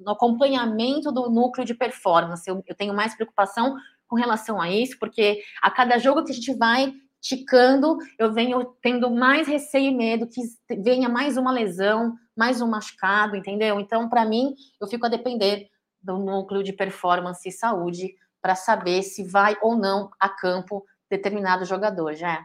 no, 0.00 0.10
acompanhamento 0.12 1.12
do 1.12 1.28
núcleo 1.28 1.66
de 1.66 1.74
performance. 1.74 2.48
Eu, 2.48 2.62
eu 2.66 2.74
tenho 2.74 2.94
mais 2.94 3.14
preocupação 3.14 3.76
com 4.12 4.16
relação 4.16 4.60
a 4.60 4.68
isso, 4.68 4.98
porque 4.98 5.42
a 5.62 5.70
cada 5.70 5.96
jogo 5.96 6.22
que 6.22 6.32
a 6.32 6.34
gente 6.34 6.54
vai 6.54 6.92
ticando, 7.18 7.96
eu 8.18 8.30
venho 8.30 8.62
tendo 8.82 9.10
mais 9.10 9.48
receio 9.48 9.90
e 9.90 9.96
medo 9.96 10.28
que 10.28 10.42
venha 10.82 11.08
mais 11.08 11.38
uma 11.38 11.50
lesão, 11.50 12.14
mais 12.36 12.60
um 12.60 12.68
machucado, 12.68 13.36
entendeu? 13.36 13.80
Então, 13.80 14.10
para 14.10 14.26
mim, 14.26 14.54
eu 14.78 14.86
fico 14.86 15.06
a 15.06 15.08
depender 15.08 15.70
do 16.02 16.18
núcleo 16.18 16.62
de 16.62 16.74
performance 16.74 17.48
e 17.48 17.52
saúde 17.52 18.14
para 18.42 18.54
saber 18.54 19.02
se 19.02 19.24
vai 19.26 19.56
ou 19.62 19.76
não 19.76 20.10
a 20.20 20.28
campo 20.28 20.84
determinado 21.08 21.64
jogador, 21.64 22.12
já 22.12 22.34
é. 22.34 22.44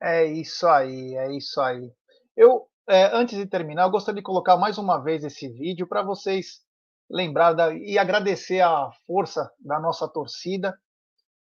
É 0.00 0.26
isso 0.26 0.64
aí, 0.68 1.16
é 1.16 1.36
isso 1.36 1.60
aí. 1.60 1.92
Eu, 2.36 2.68
é, 2.88 3.16
antes 3.16 3.36
de 3.36 3.46
terminar, 3.46 3.82
eu 3.82 3.90
gostaria 3.90 4.20
de 4.20 4.24
colocar 4.24 4.56
mais 4.56 4.78
uma 4.78 5.02
vez 5.02 5.24
esse 5.24 5.48
vídeo 5.48 5.88
para 5.88 6.04
vocês 6.04 6.60
lembrar 7.10 7.52
da, 7.52 7.74
e 7.74 7.98
agradecer 7.98 8.60
a 8.60 8.90
força 9.06 9.50
da 9.58 9.80
nossa 9.80 10.08
torcida. 10.08 10.78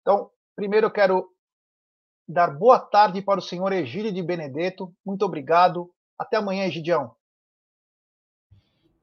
Então, 0.01 0.31
primeiro 0.55 0.87
eu 0.87 0.91
quero 0.91 1.29
dar 2.27 2.47
boa 2.47 2.79
tarde 2.79 3.21
para 3.21 3.39
o 3.39 3.43
senhor 3.43 3.73
Egílio 3.73 4.11
de 4.11 4.23
Benedetto. 4.23 4.93
Muito 5.05 5.23
obrigado. 5.23 5.91
Até 6.17 6.37
amanhã, 6.37 6.65
Egidião. 6.65 7.15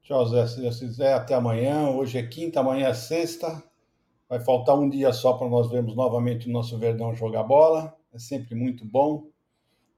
Tchau, 0.01 0.25
Zé. 0.27 0.45
Se 0.47 0.61
Deus 0.61 0.79
quiser, 0.79 1.13
até 1.13 1.33
amanhã. 1.35 1.89
Hoje 1.89 2.17
é 2.17 2.27
quinta, 2.27 2.59
amanhã 2.59 2.89
é 2.89 2.93
sexta. 2.93 3.63
Vai 4.27 4.39
faltar 4.39 4.75
um 4.75 4.89
dia 4.89 5.13
só 5.13 5.33
para 5.33 5.47
nós 5.47 5.69
vermos 5.69 5.95
novamente 5.95 6.49
o 6.49 6.51
nosso 6.51 6.77
Verdão 6.77 7.13
jogar 7.13 7.43
bola. 7.43 7.95
É 8.13 8.17
sempre 8.17 8.55
muito 8.55 8.83
bom. 8.83 9.27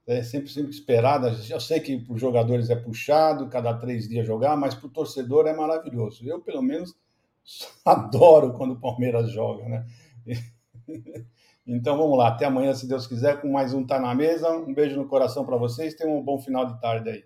É 0.08 0.22
sempre, 0.22 0.48
sempre 0.48 0.70
esperada. 0.70 1.36
Eu 1.50 1.60
sei 1.60 1.80
que 1.80 1.98
para 1.98 2.14
os 2.14 2.20
jogadores 2.20 2.70
é 2.70 2.76
puxado, 2.76 3.48
cada 3.48 3.74
três 3.74 4.08
dias 4.08 4.26
jogar, 4.26 4.56
mas 4.56 4.74
para 4.74 4.86
o 4.86 4.90
torcedor 4.90 5.46
é 5.46 5.54
maravilhoso. 5.54 6.26
Eu, 6.26 6.40
pelo 6.40 6.62
menos, 6.62 6.96
adoro 7.84 8.54
quando 8.54 8.72
o 8.72 8.80
Palmeiras 8.80 9.30
joga, 9.30 9.68
né? 9.68 9.86
Então 11.70 11.98
vamos 11.98 12.16
lá, 12.16 12.28
até 12.28 12.46
amanhã, 12.46 12.72
se 12.72 12.88
Deus 12.88 13.06
quiser, 13.06 13.42
com 13.42 13.52
mais 13.52 13.74
um 13.74 13.86
Tá 13.86 14.00
na 14.00 14.14
Mesa. 14.14 14.50
Um 14.50 14.72
beijo 14.72 14.96
no 14.96 15.06
coração 15.06 15.44
para 15.44 15.58
vocês, 15.58 15.94
tenham 15.94 16.16
um 16.16 16.24
bom 16.24 16.38
final 16.38 16.64
de 16.64 16.80
tarde 16.80 17.10
aí. 17.10 17.24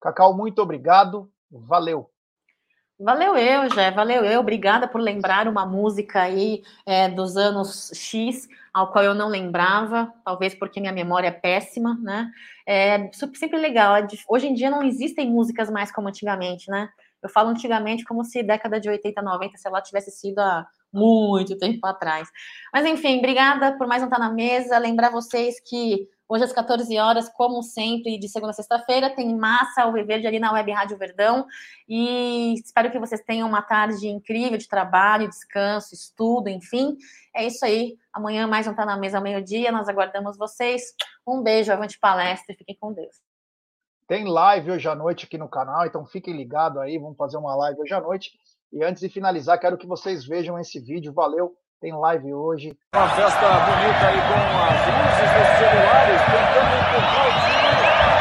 Cacau, 0.00 0.32
muito 0.32 0.62
obrigado, 0.62 1.28
valeu. 1.50 2.08
Valeu 2.98 3.36
eu, 3.36 3.68
Jé, 3.74 3.90
valeu 3.90 4.24
eu. 4.24 4.40
Obrigada 4.40 4.88
por 4.88 4.98
lembrar 5.00 5.46
uma 5.48 5.66
música 5.66 6.22
aí 6.22 6.62
é, 6.86 7.10
dos 7.10 7.36
anos 7.36 7.90
X, 7.94 8.48
ao 8.72 8.90
qual 8.90 9.04
eu 9.04 9.14
não 9.14 9.28
lembrava, 9.28 10.10
talvez 10.24 10.54
porque 10.54 10.80
minha 10.80 10.94
memória 10.94 11.28
é 11.28 11.30
péssima, 11.30 11.98
né? 12.02 12.30
É 12.66 13.10
sempre 13.12 13.58
legal. 13.58 13.94
É 13.96 14.06
hoje 14.26 14.46
em 14.46 14.54
dia 14.54 14.70
não 14.70 14.82
existem 14.82 15.30
músicas 15.30 15.68
mais 15.68 15.92
como 15.92 16.08
antigamente, 16.08 16.70
né? 16.70 16.88
Eu 17.22 17.28
falo 17.28 17.50
antigamente 17.50 18.02
como 18.02 18.24
se 18.24 18.42
década 18.42 18.80
de 18.80 18.88
80, 18.88 19.20
90, 19.20 19.58
sei 19.58 19.70
lá, 19.70 19.82
tivesse 19.82 20.10
sido 20.10 20.38
há 20.38 20.66
muito 20.90 21.58
tempo 21.58 21.86
atrás. 21.86 22.30
Mas 22.72 22.86
enfim, 22.86 23.18
obrigada 23.18 23.76
por 23.76 23.86
mais 23.86 24.02
um 24.02 24.08
Tá 24.08 24.18
na 24.18 24.30
Mesa. 24.30 24.78
Lembrar 24.78 25.10
vocês 25.10 25.60
que 25.60 26.08
Hoje, 26.28 26.42
às 26.42 26.52
14 26.52 26.98
horas, 26.98 27.28
como 27.28 27.62
sempre, 27.62 28.18
de 28.18 28.28
segunda 28.28 28.50
a 28.50 28.54
sexta-feira, 28.54 29.14
tem 29.14 29.36
massa 29.36 29.82
ao 29.82 29.92
Verde 29.92 30.26
ali 30.26 30.40
na 30.40 30.52
Web 30.52 30.72
Rádio 30.72 30.98
Verdão. 30.98 31.46
E 31.88 32.54
espero 32.54 32.90
que 32.90 32.98
vocês 32.98 33.22
tenham 33.22 33.48
uma 33.48 33.62
tarde 33.62 34.08
incrível 34.08 34.58
de 34.58 34.66
trabalho, 34.66 35.28
descanso, 35.28 35.94
estudo, 35.94 36.48
enfim. 36.48 36.96
É 37.32 37.46
isso 37.46 37.64
aí. 37.64 37.96
Amanhã 38.12 38.48
mais 38.48 38.66
um 38.66 38.74
Tá 38.74 38.84
na 38.84 38.96
Mesa 38.96 39.18
ao 39.18 39.22
meio-dia. 39.22 39.70
Nós 39.70 39.88
aguardamos 39.88 40.36
vocês. 40.36 40.82
Um 41.24 41.42
beijo, 41.42 41.72
avante 41.72 41.96
palestra 41.96 42.52
e 42.52 42.58
fiquem 42.58 42.76
com 42.76 42.92
Deus. 42.92 43.16
Tem 44.08 44.24
live 44.24 44.72
hoje 44.72 44.88
à 44.88 44.96
noite 44.96 45.26
aqui 45.26 45.38
no 45.38 45.48
canal, 45.48 45.86
então 45.86 46.04
fiquem 46.04 46.36
ligados 46.36 46.78
aí. 46.78 46.98
Vamos 46.98 47.16
fazer 47.16 47.36
uma 47.36 47.54
live 47.54 47.80
hoje 47.80 47.94
à 47.94 48.00
noite. 48.00 48.32
E 48.72 48.82
antes 48.82 49.00
de 49.00 49.08
finalizar, 49.08 49.60
quero 49.60 49.78
que 49.78 49.86
vocês 49.86 50.26
vejam 50.26 50.58
esse 50.58 50.80
vídeo. 50.80 51.12
Valeu! 51.12 51.56
Tem 51.80 51.92
live 51.92 52.32
hoje. 52.32 52.74
Uma 52.94 53.06
festa 53.10 53.48
bonita 53.48 54.06
aí 54.06 54.16
com 54.16 54.34
as 54.64 54.86
luzes 54.96 55.30
dos 55.36 55.48
celulares, 55.58 56.20
tentando 56.22 56.72
encontrar 56.74 57.26
o 57.26 57.32
time. 57.32 58.15